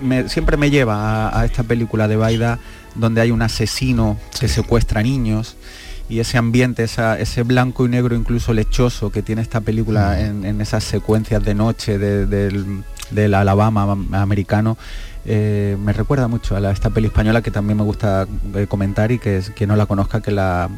me- 0.02 0.28
siempre 0.30 0.58
me 0.58 0.70
lleva 0.72 1.28
a, 1.30 1.40
a 1.42 1.46
esta 1.46 1.64
película 1.64 2.08
de 2.08 2.16
Baida 2.16 2.60
donde 2.96 3.22
hay 3.22 3.32
un 3.32 3.42
asesino 3.42 4.18
que 4.40 4.48
secuestra 4.48 5.02
niños 5.04 5.56
y 6.10 6.20
ese 6.20 6.38
ambiente, 6.38 6.84
esa- 6.84 7.18
ese 7.20 7.44
blanco 7.44 7.86
y 7.86 7.90
negro 7.90 8.16
incluso 8.16 8.54
lechoso 8.54 9.12
que 9.12 9.22
tiene 9.22 9.42
esta 9.42 9.62
película 9.62 10.20
en, 10.20 10.44
en 10.46 10.60
esas 10.60 10.84
secuencias 10.84 11.42
de 11.46 11.54
noche 11.56 11.98
de- 11.98 12.26
del, 12.26 12.84
del 13.12 13.34
Alabama 13.34 13.84
am- 13.92 14.14
americano, 14.14 14.78
eh, 15.26 15.78
me 15.80 15.94
recuerda 15.94 16.28
mucho 16.28 16.56
a 16.56 16.60
la- 16.60 16.72
esta 16.72 16.90
peli 16.90 17.08
española 17.08 17.42
que 17.42 17.52
también 17.52 17.78
me 17.78 17.84
gusta 17.84 18.28
eh, 18.56 18.66
comentar 18.68 19.12
y 19.12 19.20
que 19.20 19.38
es- 19.38 19.50
quien 19.52 19.70
no 19.70 19.76
la 19.76 19.86
conozca 19.86 20.22
que 20.22 20.32
la 20.32 20.70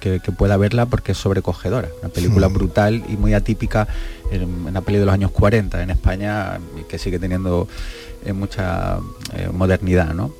que, 0.00 0.20
que 0.20 0.30
pueda 0.30 0.56
verla 0.56 0.86
porque 0.86 1.10
es 1.10 1.18
sobrecogedora, 1.18 1.88
una 2.00 2.08
película 2.08 2.46
brutal 2.46 3.02
y 3.08 3.16
muy 3.16 3.34
atípica 3.34 3.88
en, 4.30 4.42
en 4.42 4.66
una 4.66 4.80
peli 4.82 4.98
de 4.98 5.04
los 5.04 5.12
años 5.12 5.32
40 5.32 5.82
en 5.82 5.90
España 5.90 6.60
y 6.80 6.84
que 6.84 7.00
sigue 7.00 7.18
teniendo 7.18 7.66
eh, 8.24 8.32
mucha 8.32 8.98
eh, 9.34 9.48
modernidad, 9.52 10.14
¿no? 10.14 10.30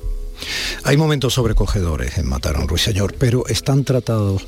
Hay 0.85 0.95
momentos 0.95 1.33
sobrecogedores 1.33 2.17
en 2.17 2.29
Matar 2.29 2.55
a 2.55 2.59
un 2.61 2.69
ruiseñor, 2.69 3.13
pero 3.19 3.45
están 3.47 3.83
tratados 3.83 4.47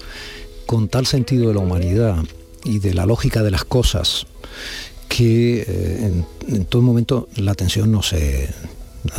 con 0.65 0.87
tal 0.87 1.05
sentido 1.05 1.49
de 1.49 1.55
la 1.55 1.59
humanidad 1.59 2.15
y 2.63 2.79
de 2.79 2.93
la 2.93 3.05
lógica 3.05 3.43
de 3.43 3.51
las 3.51 3.65
cosas 3.65 4.25
que 5.11 5.65
eh, 5.67 6.23
en, 6.47 6.65
todo 6.65 6.81
momento 6.81 7.27
la 7.35 7.53
tensión 7.53 7.91
no 7.91 8.01
se 8.01 8.49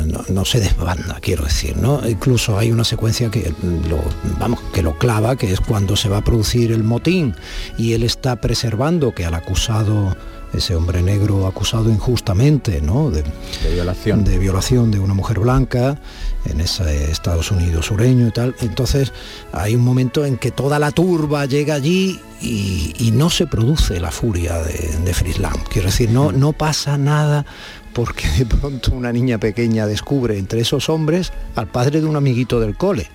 no, 0.06 0.24
no 0.28 0.44
se 0.46 0.60
desbanda, 0.60 1.18
quiero 1.20 1.44
decir, 1.44 1.76
¿no? 1.76 2.00
Incluso 2.08 2.56
hay 2.56 2.70
una 2.70 2.84
secuencia 2.84 3.30
que 3.30 3.52
lo, 3.90 3.98
vamos, 4.38 4.60
que 4.72 4.80
lo 4.80 4.96
clava, 4.96 5.36
que 5.36 5.52
es 5.52 5.60
cuando 5.60 5.96
se 5.96 6.08
va 6.08 6.18
a 6.18 6.24
producir 6.24 6.72
el 6.72 6.82
motín 6.82 7.34
y 7.76 7.92
él 7.92 8.04
está 8.04 8.36
preservando 8.36 9.12
que 9.12 9.26
al 9.26 9.34
acusado 9.34 10.16
ese 10.52 10.74
hombre 10.74 11.02
negro 11.02 11.46
acusado 11.46 11.90
injustamente, 11.90 12.80
¿no? 12.80 13.10
De, 13.10 13.24
violación. 13.72 14.24
De 14.24 14.38
violación 14.38 14.90
de 14.90 14.98
una 14.98 15.14
mujer 15.14 15.38
blanca 15.38 15.98
en 16.44 16.60
ese 16.60 17.10
Estados 17.10 17.50
Unidos 17.50 17.86
sureño 17.86 18.28
y 18.28 18.30
tal. 18.30 18.54
Entonces 18.60 19.12
hay 19.52 19.74
un 19.74 19.82
momento 19.82 20.24
en 20.24 20.36
que 20.36 20.50
toda 20.50 20.78
la 20.78 20.90
turba 20.90 21.46
llega 21.46 21.74
allí 21.74 22.20
y, 22.40 23.10
no 23.12 23.28
se 23.30 23.46
produce 23.46 24.00
la 24.00 24.10
furia 24.10 24.58
de, 24.62 24.96
de 25.04 25.14
Frislam. 25.14 25.54
Quiero 25.70 25.88
decir, 25.88 26.10
no, 26.10 26.32
no 26.32 26.52
pasa 26.52 26.96
nada 26.96 27.44
porque 27.92 28.26
de 28.38 28.46
pronto 28.46 28.92
una 28.92 29.12
niña 29.12 29.38
pequeña 29.38 29.86
descubre 29.86 30.38
entre 30.38 30.60
esos 30.60 30.88
hombres 30.88 31.32
al 31.54 31.68
padre 31.68 32.00
de 32.00 32.06
un 32.06 32.16
amiguito 32.16 32.58
del 32.58 32.76
cole 32.76 33.08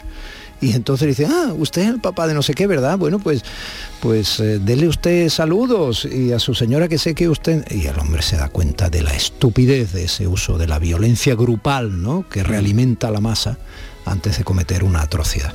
y 0.60 0.74
entonces 0.74 1.08
dice, 1.08 1.28
ah, 1.30 1.54
usted 1.58 1.84
es 1.84 1.90
el 1.90 2.00
papá 2.00 2.28
de 2.28 2.34
no 2.34 2.42
sé 2.42 2.54
qué, 2.54 2.66
¿verdad? 2.66 2.98
Bueno, 2.98 3.20
pues, 3.20 3.44
pues 4.00 4.40
eh, 4.40 4.60
dele 4.60 4.88
usted 4.88 5.30
saludos 5.30 6.06
y 6.06 6.32
a 6.32 6.40
su 6.40 6.56
señora 6.56 6.88
que 6.88 6.98
sé 6.98 7.14
que 7.14 7.30
usted... 7.30 7.66
Y 7.72 7.86
el 7.86 8.00
hombre 8.00 8.22
se 8.24 8.38
da 8.38 8.50
cuenta 8.50 8.90
de 8.90 9.04
la 9.04 9.14
estupidez 9.14 9.94
de 9.94 10.06
ese 10.06 10.28
uso 10.28 10.58
de 10.58 10.68
la 10.68 10.80
violencia 10.80 11.36
grupal, 11.36 12.02
¿no? 12.02 12.26
Que 12.28 12.44
realimenta 12.44 13.12
la 13.12 13.22
masa 13.22 13.58
antes 14.06 14.38
de 14.40 14.44
cometer 14.44 14.84
una 14.84 15.02
atrocidad. 15.02 15.54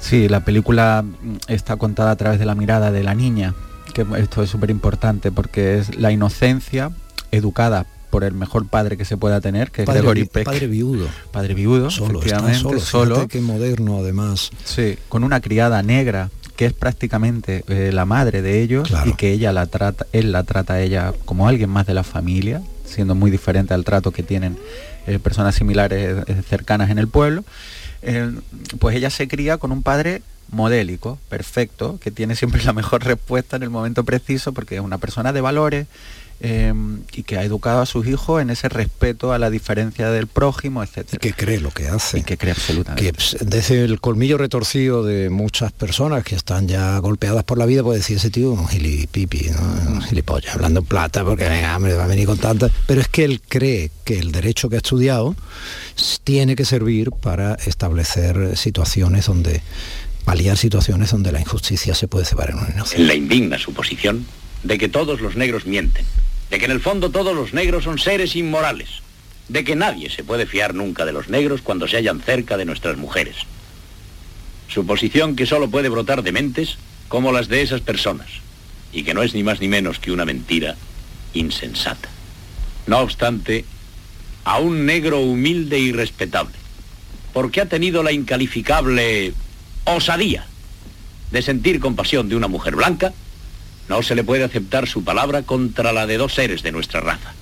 Sí, 0.00 0.28
la 0.28 0.44
película 0.44 1.04
está 1.46 1.76
contada 1.76 2.10
a 2.10 2.16
través 2.16 2.38
de 2.38 2.46
la 2.46 2.54
mirada 2.54 2.90
de 2.90 3.02
la 3.02 3.14
niña, 3.14 3.54
que 3.94 4.06
esto 4.18 4.42
es 4.42 4.50
súper 4.50 4.70
importante 4.70 5.30
porque 5.32 5.78
es 5.78 5.96
la 5.96 6.10
inocencia 6.12 6.90
educada 7.30 7.86
por 8.10 8.24
el 8.24 8.34
mejor 8.34 8.66
padre 8.66 8.96
que 8.96 9.04
se 9.04 9.16
pueda 9.16 9.40
tener, 9.40 9.70
que 9.70 9.82
es 9.82 9.88
Gregory 9.88 10.24
Peck. 10.24 10.44
Padre 10.44 10.66
viudo. 10.66 11.08
Padre 11.32 11.54
viudo, 11.54 11.90
solo, 11.90 12.18
efectivamente, 12.18 12.58
solo. 12.58 12.80
solo. 12.80 13.28
que 13.28 13.40
moderno 13.40 13.98
además. 13.98 14.50
Sí, 14.64 14.98
con 15.08 15.24
una 15.24 15.40
criada 15.40 15.82
negra 15.82 16.30
que 16.60 16.66
es 16.66 16.74
prácticamente 16.74 17.64
eh, 17.68 17.90
la 17.90 18.04
madre 18.04 18.42
de 18.42 18.60
ellos 18.60 18.92
y 19.06 19.14
que 19.14 19.32
ella 19.32 19.50
la 19.50 19.64
trata, 19.64 20.06
él 20.12 20.30
la 20.30 20.44
trata 20.44 20.74
a 20.74 20.82
ella 20.82 21.14
como 21.24 21.48
alguien 21.48 21.70
más 21.70 21.86
de 21.86 21.94
la 21.94 22.04
familia, 22.04 22.60
siendo 22.84 23.14
muy 23.14 23.30
diferente 23.30 23.72
al 23.72 23.82
trato 23.82 24.10
que 24.10 24.22
tienen 24.22 24.58
eh, 25.06 25.18
personas 25.18 25.54
similares 25.54 26.22
eh, 26.26 26.42
cercanas 26.46 26.90
en 26.90 26.98
el 26.98 27.08
pueblo. 27.08 27.44
pues 28.78 28.94
ella 28.94 29.08
se 29.08 29.26
cría 29.26 29.56
con 29.56 29.72
un 29.72 29.82
padre 29.82 30.20
modélico, 30.50 31.18
perfecto, 31.30 31.98
que 31.98 32.10
tiene 32.10 32.36
siempre 32.36 32.62
la 32.62 32.74
mejor 32.74 33.04
respuesta 33.06 33.56
en 33.56 33.62
el 33.62 33.70
momento 33.70 34.04
preciso 34.04 34.52
porque 34.52 34.74
es 34.74 34.80
una 34.82 34.98
persona 34.98 35.32
de 35.32 35.40
valores, 35.40 35.86
Em, 36.42 37.00
y 37.12 37.22
que 37.22 37.36
ha 37.36 37.44
educado 37.44 37.82
a 37.82 37.86
sus 37.86 38.06
hijos 38.06 38.40
en 38.40 38.48
ese 38.48 38.70
respeto 38.70 39.34
a 39.34 39.38
la 39.38 39.50
diferencia 39.50 40.10
del 40.10 40.26
prójimo, 40.26 40.82
etc. 40.82 41.18
Que 41.20 41.34
cree 41.34 41.60
lo 41.60 41.70
que 41.70 41.88
hace. 41.88 42.20
Y 42.20 42.22
que 42.22 42.38
cree 42.38 42.52
absolutamente. 42.52 43.12
Que 43.12 43.44
desde 43.44 43.84
el 43.84 44.00
colmillo 44.00 44.38
retorcido 44.38 45.04
de 45.04 45.28
muchas 45.28 45.70
personas 45.70 46.24
que 46.24 46.34
están 46.34 46.66
ya 46.66 46.96
golpeadas 47.00 47.44
por 47.44 47.58
la 47.58 47.66
vida, 47.66 47.82
puede 47.82 47.98
decir 47.98 48.16
ese 48.16 48.30
tío 48.30 48.52
un 48.52 48.66
gilipipi, 48.66 49.50
¿no? 49.50 49.92
un 49.92 50.00
gilipollas, 50.00 50.54
hablando 50.54 50.80
en 50.80 50.86
plata, 50.86 51.26
porque 51.26 51.46
venga, 51.46 51.76
hombre, 51.76 51.92
va 51.92 52.04
a 52.04 52.06
venir 52.06 52.24
con 52.24 52.38
tantas. 52.38 52.72
Pero 52.86 53.02
es 53.02 53.08
que 53.08 53.24
él 53.24 53.42
cree 53.46 53.90
que 54.04 54.18
el 54.18 54.32
derecho 54.32 54.70
que 54.70 54.76
ha 54.76 54.78
estudiado 54.78 55.36
tiene 56.24 56.56
que 56.56 56.64
servir 56.64 57.10
para 57.10 57.56
establecer 57.66 58.56
situaciones 58.56 59.26
donde 59.26 59.60
paliar 60.24 60.56
situaciones 60.56 61.10
donde 61.10 61.32
la 61.32 61.40
injusticia 61.40 61.94
se 61.94 62.08
puede 62.08 62.24
cebar 62.24 62.48
en 62.48 62.60
un 62.60 62.70
inocente. 62.72 63.04
La 63.04 63.14
indigna 63.14 63.58
suposición 63.58 64.24
de 64.62 64.78
que 64.78 64.88
todos 64.88 65.20
los 65.20 65.36
negros 65.36 65.66
mienten 65.66 66.06
de 66.50 66.58
que 66.58 66.64
en 66.64 66.72
el 66.72 66.80
fondo 66.80 67.10
todos 67.10 67.34
los 67.34 67.54
negros 67.54 67.84
son 67.84 67.98
seres 67.98 68.34
inmorales, 68.36 68.88
de 69.48 69.64
que 69.64 69.76
nadie 69.76 70.10
se 70.10 70.24
puede 70.24 70.46
fiar 70.46 70.74
nunca 70.74 71.04
de 71.04 71.12
los 71.12 71.28
negros 71.28 71.62
cuando 71.62 71.88
se 71.88 71.96
hallan 71.96 72.20
cerca 72.20 72.56
de 72.56 72.64
nuestras 72.64 72.96
mujeres. 72.96 73.36
Suposición 74.68 75.36
que 75.36 75.46
solo 75.46 75.70
puede 75.70 75.88
brotar 75.88 76.22
de 76.22 76.32
mentes 76.32 76.76
como 77.08 77.32
las 77.32 77.48
de 77.48 77.62
esas 77.62 77.80
personas, 77.80 78.28
y 78.92 79.02
que 79.02 79.14
no 79.14 79.22
es 79.22 79.34
ni 79.34 79.42
más 79.42 79.60
ni 79.60 79.68
menos 79.68 79.98
que 79.98 80.12
una 80.12 80.24
mentira 80.24 80.76
insensata. 81.34 82.08
No 82.86 82.98
obstante, 82.98 83.64
a 84.44 84.58
un 84.58 84.86
negro 84.86 85.20
humilde 85.20 85.78
y 85.78 85.92
respetable, 85.92 86.54
porque 87.32 87.60
ha 87.60 87.66
tenido 87.66 88.02
la 88.02 88.12
incalificable 88.12 89.32
osadía 89.84 90.46
de 91.30 91.42
sentir 91.42 91.78
compasión 91.78 92.28
de 92.28 92.36
una 92.36 92.48
mujer 92.48 92.74
blanca, 92.74 93.12
no 93.90 94.04
se 94.04 94.14
le 94.14 94.22
puede 94.22 94.44
aceptar 94.44 94.86
su 94.86 95.02
palabra 95.02 95.42
contra 95.42 95.92
la 95.92 96.06
de 96.06 96.16
dos 96.16 96.34
seres 96.34 96.62
de 96.62 96.70
nuestra 96.70 97.00
raza. 97.00 97.34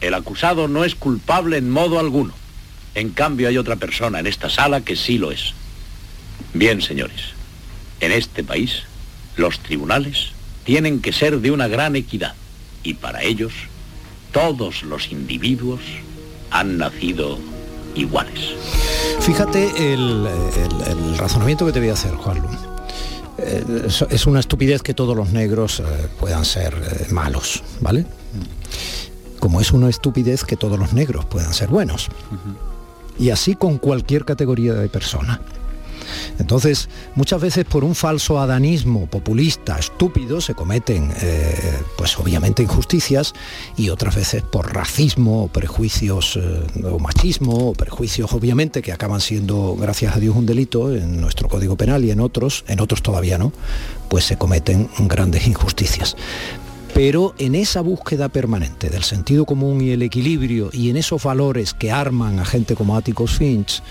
El 0.00 0.14
acusado 0.14 0.66
no 0.66 0.84
es 0.84 0.96
culpable 0.96 1.56
en 1.56 1.70
modo 1.70 2.00
alguno. 2.00 2.34
En 2.96 3.10
cambio 3.10 3.46
hay 3.46 3.56
otra 3.56 3.76
persona 3.76 4.18
en 4.18 4.26
esta 4.26 4.50
sala 4.50 4.80
que 4.80 4.96
sí 4.96 5.18
lo 5.18 5.30
es. 5.30 5.54
Bien, 6.52 6.82
señores, 6.82 7.20
en 8.00 8.10
este 8.10 8.42
país 8.42 8.82
los 9.36 9.60
tribunales 9.60 10.32
tienen 10.64 11.00
que 11.00 11.12
ser 11.12 11.38
de 11.38 11.52
una 11.52 11.68
gran 11.68 11.94
equidad 11.94 12.34
y 12.82 12.94
para 12.94 13.22
ellos 13.22 13.52
todos 14.32 14.82
los 14.82 15.12
individuos 15.12 15.80
han 16.50 16.76
nacido 16.76 17.38
iguales. 17.94 18.54
Fíjate 19.20 19.92
el, 19.94 20.26
razonamiento 21.16 21.66
que 21.66 21.72
te 21.72 21.78
voy 21.78 21.90
a 21.90 21.92
hacer, 21.92 22.16
Juan 22.16 22.79
eh, 23.42 23.88
es 24.10 24.26
una 24.26 24.40
estupidez 24.40 24.82
que 24.82 24.94
todos 24.94 25.16
los 25.16 25.32
negros 25.32 25.80
eh, 25.80 25.84
puedan 26.18 26.44
ser 26.44 26.74
eh, 26.74 27.12
malos, 27.12 27.62
¿vale? 27.80 28.06
Como 29.38 29.60
es 29.60 29.72
una 29.72 29.88
estupidez 29.88 30.44
que 30.44 30.56
todos 30.56 30.78
los 30.78 30.92
negros 30.92 31.24
puedan 31.24 31.54
ser 31.54 31.68
buenos. 31.68 32.08
Y 33.18 33.30
así 33.30 33.54
con 33.54 33.78
cualquier 33.78 34.24
categoría 34.24 34.74
de 34.74 34.88
persona. 34.88 35.40
Entonces, 36.38 36.88
muchas 37.14 37.40
veces 37.40 37.64
por 37.64 37.84
un 37.84 37.94
falso 37.94 38.40
adanismo 38.40 39.06
populista, 39.06 39.78
estúpido, 39.78 40.40
se 40.40 40.54
cometen, 40.54 41.12
eh, 41.20 41.78
pues 41.96 42.18
obviamente 42.18 42.62
injusticias, 42.62 43.34
y 43.76 43.90
otras 43.90 44.16
veces 44.16 44.42
por 44.42 44.74
racismo, 44.74 45.44
o 45.44 45.48
prejuicios, 45.48 46.36
eh, 46.36 46.84
o 46.84 46.98
machismo, 46.98 47.70
o 47.70 47.72
prejuicios 47.72 48.32
obviamente 48.32 48.82
que 48.82 48.92
acaban 48.92 49.20
siendo, 49.20 49.76
gracias 49.76 50.16
a 50.16 50.20
Dios, 50.20 50.36
un 50.36 50.46
delito 50.46 50.94
en 50.94 51.20
nuestro 51.20 51.48
Código 51.48 51.76
Penal 51.76 52.04
y 52.04 52.10
en 52.10 52.20
otros, 52.20 52.64
en 52.68 52.80
otros 52.80 53.02
todavía 53.02 53.38
no, 53.38 53.52
pues 54.08 54.24
se 54.24 54.36
cometen 54.36 54.88
grandes 54.98 55.46
injusticias. 55.46 56.16
Pero 56.94 57.34
en 57.38 57.54
esa 57.54 57.80
búsqueda 57.80 58.28
permanente 58.28 58.90
del 58.90 59.04
sentido 59.04 59.44
común 59.44 59.80
y 59.80 59.90
el 59.90 60.02
equilibrio 60.02 60.70
y 60.72 60.90
en 60.90 60.96
esos 60.96 61.22
valores 61.22 61.72
que 61.72 61.92
arman 61.92 62.40
a 62.40 62.44
gente 62.44 62.74
como 62.74 62.96
Atticus 62.96 63.38
Finch, 63.38 63.82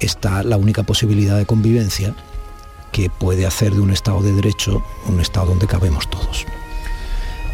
está 0.00 0.42
la 0.42 0.56
única 0.56 0.82
posibilidad 0.82 1.36
de 1.36 1.46
convivencia 1.46 2.14
que 2.92 3.10
puede 3.10 3.46
hacer 3.46 3.74
de 3.74 3.80
un 3.80 3.90
Estado 3.90 4.22
de 4.22 4.32
Derecho 4.32 4.82
un 5.06 5.20
Estado 5.20 5.46
donde 5.46 5.66
cabemos 5.66 6.08
todos. 6.08 6.46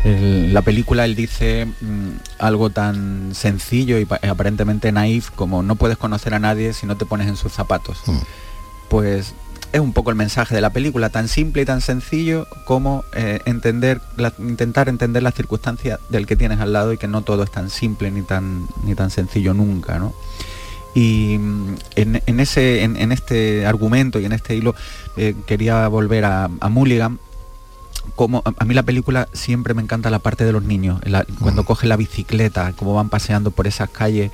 la 0.04 0.62
película 0.62 1.04
él 1.04 1.14
dice 1.14 1.66
mm, 1.66 2.10
algo 2.38 2.70
tan 2.70 3.34
sencillo 3.34 3.98
y 3.98 4.06
aparentemente 4.28 4.92
naif 4.92 5.30
como 5.30 5.62
no 5.62 5.76
puedes 5.76 5.96
conocer 5.96 6.34
a 6.34 6.38
nadie 6.38 6.72
si 6.72 6.86
no 6.86 6.96
te 6.96 7.06
pones 7.06 7.28
en 7.28 7.36
sus 7.36 7.52
zapatos. 7.52 7.98
Mm. 8.06 8.18
Pues 8.88 9.34
es 9.72 9.80
un 9.80 9.92
poco 9.92 10.10
el 10.10 10.16
mensaje 10.16 10.54
de 10.54 10.60
la 10.60 10.70
película, 10.70 11.08
tan 11.08 11.28
simple 11.28 11.62
y 11.62 11.64
tan 11.64 11.80
sencillo 11.80 12.46
como 12.66 13.04
eh, 13.14 13.40
entender, 13.46 14.00
intentar 14.38 14.88
entender 14.88 15.22
las 15.22 15.34
circunstancias 15.34 15.98
del 16.10 16.26
que 16.26 16.36
tienes 16.36 16.60
al 16.60 16.72
lado 16.74 16.92
y 16.92 16.98
que 16.98 17.08
no 17.08 17.22
todo 17.22 17.42
es 17.42 17.50
tan 17.50 17.70
simple 17.70 18.10
ni 18.10 18.22
tan, 18.22 18.68
ni 18.84 18.94
tan 18.94 19.10
sencillo 19.10 19.54
nunca. 19.54 19.98
¿no? 19.98 20.12
Y 20.94 21.38
mm, 21.38 21.74
en, 21.96 22.40
ese, 22.40 22.82
en, 22.82 23.12
este 23.12 23.66
argumento 23.66 24.20
y 24.20 24.24
en 24.24 24.32
este 24.32 24.56
hilo 24.56 24.74
eh, 25.16 25.34
quería 25.46 25.88
volver 25.88 26.24
a, 26.24 26.48
Mulligan. 26.48 27.18
Como 28.16 28.42
a, 28.44 28.64
mí 28.64 28.74
la 28.74 28.82
película 28.82 29.28
siempre 29.32 29.74
me 29.74 29.82
encanta 29.82 30.10
la 30.10 30.18
parte 30.18 30.44
de 30.44 30.52
los 30.52 30.64
niños, 30.64 31.00
cuando 31.40 31.64
cogen 31.64 31.88
la 31.88 31.96
bicicleta, 31.96 32.72
cómo 32.72 32.94
van 32.94 33.08
paseando 33.08 33.52
por 33.52 33.68
esas 33.68 33.90
calles 33.90 34.32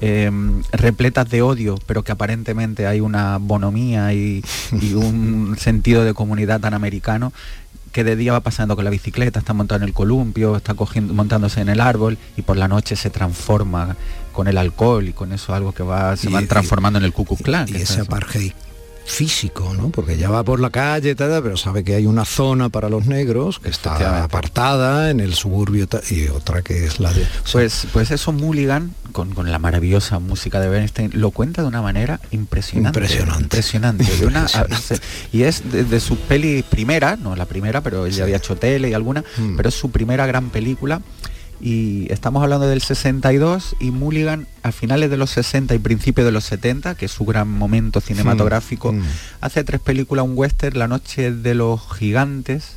em, 0.00 0.62
repletas 0.70 1.28
de 1.30 1.40
odio, 1.40 1.76
pero 1.86 2.04
que 2.04 2.12
aparentemente 2.12 2.86
hay 2.86 3.00
una 3.00 3.38
bonomía 3.38 4.12
y, 4.12 4.44
un 4.94 5.56
sentido 5.58 6.04
de 6.04 6.12
comunidad 6.12 6.60
tan 6.60 6.74
americano 6.74 7.32
que 7.90 8.04
de 8.04 8.14
día 8.14 8.32
va 8.32 8.40
pasando 8.40 8.76
con 8.76 8.84
la 8.84 8.90
bicicleta, 8.90 9.38
está 9.38 9.54
montado 9.54 9.82
en 9.82 9.88
el 9.88 9.94
columpio, 9.94 10.54
está 10.54 10.74
cogiendo, 10.74 11.14
montándose 11.14 11.62
en 11.62 11.70
el 11.70 11.80
árbol 11.80 12.18
y 12.36 12.42
por 12.42 12.58
la 12.58 12.68
noche 12.68 12.94
se 12.94 13.08
transforma 13.08 13.96
con 14.36 14.48
el 14.48 14.58
alcohol 14.58 15.08
y 15.08 15.14
con 15.14 15.32
eso 15.32 15.54
algo 15.54 15.72
que 15.72 15.82
va 15.82 16.14
se 16.16 16.28
van 16.28 16.46
transformando 16.46 16.98
en 16.98 17.06
el 17.06 17.12
Ku 17.12 17.24
Klux 17.24 17.70
Y, 17.70 17.76
ese 17.76 18.02
apartheid 18.02 18.52
físico, 19.06 19.72
¿no? 19.74 19.90
Porque 19.90 20.18
ya 20.18 20.28
va 20.28 20.42
por 20.42 20.60
la 20.60 20.70
calle, 20.70 21.14
tal, 21.14 21.42
pero 21.42 21.56
sabe 21.56 21.84
que 21.84 21.94
hay 21.94 22.06
una 22.06 22.24
zona 22.24 22.68
para 22.68 22.88
los 22.88 23.06
negros 23.06 23.60
que 23.60 23.70
está 23.70 24.24
apartada 24.24 25.10
en 25.10 25.20
el 25.20 25.34
suburbio 25.34 25.88
y 26.10 26.28
otra 26.28 26.60
que 26.60 26.84
es 26.84 26.98
la 27.00 27.12
de... 27.12 27.24
Pues, 27.52 27.86
pues 27.92 28.10
eso 28.10 28.32
Mulligan, 28.32 28.92
con, 29.12 29.32
la 29.50 29.58
maravillosa 29.58 30.18
música 30.18 30.60
de 30.60 30.68
Bernstein, 30.68 31.12
lo 31.14 31.30
cuenta 31.30 31.62
de 31.62 31.68
una 31.68 31.80
manera 31.82 32.20
impresionante. 32.32 32.98
Impresionante. 32.98 33.42
Impresionante. 33.42 34.04
y 35.32 35.44
es 35.44 35.62
de, 35.70 36.00
su 36.00 36.16
peli 36.16 36.64
primera, 36.68 37.16
no 37.16 37.36
la 37.36 37.46
primera, 37.46 37.80
pero 37.80 38.06
él 38.06 38.12
ya 38.12 38.24
había 38.24 38.36
hecho 38.36 38.56
tele 38.56 38.90
y 38.90 38.92
alguna, 38.92 39.24
mm. 39.38 39.56
pero 39.56 39.68
es 39.68 39.74
su 39.74 39.90
primera 39.90 40.26
gran 40.26 40.50
película 40.50 41.00
y 41.60 42.12
estamos 42.12 42.42
hablando 42.42 42.66
del 42.66 42.82
62 42.82 43.76
y 43.80 43.90
Mulligan 43.90 44.46
a 44.62 44.72
finales 44.72 45.10
de 45.10 45.16
los 45.16 45.30
60 45.30 45.74
y 45.74 45.78
principios 45.78 46.24
de 46.24 46.32
los 46.32 46.44
70, 46.44 46.94
que 46.94 47.06
es 47.06 47.12
su 47.12 47.24
gran 47.24 47.48
momento 47.48 48.00
cinematográfico, 48.00 48.92
mm, 48.92 49.02
hace 49.40 49.64
tres 49.64 49.80
películas, 49.80 50.24
un 50.24 50.32
western, 50.36 50.78
La 50.78 50.88
noche 50.88 51.32
de 51.32 51.54
los 51.54 51.80
gigantes, 51.96 52.72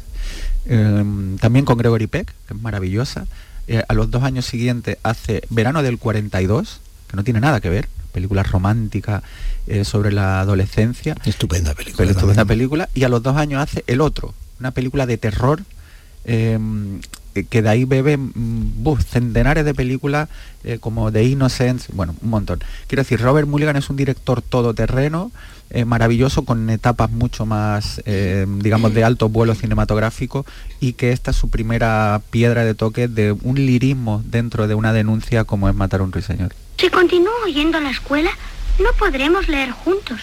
eh, 0.65 1.03
también 1.39 1.65
con 1.65 1.77
Gregory 1.77 2.07
Peck, 2.07 2.33
que 2.47 2.53
es 2.53 2.61
maravillosa. 2.61 3.25
Eh, 3.67 3.83
a 3.87 3.93
los 3.93 4.09
dos 4.09 4.23
años 4.23 4.45
siguientes 4.45 4.97
hace 5.03 5.43
Verano 5.49 5.83
del 5.83 5.97
42, 5.97 6.79
que 7.07 7.17
no 7.17 7.23
tiene 7.23 7.39
nada 7.39 7.59
que 7.59 7.69
ver, 7.69 7.87
película 8.13 8.43
romántica 8.43 9.23
eh, 9.67 9.83
sobre 9.83 10.11
la 10.11 10.39
adolescencia. 10.39 11.15
Estupenda 11.25 11.73
película. 11.73 11.97
Pero 11.97 12.11
estupenda 12.11 12.45
película. 12.45 12.89
Y 12.93 13.03
a 13.03 13.09
los 13.09 13.21
dos 13.21 13.37
años 13.37 13.61
hace 13.61 13.83
El 13.87 14.01
Otro, 14.01 14.33
una 14.59 14.71
película 14.71 15.05
de 15.05 15.17
terror 15.17 15.61
eh, 16.25 16.59
que 17.45 17.61
de 17.61 17.69
ahí 17.69 17.85
bebe 17.85 18.17
mm, 18.17 18.83
buf, 18.83 19.03
centenares 19.03 19.65
de 19.65 19.73
películas 19.73 20.29
eh, 20.63 20.77
como 20.79 21.11
The 21.11 21.23
Innocence, 21.23 21.91
bueno, 21.93 22.15
un 22.21 22.29
montón. 22.29 22.59
Quiero 22.87 23.03
decir, 23.03 23.21
Robert 23.21 23.47
Mulligan 23.47 23.75
es 23.75 23.89
un 23.89 23.95
director 23.95 24.41
todoterreno, 24.41 25.31
eh, 25.71 25.85
maravilloso, 25.85 26.45
con 26.45 26.69
etapas 26.69 27.11
mucho 27.11 27.45
más, 27.45 28.01
eh, 28.05 28.45
digamos, 28.47 28.93
de 28.93 29.03
alto 29.03 29.29
vuelo 29.29 29.53
cinematográfico 29.53 30.45
y 30.79 30.93
que 30.93 31.11
esta 31.11 31.31
es 31.31 31.37
su 31.37 31.49
primera 31.49 32.21
piedra 32.31 32.65
de 32.65 32.73
toque 32.73 33.07
de 33.07 33.31
un 33.31 33.55
lirismo 33.55 34.23
dentro 34.25 34.67
de 34.67 34.75
una 34.75 34.93
denuncia 34.93 35.43
como 35.43 35.69
es 35.69 35.75
matar 35.75 35.99
a 35.99 36.03
un 36.03 36.11
ruiseñor. 36.11 36.53
Si 36.77 36.89
continúo 36.89 37.45
yendo 37.53 37.77
a 37.77 37.81
la 37.81 37.91
escuela, 37.91 38.31
no 38.79 38.89
podremos 38.97 39.47
leer 39.47 39.71
juntos. 39.71 40.19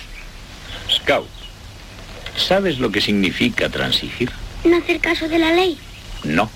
Scout, 0.91 1.29
¿sabes 2.37 2.79
lo 2.79 2.91
que 2.91 3.01
significa 3.01 3.69
transigir? 3.69 4.31
No 4.65 4.77
hacer 4.77 5.01
caso 5.01 5.29
de 5.29 5.39
la 5.39 5.53
ley. 5.53 5.79
No. 6.25 6.51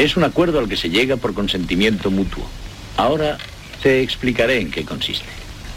Es 0.00 0.16
un 0.16 0.24
acuerdo 0.24 0.58
al 0.58 0.66
que 0.66 0.78
se 0.78 0.88
llega 0.88 1.18
por 1.18 1.34
consentimiento 1.34 2.10
mutuo. 2.10 2.48
Ahora 2.96 3.36
te 3.82 4.00
explicaré 4.00 4.58
en 4.58 4.70
qué 4.70 4.86
consiste. 4.86 5.26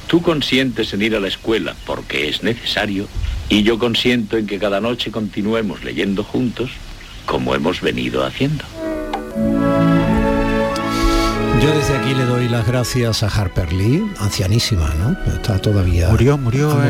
Tú 0.08 0.22
consientes 0.22 0.94
en 0.94 1.02
ir 1.02 1.14
a 1.18 1.20
la 1.20 1.28
escuela 1.28 1.76
porque 1.86 2.30
es 2.30 2.42
necesario 2.42 3.10
y 3.50 3.64
yo 3.64 3.78
consiento 3.78 4.38
en 4.38 4.48
que 4.48 4.60
cada 4.60 4.80
noche 4.80 5.12
continuemos 5.12 5.84
leyendo 5.84 6.24
juntos 6.24 6.72
como 7.26 7.54
hemos 7.54 7.82
venido 7.82 8.26
haciendo. 8.26 8.64
Yo 11.64 11.74
desde 11.74 11.96
aquí 11.96 12.14
le 12.14 12.26
doy 12.26 12.50
las 12.50 12.68
gracias 12.68 13.24
a 13.24 13.28
Harper 13.28 13.72
Lee, 13.72 14.04
ancianísima, 14.20 14.94
¿no? 14.96 15.16
Está 15.34 15.60
todavía... 15.60 16.10
Murió, 16.10 16.38
murió 16.38 16.72
Ah. 16.74 16.90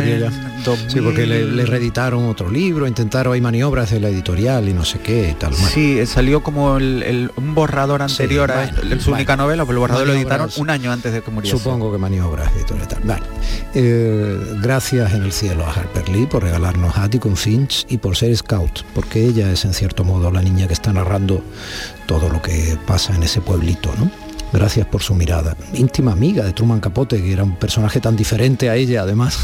Sí, 0.88 0.99
porque 1.01 1.28
le, 1.28 1.45
le 1.45 1.65
reeditaron 1.65 2.26
otro 2.26 2.49
libro, 2.49 2.88
intentaron, 2.88 3.34
hay 3.34 3.41
maniobras 3.41 3.91
de 3.91 3.99
la 3.99 4.07
editorial 4.09 4.67
y 4.69 4.74
no 4.74 4.84
sé 4.84 4.99
qué 4.99 5.30
y 5.32 5.34
tal. 5.36 5.51
Bueno, 5.51 5.67
Sí, 5.67 5.99
eh, 5.99 6.05
salió 6.07 6.41
como 6.41 6.78
el- 6.78 7.03
el- 7.03 7.32
un 7.36 7.53
borrador 7.53 8.01
anterior 8.01 8.49
a 8.51 8.71
bueno, 8.71 8.99
su 9.01 9.11
única 9.11 9.36
novela, 9.38 9.63
pero 9.63 9.74
el 9.74 9.80
borrador 9.80 10.07
lo 10.07 10.13
editaron 10.13 10.49
un 10.55 10.69
año 10.71 10.91
antes 10.91 11.13
de 11.13 11.21
que 11.21 11.30
muriese. 11.30 11.55
Supongo 11.57 11.91
que 11.91 11.97
maniobras 11.99 12.51
editorial 12.55 12.88
tal. 12.88 13.01
Vale. 13.03 13.24
Eh, 13.76 14.39
gracias 14.61 15.13
en 15.13 15.24
el 15.24 15.34
cielo 15.34 15.65
a 15.65 15.71
Harper 15.71 16.09
Lee 16.09 16.26
por 16.26 16.41
regalarnos 16.43 16.97
a 16.97 17.03
Atticus 17.03 17.39
Finch 17.39 17.86
y 17.89 17.97
por 17.97 18.15
ser 18.15 18.36
scout, 18.36 18.82
porque 18.95 19.24
ella 19.24 19.51
es 19.51 19.65
en 19.65 19.74
cierto 19.74 20.03
modo 20.03 20.32
la 20.32 20.41
niña 20.41 20.65
que 20.67 20.74
está 20.74 20.93
narrando 20.93 21.43
todo 22.07 22.30
lo 22.30 22.41
que 22.41 22.76
pasa 22.88 23.13
en 23.15 23.21
ese 23.24 23.39
pueblito, 23.41 23.93
¿no? 23.99 24.09
Gracias 24.54 24.86
por 24.86 25.01
su 25.01 25.16
mirada. 25.16 25.58
Íntima 25.74 26.12
amiga 26.12 26.45
de 26.45 26.54
Truman 26.54 26.80
Capote, 26.80 27.22
que 27.22 27.34
era 27.34 27.43
un 27.43 27.58
personaje 27.58 27.99
tan 27.99 28.16
diferente 28.16 28.70
a 28.70 28.76
ella 28.76 29.01
además. 29.01 29.38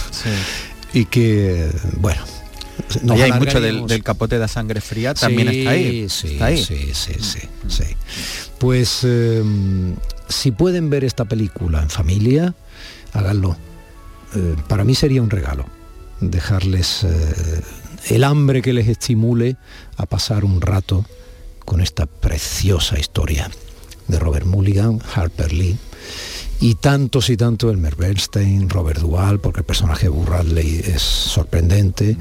Y 0.94 1.06
que, 1.06 1.70
bueno, 1.98 2.22
Ahí 3.10 3.22
hay 3.22 3.32
mucho 3.34 3.60
del, 3.60 4.04
capote 4.04 4.40
de 4.40 4.48
sangre 4.48 4.82
fría, 4.82 5.14
también 5.14 5.50
está 5.50 5.72
ahí. 5.72 6.08
Sí, 6.10 6.34
está 6.34 6.46
ahí. 6.46 6.64
sí, 6.64 6.92
sí, 6.94 7.14
sí, 7.20 7.40
sí. 7.68 7.84
Pues 8.58 9.02
eh, 9.04 9.44
si 10.28 10.52
pueden 10.52 10.90
ver 10.90 11.04
esta 11.04 11.26
película 11.26 11.82
en 11.82 11.90
familia, 11.90 12.54
háganlo. 13.14 13.58
Eh, 14.36 14.56
para 14.68 14.84
mí 14.84 14.96
sería 14.96 15.22
un 15.22 15.30
regalo 15.30 15.66
dejarles 16.22 17.04
eh, 17.04 17.62
el 18.10 18.24
hambre 18.24 18.62
que 18.62 18.74
les 18.74 18.88
estimule 18.88 19.58
a 19.98 20.06
pasar 20.06 20.46
un 20.46 20.62
rato 20.62 21.06
con 21.66 21.82
esta 21.82 22.06
preciosa 22.06 23.00
historia 23.00 23.50
de 24.10 24.20
Robert 24.20 24.46
Mulligan, 24.46 25.00
Harper 25.16 25.54
Lee 25.54 25.78
y 26.62 26.76
tantos 26.76 27.30
y 27.30 27.38
tantos 27.38 27.72
Elmer 27.72 27.96
Bernstein, 27.96 28.70
Robert 28.70 29.00
Duvall, 29.00 29.40
porque 29.40 29.62
el 29.62 29.66
personaje 29.66 30.04
de 30.04 30.10
Burradley 30.10 30.82
es 30.86 31.02
sorprendente, 31.02 32.18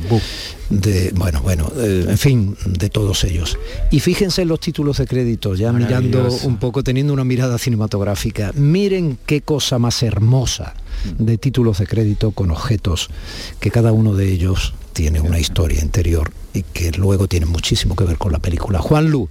de 0.71 1.13
bueno, 1.17 1.43
bueno, 1.43 1.73
eh, 1.77 2.07
en 2.09 2.19
fin, 2.19 2.57
de 2.65 2.89
todos 2.89 3.25
ellos. 3.25 3.59
Y 3.91 4.01
fíjense 4.01 4.43
en 4.43 4.49
los 4.49 4.61
títulos 4.61 4.99
de 4.99 5.07
crédito, 5.07 5.55
ya 5.55 5.73
mirando 5.73 6.29
un 6.45 6.59
poco, 6.59 6.85
teniendo 6.85 7.13
una 7.13 7.25
mirada 7.25 7.59
cinematográfica. 7.59 8.53
Miren 8.55 9.19
qué 9.27 9.41
cosa 9.41 9.79
más 9.79 10.03
hermosa 10.05 10.75
de 11.19 11.37
títulos 11.39 11.79
de 11.79 11.87
crédito 11.87 12.31
con 12.31 12.51
objetos 12.51 13.09
que 13.61 13.71
cada 13.71 13.93
uno 13.93 14.15
de 14.15 14.31
ellos 14.31 14.75
tiene 14.93 15.21
una 15.21 15.39
historia 15.39 15.81
interior 15.81 16.33
y 16.53 16.63
que 16.63 16.91
luego 16.93 17.29
tiene 17.29 17.47
muchísimo 17.47 17.95
que 17.95 18.05
ver 18.05 18.19
con 18.19 18.33
la 18.33 18.41
película. 18.41 18.81
Juan 18.81 19.11
Lu, 19.11 19.29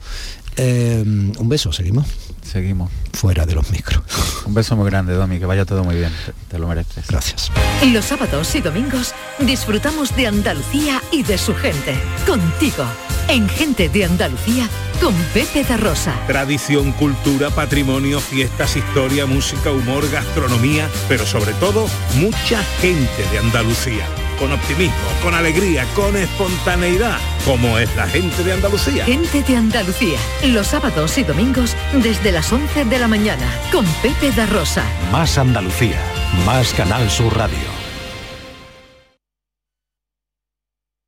eh, 0.58 1.04
un 1.06 1.50
beso, 1.50 1.72
seguimos. 1.72 2.06
Seguimos. 2.44 2.92
Fuera 3.14 3.46
de 3.46 3.56
los 3.56 3.70
micros. 3.72 4.02
Un 4.46 4.54
beso 4.54 4.76
muy 4.76 4.90
grande, 4.90 5.14
Domi, 5.14 5.40
que 5.40 5.46
vaya 5.46 5.66
todo 5.66 5.84
muy 5.84 5.96
bien. 5.96 6.12
Te, 6.26 6.34
te 6.50 6.60
lo 6.60 6.68
mereces. 6.68 7.08
Gracias. 7.08 7.52
Los 7.92 8.06
sábados 8.06 8.54
y 8.56 8.62
domingos 8.62 9.14
disfrutamos 9.40 10.16
de 10.16 10.28
Andalucía 10.28 11.02
y 11.12 11.24
de 11.24 11.38
su 11.38 11.54
gente. 11.54 11.96
Contigo, 12.26 12.86
en 13.28 13.50
Gente 13.50 13.90
de 13.90 14.06
Andalucía, 14.06 14.70
con 15.02 15.14
Pepe 15.34 15.64
da 15.64 15.78
Rosa. 15.78 16.14
Tradición, 16.28 16.92
cultura, 16.94 17.50
patrimonio, 17.50 18.20
fiestas, 18.20 18.78
historia, 18.78 19.26
música, 19.26 19.72
humor, 19.72 20.10
gastronomía, 20.10 20.88
pero 21.08 21.26
sobre 21.26 21.54
todo 21.54 21.88
mucha 22.16 22.64
gente 22.82 23.24
de 23.32 23.40
Andalucía. 23.40 24.06
Con 24.38 24.52
optimismo, 24.52 24.96
con 25.24 25.34
alegría, 25.34 25.86
con 25.96 26.16
espontaneidad, 26.16 27.18
como 27.44 27.78
es 27.80 27.94
la 27.96 28.08
gente 28.08 28.44
de 28.44 28.54
Andalucía. 28.54 29.06
Gente 29.06 29.42
de 29.42 29.56
Andalucía, 29.56 30.20
los 30.44 30.68
sábados 30.68 31.18
y 31.18 31.24
domingos 31.24 31.76
desde 31.94 32.32
las 32.32 32.52
11 32.52 32.86
de 32.86 33.00
la 33.00 33.08
mañana, 33.08 33.50
con 33.72 33.86
Pepe 34.04 34.32
da 34.32 34.46
Rosa. 34.46 34.84
Más 35.12 35.38
Andalucía, 35.38 36.00
más 36.46 36.74
Canal 36.74 37.10
Sur 37.10 37.36
Radio. 37.36 37.78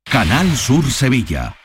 Canal 0.04 0.56
Sur 0.56 0.90
Sevilla. 0.90 1.59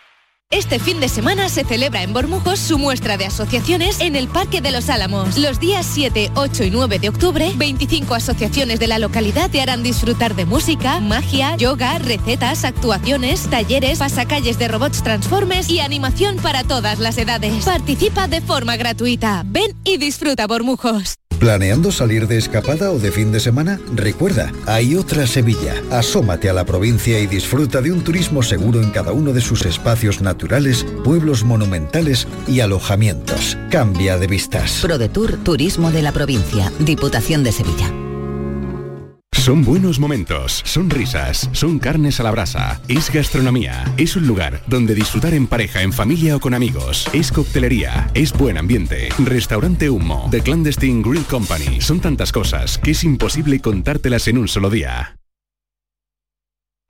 Este 0.51 0.79
fin 0.79 0.99
de 0.99 1.09
semana 1.09 1.49
se 1.49 1.65
celebra 1.65 2.03
en 2.03 2.13
Bormujos 2.13 2.59
su 2.59 2.77
muestra 2.77 3.17
de 3.17 3.25
asociaciones 3.25 3.99
en 3.99 4.15
el 4.15 4.27
Parque 4.27 4.61
de 4.61 4.71
los 4.71 4.89
Álamos. 4.89 5.37
Los 5.37 5.59
días 5.59 5.85
7, 5.85 6.31
8 6.35 6.63
y 6.63 6.71
9 6.71 6.99
de 6.99 7.09
octubre, 7.09 7.51
25 7.55 8.15
asociaciones 8.15 8.79
de 8.79 8.87
la 8.87 8.97
localidad 8.97 9.49
te 9.49 9.61
harán 9.61 9.83
disfrutar 9.83 10.33
de 10.33 10.45
música, 10.45 11.01
magia, 11.01 11.57
yoga, 11.57 11.97
recetas, 11.99 12.63
actuaciones, 12.63 13.49
talleres, 13.49 13.99
pasacalles 13.99 14.57
de 14.57 14.67
robots 14.69 15.03
transformes 15.03 15.69
y 15.69 15.81
animación 15.81 16.37
para 16.37 16.63
todas 16.63 16.99
las 16.99 17.17
edades. 17.17 17.65
Participa 17.65 18.27
de 18.27 18.39
forma 18.39 18.77
gratuita. 18.77 19.43
Ven 19.45 19.75
y 19.83 19.97
disfruta 19.97 20.47
Bormujos. 20.47 21.15
¿Planeando 21.39 21.91
salir 21.91 22.27
de 22.27 22.37
escapada 22.37 22.91
o 22.91 22.99
de 22.99 23.11
fin 23.11 23.31
de 23.31 23.39
semana? 23.39 23.79
Recuerda, 23.93 24.51
hay 24.65 24.95
otra 24.95 25.27
Sevilla. 25.27 25.75
Asómate 25.91 26.49
a 26.49 26.53
la 26.53 26.65
provincia 26.65 27.19
y 27.19 27.27
disfruta 27.27 27.81
de 27.81 27.91
un 27.91 28.03
turismo 28.03 28.41
seguro 28.41 28.81
en 28.81 28.91
cada 28.91 29.11
uno 29.11 29.33
de 29.33 29.41
sus 29.41 29.65
espacios 29.65 30.21
naturales, 30.21 30.85
pueblos 31.03 31.43
monumentales 31.43 32.27
y 32.47 32.61
alojamientos. 32.61 33.57
Cambia 33.69 34.17
de 34.17 34.27
vistas. 34.27 34.79
ProDetour 34.81 35.37
Turismo 35.43 35.91
de 35.91 36.01
la 36.01 36.11
Provincia, 36.11 36.71
Diputación 36.79 37.43
de 37.43 37.51
Sevilla. 37.51 38.04
Son 39.35 39.63
buenos 39.63 39.99
momentos, 39.99 40.61
son 40.65 40.89
risas, 40.89 41.49
son 41.51 41.77
carnes 41.77 42.19
a 42.19 42.23
la 42.23 42.31
brasa, 42.31 42.81
es 42.87 43.11
gastronomía, 43.11 43.83
es 43.95 44.15
un 44.15 44.25
lugar 44.25 44.61
donde 44.65 44.95
disfrutar 44.95 45.35
en 45.35 45.45
pareja, 45.45 45.83
en 45.83 45.93
familia 45.93 46.35
o 46.35 46.39
con 46.39 46.55
amigos, 46.55 47.07
es 47.13 47.31
coctelería, 47.31 48.09
es 48.15 48.33
buen 48.33 48.57
ambiente, 48.57 49.09
restaurante 49.19 49.89
Humo, 49.89 50.27
The 50.31 50.41
Clandestine 50.41 51.03
Grill 51.03 51.25
Company, 51.25 51.79
son 51.79 51.99
tantas 51.99 52.31
cosas 52.31 52.79
que 52.79 52.91
es 52.91 53.03
imposible 53.03 53.59
contártelas 53.59 54.27
en 54.27 54.39
un 54.39 54.47
solo 54.47 54.71
día. 54.71 55.17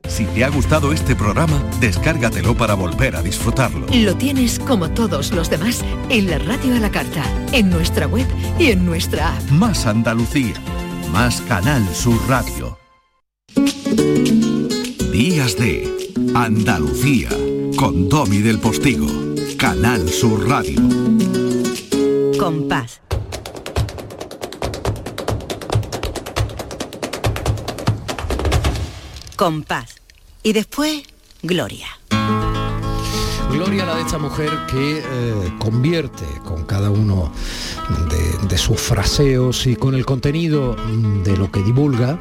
Si 0.07 0.25
te 0.25 0.45
ha 0.45 0.49
gustado 0.49 0.93
este 0.93 1.15
programa, 1.15 1.61
descárgatelo 1.81 2.55
para 2.55 2.75
volver 2.75 3.15
a 3.15 3.21
disfrutarlo. 3.21 3.87
Lo 3.91 4.15
tienes 4.15 4.59
como 4.59 4.89
todos 4.91 5.31
los 5.31 5.49
demás 5.49 5.83
en 6.09 6.29
la 6.29 6.37
radio 6.37 6.75
a 6.75 6.79
la 6.79 6.91
carta, 6.91 7.23
en 7.51 7.69
nuestra 7.69 8.07
web 8.07 8.27
y 8.59 8.67
en 8.67 8.85
nuestra 8.85 9.35
app. 9.35 9.49
Más 9.49 9.85
Andalucía, 9.87 10.53
más 11.15 11.39
Canal 11.47 11.87
Sur 11.95 12.19
Radio. 12.27 12.77
Días 15.13 15.55
de 15.55 16.11
Andalucía, 16.33 17.29
con 17.77 18.09
Domi 18.09 18.39
del 18.39 18.59
Postigo, 18.59 19.07
Canal 19.57 20.09
Sur 20.09 20.45
Radio. 20.45 20.81
Compás. 22.37 22.99
Compás. 29.37 29.95
Y 30.43 30.51
después, 30.51 31.01
Gloria. 31.43 31.87
Gloria 33.55 33.85
la 33.85 33.95
de 33.95 34.01
esta 34.01 34.17
mujer 34.17 34.49
que 34.69 34.97
eh, 34.97 35.53
convierte 35.59 36.25
con 36.43 36.65
cada 36.65 36.89
uno 36.89 37.31
de, 38.09 38.47
de 38.49 38.57
sus 38.57 38.81
fraseos 38.81 39.65
y 39.65 39.77
con 39.77 39.95
el 39.95 40.05
contenido 40.05 40.75
mm, 40.75 41.23
de 41.23 41.37
lo 41.37 41.49
que 41.49 41.63
divulga, 41.63 42.19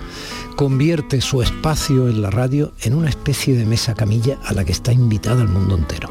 convierte 0.55 1.21
su 1.21 1.43
espacio 1.43 2.09
en 2.09 2.23
la 2.23 2.31
radio 2.31 2.73
en 2.83 2.95
una 2.95 3.09
especie 3.09 3.57
de 3.57 3.67
mesa 3.67 3.95
camilla 3.95 4.39
a 4.45 4.53
la 4.53 4.65
que 4.65 4.71
está 4.71 4.93
invitada 4.93 5.43
el 5.43 5.49
mundo 5.49 5.77
entero. 5.77 6.09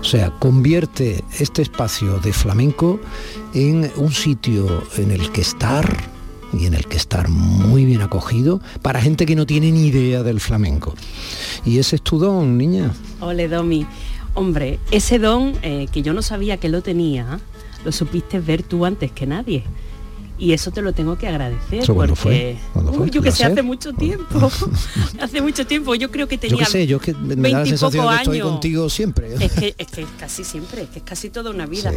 O 0.00 0.04
sea, 0.04 0.30
convierte 0.40 1.22
este 1.38 1.62
espacio 1.62 2.18
de 2.18 2.32
flamenco 2.32 2.98
en 3.54 3.92
un 3.94 4.10
sitio 4.10 4.82
en 4.96 5.12
el 5.12 5.30
que 5.30 5.40
estar 5.40 5.86
y 6.52 6.66
en 6.66 6.74
el 6.74 6.86
que 6.86 6.96
estar 6.96 7.28
muy 7.28 7.84
bien 7.84 8.00
acogido 8.00 8.60
para 8.82 9.00
gente 9.00 9.24
que 9.24 9.36
no 9.36 9.46
tiene 9.46 9.70
ni 9.70 9.86
idea 9.86 10.24
del 10.24 10.40
flamenco. 10.40 10.94
Y 11.64 11.78
ese 11.78 11.96
es 11.96 12.02
tu 12.02 12.18
don, 12.18 12.58
niña. 12.58 12.90
Ole, 13.20 13.48
Domi. 13.48 13.86
Hombre, 14.34 14.78
ese 14.90 15.18
don 15.18 15.54
eh, 15.62 15.88
que 15.92 16.02
yo 16.02 16.12
no 16.12 16.22
sabía 16.22 16.58
que 16.58 16.68
lo 16.68 16.82
tenía, 16.82 17.40
lo 17.84 17.92
supiste 17.92 18.40
ver 18.40 18.62
tú 18.62 18.84
antes 18.84 19.10
que 19.10 19.26
nadie. 19.26 19.64
Y 20.38 20.52
eso 20.52 20.70
te 20.70 20.82
lo 20.82 20.92
tengo 20.92 21.18
que 21.18 21.26
agradecer 21.26 21.84
porque 21.86 22.14
fue? 22.14 22.56
Uy, 22.74 23.10
yo 23.10 23.20
que 23.20 23.32
sé 23.32 23.44
hace 23.44 23.62
mucho 23.62 23.92
tiempo 23.92 24.50
hace 25.20 25.42
mucho 25.42 25.66
tiempo 25.66 25.96
yo 25.96 26.12
creo 26.12 26.28
que 26.28 26.38
tenía 26.38 26.58
yo 26.58 26.64
que 26.64 26.70
sé 26.70 26.86
yo 26.86 27.00
que 27.00 27.12
me 27.12 27.50
da 27.50 27.60
la 27.60 27.66
sensación 27.66 28.06
de 28.06 28.10
que 28.10 28.22
estoy 28.22 28.40
contigo 28.40 28.88
siempre. 28.88 29.34
Es 29.34 29.52
que, 29.52 29.74
es 29.76 29.86
que 29.88 30.06
casi 30.18 30.44
siempre 30.44 30.82
es 30.82 30.90
que 30.90 31.00
es 31.00 31.04
casi 31.04 31.30
toda 31.30 31.50
una 31.50 31.66
vida. 31.66 31.92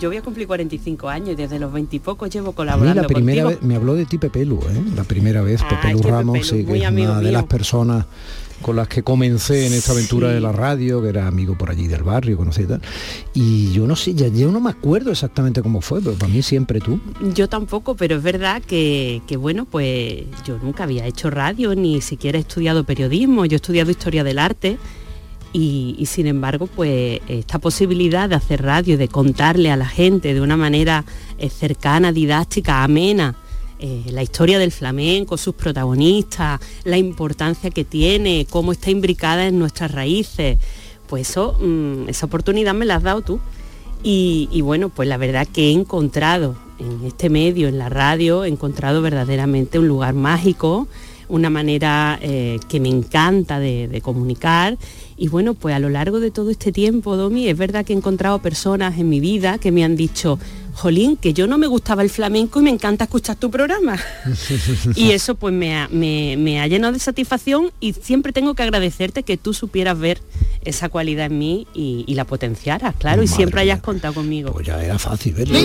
Yo 0.00 0.08
voy 0.08 0.16
a 0.16 0.22
cumplir 0.22 0.46
45 0.46 1.06
años 1.10 1.30
y 1.30 1.34
desde 1.34 1.58
los 1.58 1.70
20 1.70 1.94
y 1.94 1.98
pocos 1.98 2.30
llevo 2.30 2.52
colaborando 2.52 3.02
la 3.02 3.06
primera 3.06 3.44
vez 3.44 3.60
me 3.60 3.76
habló 3.76 3.94
de 3.94 4.06
ti 4.06 4.16
Pepe 4.16 4.46
Lu 4.46 4.58
¿eh? 4.60 4.82
la 4.96 5.04
primera 5.04 5.42
vez 5.42 5.62
Pepe 5.62 5.92
Lu 5.92 6.02
Ramos 6.02 6.50
que 6.50 6.60
es 6.60 6.90
una 6.90 7.20
de 7.20 7.30
las 7.30 7.44
personas 7.44 8.06
con 8.62 8.76
las 8.76 8.88
que 8.88 9.02
comencé 9.02 9.66
en 9.66 9.72
esta 9.72 9.92
aventura 9.92 10.28
de 10.28 10.40
la 10.40 10.52
radio, 10.52 11.02
que 11.02 11.08
era 11.08 11.26
amigo 11.26 11.56
por 11.58 11.70
allí 11.70 11.88
del 11.88 12.02
barrio, 12.02 12.36
conocí 12.36 12.62
y 12.62 12.66
tal. 12.66 12.80
Y 13.34 13.72
yo 13.72 13.86
no 13.86 13.96
sé, 13.96 14.14
ya 14.14 14.28
yo 14.28 14.50
no 14.50 14.60
me 14.60 14.70
acuerdo 14.70 15.10
exactamente 15.10 15.62
cómo 15.62 15.80
fue, 15.80 16.00
pero 16.00 16.14
para 16.14 16.32
mí 16.32 16.42
siempre 16.42 16.80
tú. 16.80 17.00
Yo 17.34 17.48
tampoco, 17.48 17.96
pero 17.96 18.16
es 18.16 18.22
verdad 18.22 18.62
que, 18.62 19.20
bueno, 19.38 19.66
pues 19.66 20.24
yo 20.46 20.58
nunca 20.58 20.84
había 20.84 21.06
hecho 21.06 21.30
radio, 21.30 21.74
ni 21.74 22.00
siquiera 22.00 22.38
he 22.38 22.42
estudiado 22.42 22.84
periodismo, 22.84 23.44
yo 23.44 23.54
he 23.54 23.56
estudiado 23.56 23.90
historia 23.90 24.24
del 24.24 24.38
arte. 24.38 24.78
Y, 25.54 25.96
y, 25.98 26.06
sin 26.06 26.26
embargo, 26.28 26.66
pues 26.66 27.20
esta 27.28 27.58
posibilidad 27.58 28.26
de 28.26 28.36
hacer 28.36 28.62
radio, 28.62 28.96
de 28.96 29.08
contarle 29.08 29.70
a 29.70 29.76
la 29.76 29.86
gente 29.86 30.32
de 30.32 30.40
una 30.40 30.56
manera 30.56 31.04
eh, 31.36 31.50
cercana, 31.50 32.10
didáctica, 32.10 32.82
amena, 32.82 33.36
eh, 33.84 34.04
la 34.12 34.22
historia 34.22 34.60
del 34.60 34.70
flamenco, 34.70 35.36
sus 35.36 35.56
protagonistas, 35.56 36.60
la 36.84 36.98
importancia 36.98 37.68
que 37.70 37.84
tiene, 37.84 38.46
cómo 38.48 38.70
está 38.70 38.92
imbricada 38.92 39.48
en 39.48 39.58
nuestras 39.58 39.90
raíces. 39.90 40.58
Pues 41.08 41.30
eso, 41.30 41.58
mm, 41.60 42.08
esa 42.08 42.26
oportunidad 42.26 42.74
me 42.74 42.86
la 42.86 42.94
has 42.94 43.02
dado 43.02 43.22
tú. 43.22 43.40
Y, 44.04 44.60
bueno, 44.62 44.88
pues 44.88 45.08
la 45.08 45.16
verdad 45.16 45.48
que 45.52 45.68
he 45.68 45.72
encontrado 45.72 46.54
en 46.78 47.04
este 47.04 47.28
medio, 47.28 47.66
en 47.66 47.76
la 47.76 47.88
radio, 47.88 48.44
he 48.44 48.48
encontrado 48.48 49.02
verdaderamente 49.02 49.80
un 49.80 49.88
lugar 49.88 50.14
mágico, 50.14 50.86
una 51.28 51.50
manera 51.50 52.20
eh, 52.22 52.60
que 52.68 52.78
me 52.78 52.88
encanta 52.88 53.58
de, 53.58 54.00
comunicar. 54.00 54.78
Y 55.16 55.26
bueno, 55.26 55.54
pues 55.54 55.74
a 55.74 55.80
lo 55.80 55.88
largo 55.88 56.20
de 56.20 56.30
todo 56.30 56.50
este 56.50 56.70
tiempo, 56.70 57.16
Domi, 57.16 57.48
es 57.48 57.58
verdad 57.58 57.84
que 57.84 57.94
he 57.94 57.96
encontrado 57.96 58.38
personas 58.40 58.96
en 58.96 59.08
mi 59.08 59.18
vida 59.18 59.58
que 59.58 59.72
me 59.72 59.82
han 59.82 59.96
dicho, 59.96 60.38
jolín, 60.74 61.16
que 61.16 61.32
yo 61.34 61.46
no 61.46 61.58
me 61.58 61.66
gustaba 61.66 62.02
el 62.02 62.10
flamenco 62.10 62.60
y 62.60 62.64
me 62.64 62.70
encanta 62.70 63.04
escuchar 63.04 63.36
tu 63.36 63.50
programa. 63.50 63.98
y 64.96 65.12
eso 65.12 65.34
pues 65.34 65.54
me 65.54 65.76
ha, 65.76 66.66
llenado 66.66 66.92
de 66.92 66.98
satisfacción 66.98 67.70
y 67.80 67.92
siempre 67.92 68.32
tengo 68.32 68.54
que 68.54 68.62
agradecerte 68.62 69.22
que 69.22 69.36
tú 69.36 69.54
supieras 69.54 69.98
ver 69.98 70.20
esa 70.64 70.88
cualidad 70.88 71.26
en 71.26 71.38
mí 71.38 71.66
y, 71.74 72.14
la 72.14 72.24
potenciaras, 72.24 72.94
claro, 72.96 73.22
y 73.22 73.26
siempre 73.26 73.60
hayas 73.60 73.80
contado 73.80 74.14
conmigo. 74.14 74.52
Pues 74.52 74.66
ya 74.66 74.82
era 74.82 74.98
fácil 74.98 75.34
verlo. 75.34 75.58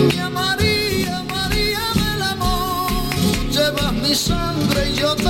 mi 4.08 4.14
sangre 4.14 4.94
yo 4.94 5.14
te 5.16 5.24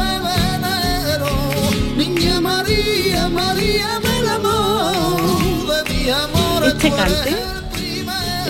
Niña 1.97 2.41
María, 2.41 3.29
María, 3.29 4.01
de 4.01 5.95
mi 5.95 6.11
amor. 6.11 6.65
Este 6.65 6.91
cante 6.91 7.68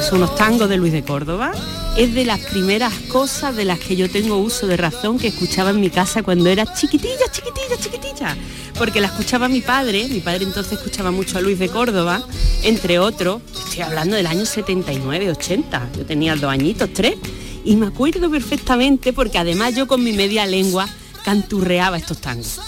son 0.03 0.18
unos 0.18 0.36
tangos 0.36 0.68
de 0.68 0.76
Luis 0.76 0.92
de 0.92 1.03
Córdoba. 1.03 1.53
Es 1.96 2.14
de 2.14 2.24
las 2.24 2.40
primeras 2.40 2.92
cosas 3.11 3.57
de 3.57 3.64
las 3.64 3.78
que 3.78 3.96
yo 3.96 4.09
tengo 4.09 4.36
uso 4.36 4.66
de 4.66 4.76
razón 4.76 5.18
que 5.18 5.28
escuchaba 5.28 5.70
en 5.70 5.80
mi 5.80 5.90
casa 5.90 6.22
cuando 6.22 6.49
era 6.49 6.72
chiquitilla, 6.72 7.30
chiquitilla, 7.30 7.76
chiquitilla. 7.78 8.36
Porque 8.78 9.01
la 9.01 9.09
escuchaba 9.09 9.49
mi 9.49 9.61
padre, 9.61 10.07
mi 10.09 10.20
padre 10.20 10.44
entonces 10.44 10.74
escuchaba 10.74 11.11
mucho 11.11 11.38
a 11.38 11.40
Luis 11.40 11.59
de 11.59 11.68
Córdoba, 11.68 12.22
entre 12.62 12.99
otros, 12.99 13.42
estoy 13.64 13.82
hablando 13.82 14.16
del 14.16 14.26
año 14.26 14.46
79, 14.46 15.30
80, 15.30 15.88
yo 15.96 16.07
tenía 16.07 16.36
dos 16.36 16.51
añitos, 16.51 16.90
tres, 16.92 17.16
y 17.64 17.76
me 17.76 17.86
acuerdo 17.86 18.30
perfectamente 18.30 19.12
porque 19.12 19.38
además 19.38 19.74
yo 19.74 19.86
con 19.86 20.03
mi 20.05 20.12
media 20.12 20.46
lengua 20.46 20.88
canturreaba 21.24 21.96
estos 21.96 22.18
tangos. 22.18 22.61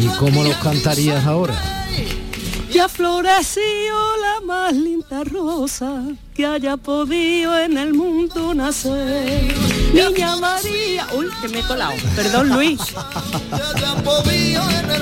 ¿Y 0.00 0.06
cómo 0.18 0.44
los 0.44 0.56
cantarías 0.56 1.24
ahora? 1.24 1.54
Ya 2.70 2.88
floreció 2.88 3.62
la 4.20 4.40
más 4.46 4.74
linda 4.74 5.24
rosa 5.24 6.02
que 6.34 6.44
haya 6.46 6.76
podido 6.76 7.58
en 7.58 7.78
el 7.78 7.94
mundo 7.94 8.54
nacer. 8.54 9.54
Niña 9.92 10.36
María. 10.36 11.06
Uy, 11.16 11.28
que 11.40 11.48
me 11.48 11.60
he 11.60 11.62
colado. 11.62 11.94
Perdón, 12.14 12.50
Luis. 12.50 12.80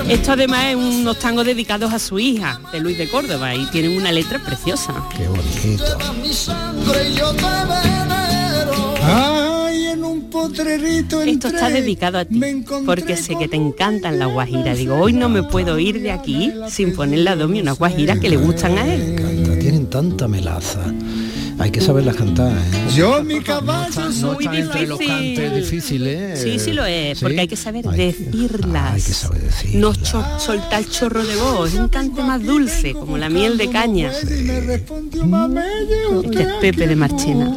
Esto 0.07 0.31
además 0.31 0.65
es 0.65 0.75
unos 0.75 1.19
tangos 1.19 1.45
dedicados 1.45 1.93
a 1.93 1.99
su 1.99 2.17
hija, 2.19 2.59
de 2.71 2.79
Luis 2.79 2.97
de 2.97 3.09
Córdoba, 3.09 3.53
y 3.53 3.65
tienen 3.67 3.97
una 3.97 4.11
letra 4.11 4.39
preciosa. 4.39 4.93
Qué 5.15 5.27
bonito. 5.27 5.97
Esto 11.25 11.47
está 11.47 11.69
dedicado 11.69 12.17
a 12.17 12.25
ti, 12.25 12.41
porque 12.85 13.17
sé 13.17 13.35
que 13.35 13.47
te 13.47 13.55
encantan 13.57 14.19
las 14.19 14.31
guajiras. 14.31 14.77
Digo, 14.77 14.95
hoy 14.95 15.13
no 15.13 15.29
me 15.29 15.43
puedo 15.43 15.79
ir 15.79 16.01
de 16.01 16.11
aquí 16.11 16.51
sin 16.69 16.93
ponerle 16.95 17.29
a 17.29 17.35
Domi 17.35 17.61
unas 17.61 17.77
guajiras 17.77 18.19
que 18.19 18.29
le 18.29 18.37
gustan 18.37 18.77
a 18.77 18.93
él. 18.93 19.57
tienen 19.59 19.87
tanta 19.89 20.27
melaza. 20.27 20.81
Hay 21.59 21.71
que 21.71 21.81
saberlas 21.81 22.15
cantar. 22.15 22.51
¿eh? 22.51 22.87
Yo 22.95 23.23
mi 23.23 23.39
caballo 23.41 24.09
no 24.21 24.33
muy 24.33 24.47
difícil. 24.47 24.89
Los 24.89 24.99
cantes 24.99 25.55
difíciles. 25.55 26.41
Sí, 26.41 26.59
sí 26.59 26.71
lo 26.71 26.85
es, 26.85 27.19
porque 27.19 27.41
hay 27.41 27.47
que 27.47 27.55
saber 27.55 27.83
decirlas. 27.85 28.93
Hay 28.93 29.01
que 29.01 29.13
saber 29.13 29.41
decir. 29.41 29.75
No 29.75 29.93
soltar 29.95 30.81
el 30.81 30.89
chorro 30.89 31.25
de 31.25 31.35
voz, 31.35 31.73
es 31.73 31.79
un 31.79 31.89
cante 31.89 32.21
más 32.21 32.43
dulce, 32.43 32.93
como 32.93 33.17
la 33.17 33.29
miel 33.29 33.57
de 33.57 33.69
caña. 33.71 34.11
Este 34.11 34.73
es 36.43 36.53
Pepe 36.61 36.87
de 36.87 36.95
Marchena. 36.95 37.51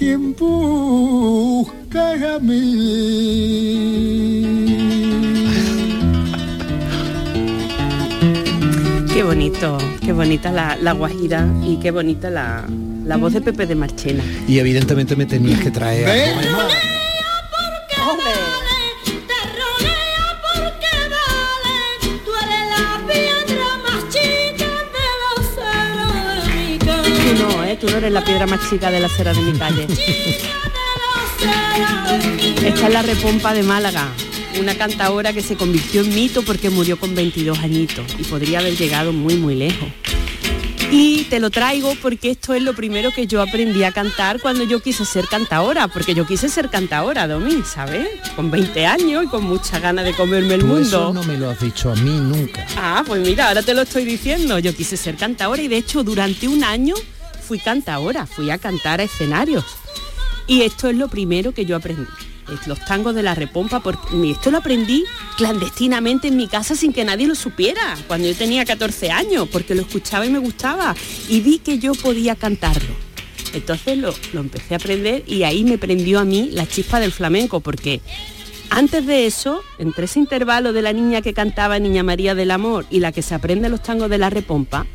Quien 0.00 0.34
busca 0.34 2.36
a 2.36 2.38
mí. 2.38 2.56
Qué 9.12 9.22
bonito, 9.22 9.76
qué 10.00 10.14
bonita 10.14 10.50
la, 10.50 10.92
guajira 10.92 11.46
y 11.66 11.76
qué 11.76 11.90
bonita 11.90 12.30
la, 12.30 12.66
voz 13.18 13.34
de 13.34 13.42
Pepe 13.42 13.66
de 13.66 13.74
Marchena. 13.74 14.24
Y 14.48 14.58
evidentemente 14.58 15.16
me 15.16 15.26
tenías 15.26 15.60
que 15.60 15.70
traer... 15.70 16.08
eres 28.00 28.12
la 28.12 28.24
piedra 28.24 28.46
más 28.46 28.70
chica 28.70 28.90
de 28.90 28.98
la 28.98 29.08
acera 29.08 29.34
de 29.34 29.42
mi 29.42 29.58
calle. 29.58 29.86
Esta 32.64 32.86
es 32.86 32.92
la 32.94 33.02
repompa 33.02 33.52
de 33.52 33.62
Málaga, 33.62 34.08
una 34.58 34.74
cantadora 34.74 35.34
que 35.34 35.42
se 35.42 35.54
convirtió 35.56 36.00
en 36.00 36.14
mito 36.14 36.40
porque 36.42 36.70
murió 36.70 36.98
con 36.98 37.14
22 37.14 37.58
añitos 37.58 38.06
y 38.18 38.24
podría 38.24 38.60
haber 38.60 38.74
llegado 38.74 39.12
muy 39.12 39.36
muy 39.36 39.54
lejos. 39.54 39.88
Y 40.90 41.24
te 41.24 41.40
lo 41.40 41.50
traigo 41.50 41.94
porque 42.00 42.30
esto 42.30 42.54
es 42.54 42.62
lo 42.62 42.74
primero 42.74 43.10
que 43.12 43.26
yo 43.26 43.42
aprendí 43.42 43.84
a 43.84 43.92
cantar 43.92 44.40
cuando 44.40 44.64
yo 44.64 44.80
quise 44.80 45.04
ser 45.04 45.26
cantadora, 45.28 45.86
porque 45.88 46.14
yo 46.14 46.26
quise 46.26 46.48
ser 46.48 46.70
cantadora, 46.70 47.28
Domi, 47.28 47.62
¿sabes? 47.64 48.08
Con 48.34 48.50
20 48.50 48.86
años 48.86 49.24
y 49.24 49.26
con 49.28 49.44
mucha 49.44 49.78
ganas 49.78 50.06
de 50.06 50.14
comerme 50.14 50.54
el 50.54 50.64
mundo. 50.64 50.80
Eso 50.80 51.12
no 51.12 51.22
me 51.22 51.36
lo 51.36 51.50
has 51.50 51.60
dicho 51.60 51.92
a 51.92 51.96
mí 51.96 52.18
nunca. 52.18 52.66
Ah, 52.76 53.04
pues 53.06 53.20
mira, 53.20 53.48
ahora 53.48 53.62
te 53.62 53.74
lo 53.74 53.82
estoy 53.82 54.06
diciendo. 54.06 54.58
Yo 54.58 54.74
quise 54.74 54.96
ser 54.96 55.16
cantadora 55.16 55.60
y 55.60 55.68
de 55.68 55.76
hecho 55.76 56.02
durante 56.02 56.48
un 56.48 56.64
año 56.64 56.94
fui 57.50 57.58
cantadora, 57.58 58.26
fui 58.26 58.48
a 58.48 58.58
cantar 58.58 59.00
a 59.00 59.02
escenarios. 59.02 59.64
Y 60.46 60.62
esto 60.62 60.88
es 60.88 60.94
lo 60.94 61.08
primero 61.08 61.52
que 61.52 61.66
yo 61.66 61.74
aprendí. 61.74 62.06
Los 62.66 62.78
tangos 62.84 63.12
de 63.12 63.24
la 63.24 63.34
repompa, 63.34 63.80
porque 63.80 64.30
esto 64.30 64.52
lo 64.52 64.58
aprendí 64.58 65.04
clandestinamente 65.36 66.28
en 66.28 66.36
mi 66.36 66.46
casa 66.46 66.76
sin 66.76 66.92
que 66.92 67.04
nadie 67.04 67.26
lo 67.26 67.34
supiera, 67.34 67.98
cuando 68.06 68.28
yo 68.28 68.36
tenía 68.36 68.64
14 68.64 69.10
años, 69.10 69.48
porque 69.50 69.74
lo 69.74 69.82
escuchaba 69.82 70.26
y 70.26 70.30
me 70.30 70.38
gustaba. 70.38 70.94
Y 71.28 71.40
vi 71.40 71.58
que 71.58 71.80
yo 71.80 71.92
podía 71.94 72.36
cantarlo. 72.36 72.94
Entonces 73.52 73.98
lo, 73.98 74.14
lo 74.32 74.42
empecé 74.42 74.74
a 74.74 74.76
aprender 74.76 75.24
y 75.26 75.42
ahí 75.42 75.64
me 75.64 75.76
prendió 75.76 76.20
a 76.20 76.24
mí 76.24 76.50
la 76.52 76.68
chispa 76.68 77.00
del 77.00 77.10
flamenco, 77.10 77.58
porque 77.58 78.00
antes 78.70 79.04
de 79.06 79.26
eso, 79.26 79.64
entre 79.80 80.04
ese 80.04 80.20
intervalo 80.20 80.72
de 80.72 80.82
la 80.82 80.92
niña 80.92 81.20
que 81.20 81.34
cantaba 81.34 81.80
Niña 81.80 82.04
María 82.04 82.36
del 82.36 82.52
Amor 82.52 82.86
y 82.90 83.00
la 83.00 83.10
que 83.10 83.22
se 83.22 83.34
aprende 83.34 83.68
los 83.68 83.82
tangos 83.82 84.08
de 84.08 84.18
la 84.18 84.30
repompa, 84.30 84.86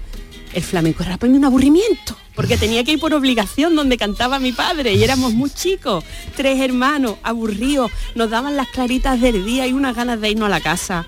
el 0.54 0.64
flamenco 0.64 1.04
era 1.04 1.18
para 1.18 1.30
mí 1.30 1.38
un 1.38 1.44
aburrimiento 1.44 2.16
porque 2.36 2.58
tenía 2.58 2.84
que 2.84 2.94
ir 2.94 3.00
por 3.00 3.14
obligación 3.14 3.76
donde 3.76 3.98
cantaba 3.98 4.40
mi 4.40 4.52
padre 4.52 4.94
y 4.94 5.04
éramos 5.04 5.34
muy 5.34 5.50
chicos, 5.50 6.04
tres 6.36 6.60
hermanos, 6.60 7.16
aburridos, 7.24 7.92
nos 8.16 8.30
daban 8.30 8.56
las 8.56 8.68
claritas 8.70 9.22
del 9.22 9.46
día 9.46 9.68
y 9.68 9.74
unas 9.74 9.96
ganas 9.96 10.20
de 10.22 10.32
irnos 10.32 10.48
a 10.48 10.50
la 10.50 10.62
casa. 10.62 11.06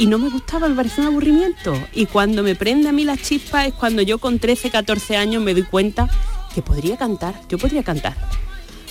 y 0.00 0.06
no 0.06 0.18
me 0.18 0.30
gustaba, 0.30 0.68
me 0.68 0.76
parecía 0.76 1.02
un 1.02 1.08
aburrimiento. 1.08 1.76
Y 1.92 2.06
cuando 2.06 2.44
me 2.44 2.54
prende 2.54 2.88
a 2.88 2.92
mí 2.92 3.02
la 3.02 3.16
chispa 3.16 3.66
es 3.66 3.74
cuando 3.74 4.00
yo 4.00 4.18
con 4.18 4.38
13, 4.38 4.70
14 4.70 5.16
años 5.16 5.42
me 5.42 5.54
doy 5.54 5.64
cuenta 5.64 6.08
que 6.54 6.62
podría 6.62 6.96
cantar, 6.96 7.40
yo 7.48 7.58
podría 7.58 7.82
cantar. 7.82 8.16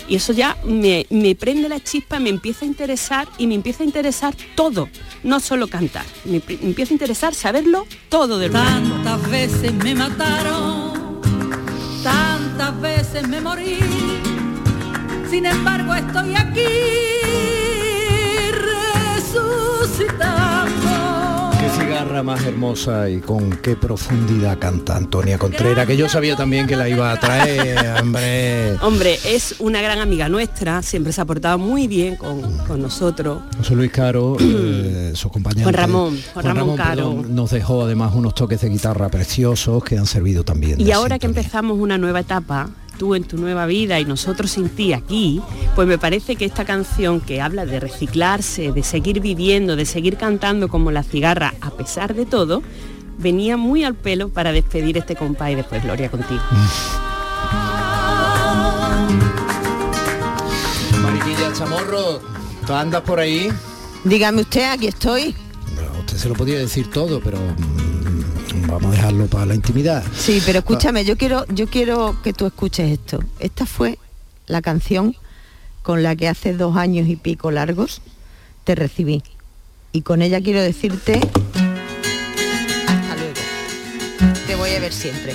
Y 0.07 0.15
eso 0.15 0.31
ya 0.31 0.57
me, 0.63 1.05
me 1.09 1.35
prende 1.35 1.67
la 1.67 1.81
chispa, 1.81 2.19
me 2.19 2.29
empieza 2.29 2.63
a 2.63 2.67
interesar 2.67 3.27
y 3.37 3.45
me 3.45 3.55
empieza 3.55 3.83
a 3.83 3.85
interesar 3.85 4.33
todo, 4.55 4.89
no 5.23 5.39
solo 5.41 5.67
cantar. 5.67 6.05
Me, 6.23 6.37
empieza 6.37 6.93
a 6.93 6.95
interesar 6.95 7.35
saberlo 7.35 7.85
todo 8.07 8.39
mundo. 8.39 8.57
Tantas 8.57 9.29
veces 9.29 9.73
me 9.73 9.95
mataron, 9.95 10.86
tantas 12.03 12.81
veces 12.81 13.27
me 13.27 13.41
morí. 13.41 13.79
Sin 15.29 15.45
embargo 15.45 15.93
estoy 15.93 16.35
aquí 16.35 16.65
resucitando. 19.15 20.46
Qué 21.67 21.83
cigarra 21.83 22.23
más 22.23 22.45
hermosa 22.45 23.09
y 23.09 23.19
con 23.19 23.49
qué 23.49 23.75
profundidad 23.75 24.57
canta 24.57 24.95
Antonia 24.95 25.37
Contreras, 25.37 25.85
que 25.85 25.97
yo 25.97 26.07
sabía 26.07 26.37
también 26.37 26.65
que 26.65 26.77
la 26.77 26.87
iba 26.87 27.11
a 27.11 27.19
traer, 27.19 27.99
hombre. 27.99 28.77
Hombre, 28.81 29.19
es 29.25 29.55
una 29.59 29.81
gran 29.81 29.99
amiga 29.99 30.29
nuestra, 30.29 30.81
siempre 30.81 31.11
se 31.11 31.19
ha 31.19 31.25
portado 31.25 31.57
muy 31.57 31.89
bien 31.89 32.15
con, 32.15 32.57
con 32.59 32.81
nosotros. 32.81 33.41
José 33.57 33.75
Luis 33.75 33.91
Caro, 33.91 34.37
eh, 34.39 35.11
su 35.13 35.29
compañero. 35.29 35.63
Juan 35.63 35.73
Ramón, 35.73 36.19
Juan 36.33 36.45
Ramón 36.45 36.77
Caro. 36.77 37.21
nos 37.27 37.51
dejó 37.51 37.83
además 37.83 38.15
unos 38.15 38.33
toques 38.33 38.61
de 38.61 38.69
guitarra 38.69 39.09
preciosos 39.09 39.83
que 39.83 39.97
han 39.97 40.05
servido 40.05 40.45
también. 40.45 40.79
Y 40.79 40.91
ahora 40.91 41.19
que 41.19 41.25
empezamos 41.25 41.77
una 41.77 41.97
nueva 41.97 42.21
etapa, 42.21 42.69
tú 42.97 43.15
en 43.15 43.23
tu 43.23 43.37
nueva 43.37 43.65
vida 43.65 43.99
y 43.99 44.05
nosotros 44.05 44.51
sin 44.51 44.69
ti 44.69 44.93
aquí, 44.93 45.41
pues 45.75 45.87
me 45.87 45.97
parece 45.97 46.35
que 46.35 46.45
esta 46.45 46.65
canción 46.65 47.21
que 47.21 47.41
habla 47.41 47.65
de 47.65 47.79
reciclarse, 47.79 48.71
de 48.71 48.83
seguir 48.83 49.19
viviendo, 49.21 49.75
de 49.75 49.85
seguir 49.85 50.17
cantando 50.17 50.67
como 50.67 50.91
la 50.91 51.03
cigarra 51.03 51.53
a 51.61 51.71
pesar 51.71 52.15
de 52.15 52.25
todo, 52.25 52.63
venía 53.17 53.57
muy 53.57 53.83
al 53.83 53.95
pelo 53.95 54.29
para 54.29 54.51
despedir 54.51 54.97
este 54.97 55.15
compás 55.15 55.51
y 55.51 55.55
después 55.55 55.83
Gloria 55.83 56.09
contigo. 56.09 56.41
Mariquilla 61.01 61.53
Chamorro, 61.53 62.21
¿tú 62.65 62.73
andas 62.73 63.01
por 63.01 63.19
ahí? 63.19 63.49
Dígame 64.03 64.41
usted, 64.41 64.71
aquí 64.71 64.87
estoy. 64.87 65.35
Bueno, 65.75 65.91
usted 65.99 66.17
se 66.17 66.29
lo 66.29 66.35
podía 66.35 66.59
decir 66.59 66.89
todo, 66.89 67.19
pero 67.19 67.37
mm, 67.37 68.06
vamos 68.65 68.85
a 68.85 68.91
dejarlo 68.91 69.27
para 69.27 69.45
la 69.45 69.55
intimidad. 69.55 70.03
Sí, 70.15 70.41
pero 70.45 70.59
escúchame, 70.59 71.05
yo 71.05 71.17
quiero, 71.17 71.45
yo 71.47 71.67
quiero 71.67 72.17
que 72.23 72.33
tú 72.33 72.45
escuches 72.45 72.91
esto. 72.91 73.19
Esta 73.39 73.65
fue 73.65 73.99
la 74.47 74.61
canción 74.61 75.15
con 75.83 76.03
la 76.03 76.15
que 76.15 76.27
hace 76.27 76.53
dos 76.53 76.75
años 76.75 77.07
y 77.07 77.15
pico 77.15 77.51
largos 77.51 78.01
te 78.63 78.75
recibí. 78.75 79.23
Y 79.91 80.01
con 80.01 80.21
ella 80.21 80.41
quiero 80.41 80.61
decirte 80.61 81.19
hasta 82.87 83.15
luego. 83.15 83.39
Te 84.45 84.55
voy 84.55 84.71
a 84.71 84.79
ver 84.79 84.93
siempre. 84.93 85.33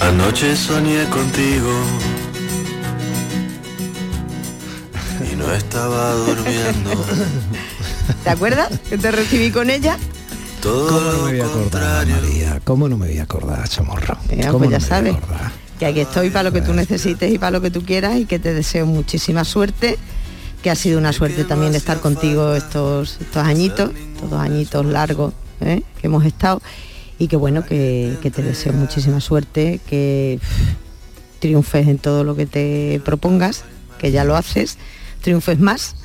Anoche 0.00 0.56
soñé 0.56 1.04
contigo 1.10 1.72
y 5.20 5.36
no 5.36 5.52
estaba 5.52 6.12
durmiendo. 6.14 6.90
¿Te 8.24 8.30
acuerdas 8.30 8.78
que 8.88 8.98
te 8.98 9.10
recibí 9.10 9.50
con 9.50 9.70
ella? 9.70 9.96
Todo 10.62 10.88
¿Cómo 10.88 11.00
no 11.00 11.12
me 11.12 11.30
voy 11.30 11.40
a 11.40 11.46
acordar, 11.46 12.06
María? 12.06 12.60
¿Cómo 12.64 12.88
no 12.88 12.96
me 12.98 13.08
voy 13.08 13.18
a 13.18 13.22
acordar, 13.22 13.68
Chamorro? 13.68 14.16
¿Cómo 14.50 14.58
pues 14.58 14.70
ya 14.70 14.78
no 14.78 14.84
sabes 14.84 15.16
que 15.78 15.86
aquí 15.86 16.00
estoy 16.00 16.30
para 16.30 16.42
lo 16.44 16.52
que 16.52 16.60
tú 16.60 16.72
necesites 16.72 17.32
y 17.32 17.38
para 17.38 17.52
lo 17.52 17.60
que 17.60 17.70
tú 17.70 17.82
quieras 17.82 18.16
y 18.16 18.26
que 18.26 18.38
te 18.38 18.52
deseo 18.52 18.84
muchísima 18.84 19.44
suerte, 19.44 19.96
que 20.62 20.70
ha 20.70 20.74
sido 20.74 20.98
una 20.98 21.12
suerte 21.12 21.44
también 21.44 21.74
estar 21.74 22.00
contigo 22.00 22.54
estos, 22.54 23.18
estos 23.20 23.46
añitos, 23.46 23.90
estos 23.94 24.30
dos 24.30 24.40
añitos 24.40 24.84
largos 24.84 25.34
¿eh? 25.60 25.82
que 26.00 26.06
hemos 26.08 26.24
estado 26.24 26.60
y 27.18 27.28
que 27.28 27.36
bueno, 27.36 27.64
que, 27.64 28.16
que 28.20 28.30
te 28.30 28.42
deseo 28.42 28.72
muchísima 28.72 29.20
suerte, 29.20 29.80
que 29.86 30.40
pff, 30.40 31.38
triunfes 31.38 31.86
en 31.86 31.98
todo 31.98 32.24
lo 32.24 32.34
que 32.34 32.46
te 32.46 33.00
propongas, 33.04 33.64
que 33.98 34.10
ya 34.10 34.24
lo 34.24 34.36
haces, 34.36 34.78
triunfes 35.20 35.58
más. 35.58 35.96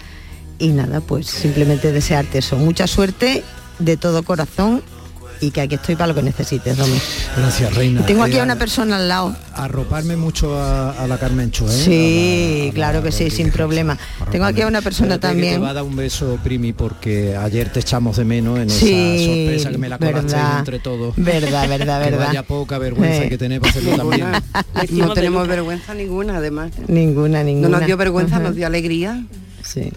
Y 0.60 0.70
nada, 0.70 1.02
pues 1.02 1.28
simplemente 1.28 1.92
desearte 1.92 2.40
eso, 2.40 2.58
mucha 2.58 2.88
suerte 2.88 3.44
de 3.80 3.98
todo 3.98 4.24
corazón 4.24 4.82
y 5.46 5.52
que 5.52 5.62
aquí 5.62 5.76
estoy 5.76 5.96
para 5.96 6.08
lo 6.08 6.16
que 6.16 6.24
necesites, 6.24 6.78
Domi. 6.78 6.98
Gracias, 7.38 7.74
Reina. 7.76 8.02
Y 8.02 8.04
tengo 8.04 8.24
aquí 8.24 8.38
Eh, 8.38 8.40
a 8.40 8.44
una 8.44 8.56
persona 8.56 8.96
al 8.96 9.08
lado. 9.10 9.36
Arroparme 9.56 10.16
mucho 10.16 10.58
a, 10.58 10.92
a 10.92 11.08
la 11.08 11.18
Carmencho, 11.18 11.66
¿eh? 11.70 11.72
Sí, 11.72 12.72
claro 12.74 13.04
que 13.04 13.12
sí, 13.12 13.30
sin 13.30 13.52
problema. 13.52 13.98
Tengo 14.32 14.46
aquí 14.46 14.62
a 14.62 14.68
una 14.68 14.82
persona 14.82 15.16
Espérate 15.16 15.34
también. 15.36 15.54
Te 15.56 15.60
va 15.60 15.70
a 15.72 15.74
dar 15.74 15.84
un 15.84 15.96
beso, 15.96 16.40
Primi, 16.44 16.72
porque 16.74 17.36
ayer 17.36 17.70
te 17.72 17.82
echamos 17.82 18.18
de 18.18 18.26
menos 18.26 18.60
en 18.60 18.70
Sí, 18.70 18.94
esa 18.94 19.26
sorpresa 19.26 19.72
que 19.72 19.78
me 19.78 19.90
la 19.90 19.98
colaste 19.98 20.34
verdad, 20.34 20.60
entre 20.60 20.80
todos. 20.80 21.14
verdad, 21.18 21.68
verdad, 21.68 22.02
Que 22.04 22.10
verdad. 22.12 22.28
vaya 22.28 22.44
poca 22.44 22.78
vergüenza 22.78 23.24
Eh. 23.26 23.30
que 23.30 23.38
tener 23.38 23.60
para 23.60 23.72
hacerlo 23.72 23.96
también. 23.98 24.28
No 24.92 25.14
tenemos 25.14 25.48
vergüenza 25.48 25.94
ninguna, 25.94 26.38
además. 26.38 26.72
Ninguna, 26.88 27.44
ninguna. 27.44 27.68
No 27.70 27.78
nos 27.78 27.86
dio 27.86 27.98
vergüenza, 27.98 28.40
nos 28.40 28.56
dio 28.56 28.66
alegría. 28.68 29.24
Sí. 29.64 29.92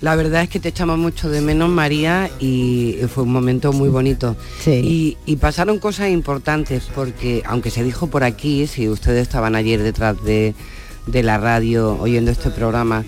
La 0.00 0.14
verdad 0.14 0.42
es 0.42 0.50
que 0.50 0.60
te 0.60 0.68
echamos 0.68 0.98
mucho 0.98 1.30
de 1.30 1.40
menos, 1.40 1.70
María, 1.70 2.30
y 2.38 2.96
fue 3.08 3.24
un 3.24 3.32
momento 3.32 3.72
muy 3.72 3.88
bonito. 3.88 4.36
Y, 4.66 5.16
y 5.24 5.36
pasaron 5.36 5.78
cosas 5.78 6.10
importantes, 6.10 6.88
porque 6.94 7.42
aunque 7.46 7.70
se 7.70 7.82
dijo 7.82 8.06
por 8.08 8.22
aquí, 8.22 8.66
si 8.66 8.88
ustedes 8.90 9.22
estaban 9.22 9.54
ayer 9.54 9.82
detrás 9.82 10.22
de, 10.22 10.54
de 11.06 11.22
la 11.22 11.38
radio 11.38 11.96
oyendo 11.98 12.30
este 12.30 12.50
programa, 12.50 13.04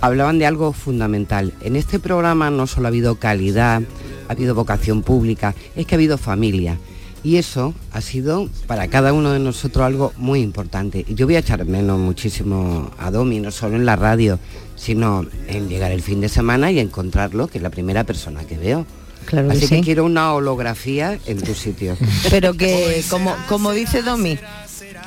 hablaban 0.00 0.40
de 0.40 0.46
algo 0.46 0.72
fundamental. 0.72 1.52
En 1.60 1.76
este 1.76 2.00
programa 2.00 2.50
no 2.50 2.66
solo 2.66 2.86
ha 2.86 2.88
habido 2.88 3.14
calidad, 3.16 3.82
ha 4.28 4.32
habido 4.32 4.56
vocación 4.56 5.02
pública, 5.02 5.54
es 5.76 5.86
que 5.86 5.94
ha 5.94 5.98
habido 5.98 6.18
familia. 6.18 6.76
Y 7.24 7.36
eso 7.36 7.72
ha 7.92 8.00
sido 8.00 8.48
para 8.66 8.88
cada 8.88 9.12
uno 9.12 9.30
de 9.30 9.38
nosotros 9.38 9.84
algo 9.86 10.12
muy 10.16 10.40
importante. 10.40 11.04
Y 11.08 11.14
Yo 11.14 11.26
voy 11.26 11.36
a 11.36 11.38
echar 11.38 11.64
menos 11.64 11.98
muchísimo 11.98 12.90
a 12.98 13.10
Domi, 13.10 13.38
no 13.40 13.50
solo 13.50 13.76
en 13.76 13.86
la 13.86 13.94
radio, 13.96 14.38
sino 14.76 15.24
en 15.46 15.68
llegar 15.68 15.92
el 15.92 16.02
fin 16.02 16.20
de 16.20 16.28
semana 16.28 16.72
y 16.72 16.80
encontrarlo, 16.80 17.46
que 17.46 17.58
es 17.58 17.62
la 17.62 17.70
primera 17.70 18.02
persona 18.04 18.42
que 18.44 18.58
veo. 18.58 18.86
Claro 19.26 19.48
que 19.48 19.56
Así 19.56 19.68
que 19.68 19.76
sí. 19.76 19.82
quiero 19.82 20.04
una 20.04 20.32
holografía 20.34 21.16
en 21.26 21.40
tu 21.40 21.54
sitio. 21.54 21.96
Pero 22.28 22.54
que, 22.54 23.04
como, 23.10 23.32
como 23.48 23.70
dice 23.70 24.02
Domi, 24.02 24.36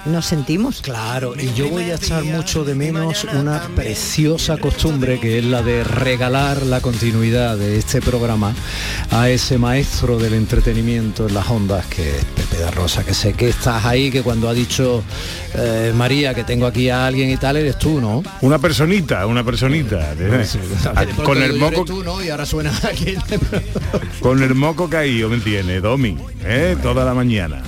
nos 0.06 0.26
sentimos. 0.26 0.82
Claro, 0.82 1.34
y 1.39 1.53
yo 1.53 1.70
voy 1.70 1.91
a 1.91 1.95
echar 1.95 2.24
mucho 2.24 2.64
de 2.64 2.76
menos 2.76 3.26
una 3.34 3.62
preciosa 3.76 4.58
costumbre 4.58 5.20
que 5.20 5.39
es 5.39 5.45
la 5.45 5.62
de 5.62 5.84
regalar 5.84 6.64
la 6.64 6.82
continuidad 6.82 7.58
de 7.58 7.78
este 7.78 8.01
programa 8.01 8.53
a 9.12 9.30
ese 9.30 9.58
maestro 9.58 10.18
del 10.18 10.34
entretenimiento 10.34 11.28
en 11.28 11.34
las 11.34 11.49
ondas 11.49 11.86
que 11.88 12.18
es 12.18 12.26
Pepe 12.26 12.58
da 12.58 12.72
Rosa, 12.72 13.03
que 13.03 13.14
sé 13.14 13.34
que 13.34 13.49
estás 13.49 13.86
ahí, 13.86 14.12
que 14.12 14.22
cuando 14.22 14.49
ha 14.49 14.53
dicho 14.53 15.03
eh, 15.56 15.91
María 15.95 16.34
que 16.34 16.43
tengo 16.43 16.66
aquí 16.66 16.89
a 16.89 17.06
alguien 17.06 17.30
y 17.30 17.38
tal, 17.38 17.58
eres 17.58 17.78
tú, 17.78 17.99
¿no? 17.99 18.24
Una 18.41 18.60
personita, 18.60 19.26
una 19.26 19.43
personita. 19.43 20.16
Con 21.24 21.41
el 21.41 21.53
moco 21.53 21.76
Eres 21.76 21.86
tú, 21.86 22.03
¿no? 22.03 22.24
Y 22.24 22.30
ahora 22.30 22.45
suena 22.45 22.72
aquí. 22.84 23.16
Con 24.20 24.41
el 24.43 24.56
moco 24.56 24.89
caído 24.89 25.30
me 25.30 25.39
tiene, 25.39 25.80
Domi, 25.80 26.18
¿eh? 26.43 26.78
toda 26.82 27.06
la 27.06 27.14
mañana. 27.14 27.62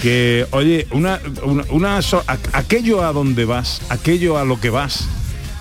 Que, 0.00 0.46
oye, 0.52 0.86
una, 0.92 1.20
una, 1.70 2.00
aquello 2.52 3.04
a 3.04 3.12
donde 3.12 3.44
vas, 3.44 3.82
aquello 3.90 4.38
a 4.38 4.44
lo 4.44 4.58
que 4.58 4.70
vas, 4.70 5.06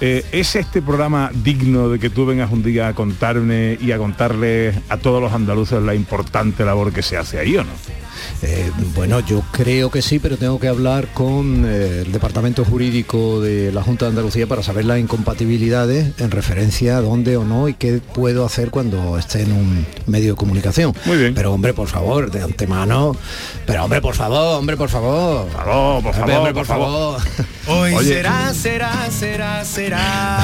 eh, 0.02 0.26
¿es 0.32 0.56
este 0.56 0.82
programa 0.82 1.30
digno 1.44 1.90
de 1.90 2.00
que 2.00 2.10
tú 2.10 2.26
vengas 2.26 2.52
un 2.52 2.64
día 2.64 2.88
a 2.88 2.94
contarme 2.94 3.78
y 3.82 3.92
a 3.92 3.98
contarle 3.98 4.74
a 4.88 4.96
todos 4.96 5.22
los 5.22 5.34
andaluces 5.34 5.82
la 5.84 5.94
importante 5.94 6.64
labor 6.64 6.94
que 6.94 7.02
se 7.02 7.18
hace 7.18 7.38
ahí 7.38 7.58
o 7.58 7.64
no? 7.64 7.72
Eh, 8.42 8.72
bueno, 8.96 9.20
yo 9.20 9.44
creo 9.52 9.90
que 9.92 10.02
sí, 10.02 10.20
pero 10.20 10.38
tengo 10.38 10.60
que 10.60 10.68
hablar 10.68 11.08
con 11.14 11.66
eh, 11.66 12.04
el 12.06 12.12
Departamento 12.12 12.64
Jurídico 12.66 13.42
de 13.42 13.72
la 13.72 13.84
Junta 13.84 14.06
de 14.06 14.10
Andalucía 14.10 14.48
para 14.48 14.64
saber 14.64 14.86
las 14.86 15.00
incompatibilidades 15.00 16.20
en 16.20 16.32
referencia 16.32 16.98
a 16.98 17.02
dónde 17.02 17.38
o 17.38 17.44
no 17.44 17.68
y 17.68 17.74
qué 17.74 18.02
puedo 18.14 18.46
hacer 18.46 18.72
cuando 18.72 19.18
esté 19.18 19.44
en 19.44 19.52
un 19.52 19.86
medio 20.08 20.32
de 20.32 20.36
comunicación. 20.38 20.94
Muy 21.06 21.18
bien. 21.18 21.34
Pero 21.34 21.54
hombre, 21.54 21.74
por 21.74 21.88
favor, 21.88 22.32
de 22.32 22.42
antemano. 22.42 23.16
Pero 23.66 23.84
hombre, 23.84 24.02
por 24.02 24.16
favor, 24.16 24.60
hombre, 24.60 24.78
por 24.78 24.90
favor. 24.90 25.48
Por 25.48 25.64
favor, 25.64 26.04
por 26.04 26.14
favor, 26.14 26.36
hombre, 26.36 26.54
por 26.54 26.60
por 26.60 26.66
favor. 26.66 27.22
Hoy 27.72 27.94
Oye, 27.94 28.16
será, 28.16 28.52
será, 28.52 29.12
será, 29.12 29.64
será 29.64 30.40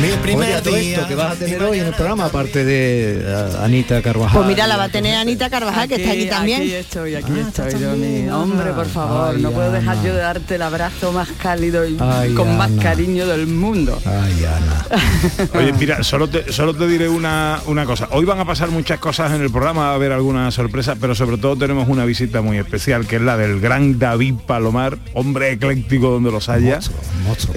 mi 0.00 0.08
primer 0.22 0.52
Oye, 0.52 0.62
todo 0.62 0.76
día. 0.76 0.94
esto 0.94 1.08
que 1.08 1.14
vas 1.14 1.32
a 1.32 1.36
tener 1.36 1.62
hoy 1.62 1.80
en 1.80 1.86
el 1.86 1.92
programa, 1.92 2.26
aparte 2.26 2.64
de 2.64 3.20
eh, 3.20 3.52
Anita 3.60 4.00
Carvajal. 4.00 4.38
Pues 4.38 4.48
mira, 4.48 4.66
la 4.66 4.76
va 4.76 4.84
a 4.84 4.88
tener 4.88 5.16
Anita 5.16 5.50
Carvajal, 5.50 5.88
que 5.88 5.96
está 5.96 6.12
aquí 6.12 6.26
también. 6.26 6.62
Aquí 6.62 6.72
estoy, 6.72 7.14
aquí 7.16 7.32
estoy, 7.38 7.74
Domi. 7.74 8.28
Hombre, 8.28 8.72
por 8.72 8.86
favor, 8.86 9.38
no 9.38 9.50
puedo 9.50 9.72
dejar 9.72 9.96
yo 10.02 10.14
de 10.14 10.20
darte 10.20 10.54
el 10.54 10.62
abrazo 10.62 11.12
más 11.12 11.28
cálido 11.42 11.86
y 11.86 11.96
Ay, 12.00 12.32
con 12.34 12.56
más 12.56 12.70
cariño 12.80 13.26
del 13.26 13.46
mundo. 13.46 14.00
Ay, 14.06 14.44
Ana. 14.44 15.48
Oye, 15.58 15.72
mira, 15.72 16.02
solo 16.02 16.28
te, 16.28 16.52
solo 16.52 16.74
te 16.74 16.86
diré 16.86 17.08
una, 17.08 17.60
una 17.66 17.84
cosa. 17.84 18.08
Hoy 18.12 18.24
van 18.24 18.38
a 18.38 18.44
pasar 18.44 18.70
muchas 18.70 19.00
cosas 19.00 19.32
en 19.32 19.42
el 19.42 19.50
programa, 19.50 19.82
va 19.82 19.90
a 19.90 19.94
haber 19.94 20.12
alguna 20.12 20.50
sorpresa, 20.50 20.96
pero 20.98 21.14
sobre 21.14 21.36
todo 21.38 21.56
tenemos 21.56 21.88
una 21.88 22.04
visita 22.04 22.40
muy 22.40 22.56
especial, 22.56 23.06
que 23.06 23.16
es 23.16 23.22
la 23.22 23.36
del 23.36 23.60
gran 23.60 23.98
David 23.98 24.36
Palomar, 24.46 24.96
hombre 25.12 25.52
ecléctico 25.52 26.19
donde 26.20 26.30
los 26.32 26.48
haya. 26.48 26.78
es 26.78 26.90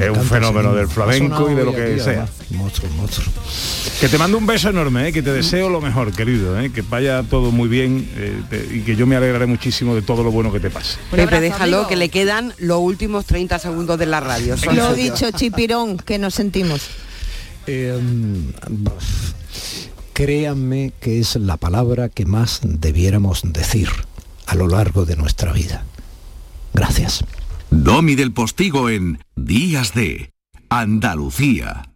un 0.10 0.24
fenómeno 0.26 0.74
del 0.74 0.88
flamenco 0.88 1.50
y 1.52 1.56
de 1.56 1.66
lo 1.66 1.74
que 1.76 2.00
sea. 2.00 2.28
Monstruo, 2.52 2.90
monstruo. 2.94 3.28
Que 4.00 4.08
te 4.10 4.18
mando 4.18 4.38
un 4.38 4.46
beso 4.46 4.70
enorme, 4.70 5.08
¿eh? 5.10 5.14
que 5.14 5.22
te 5.22 5.32
deseo 5.32 5.70
lo 5.70 5.82
mejor, 5.82 6.12
querido, 6.14 6.60
¿eh? 6.60 6.72
que 6.72 6.82
vaya 6.82 7.24
todo 7.24 7.52
muy 7.52 7.68
bien 7.70 8.10
eh, 8.16 8.42
te- 8.50 8.68
y 8.76 8.82
que 8.82 8.96
yo 8.96 9.06
me 9.06 9.16
alegraré 9.16 9.46
muchísimo 9.46 9.96
de 9.96 10.02
todo 10.02 10.24
lo 10.24 10.32
bueno 10.32 10.52
que 10.52 10.60
te 10.60 10.70
pase. 10.70 10.98
Pepe, 11.12 11.40
déjalo, 11.42 11.88
que 11.88 11.96
le 11.96 12.10
quedan 12.10 12.54
los 12.58 12.80
últimos 12.80 13.26
30 13.26 13.60
segundos 13.60 14.00
de 14.00 14.06
la 14.06 14.20
radio. 14.20 14.58
Son 14.58 14.76
Lo 14.76 14.94
dicho, 14.94 15.30
Chipirón, 15.32 15.98
que 15.98 16.18
nos 16.18 16.34
sentimos. 16.34 16.82
Eh, 17.68 17.98
créanme 20.14 20.94
que 21.00 21.20
es 21.20 21.36
la 21.36 21.58
palabra 21.58 22.10
que 22.10 22.26
más 22.26 22.60
debiéramos 22.64 23.42
decir 23.44 23.90
a 24.46 24.56
lo 24.56 24.68
largo 24.68 25.06
de 25.06 25.16
nuestra 25.16 25.52
vida. 25.54 25.84
Gracias. 26.74 27.24
Domi 27.76 28.14
del 28.14 28.32
Postigo 28.32 28.88
en 28.88 29.20
Días 29.36 29.96
de 29.96 30.32
Andalucía. 30.70 31.93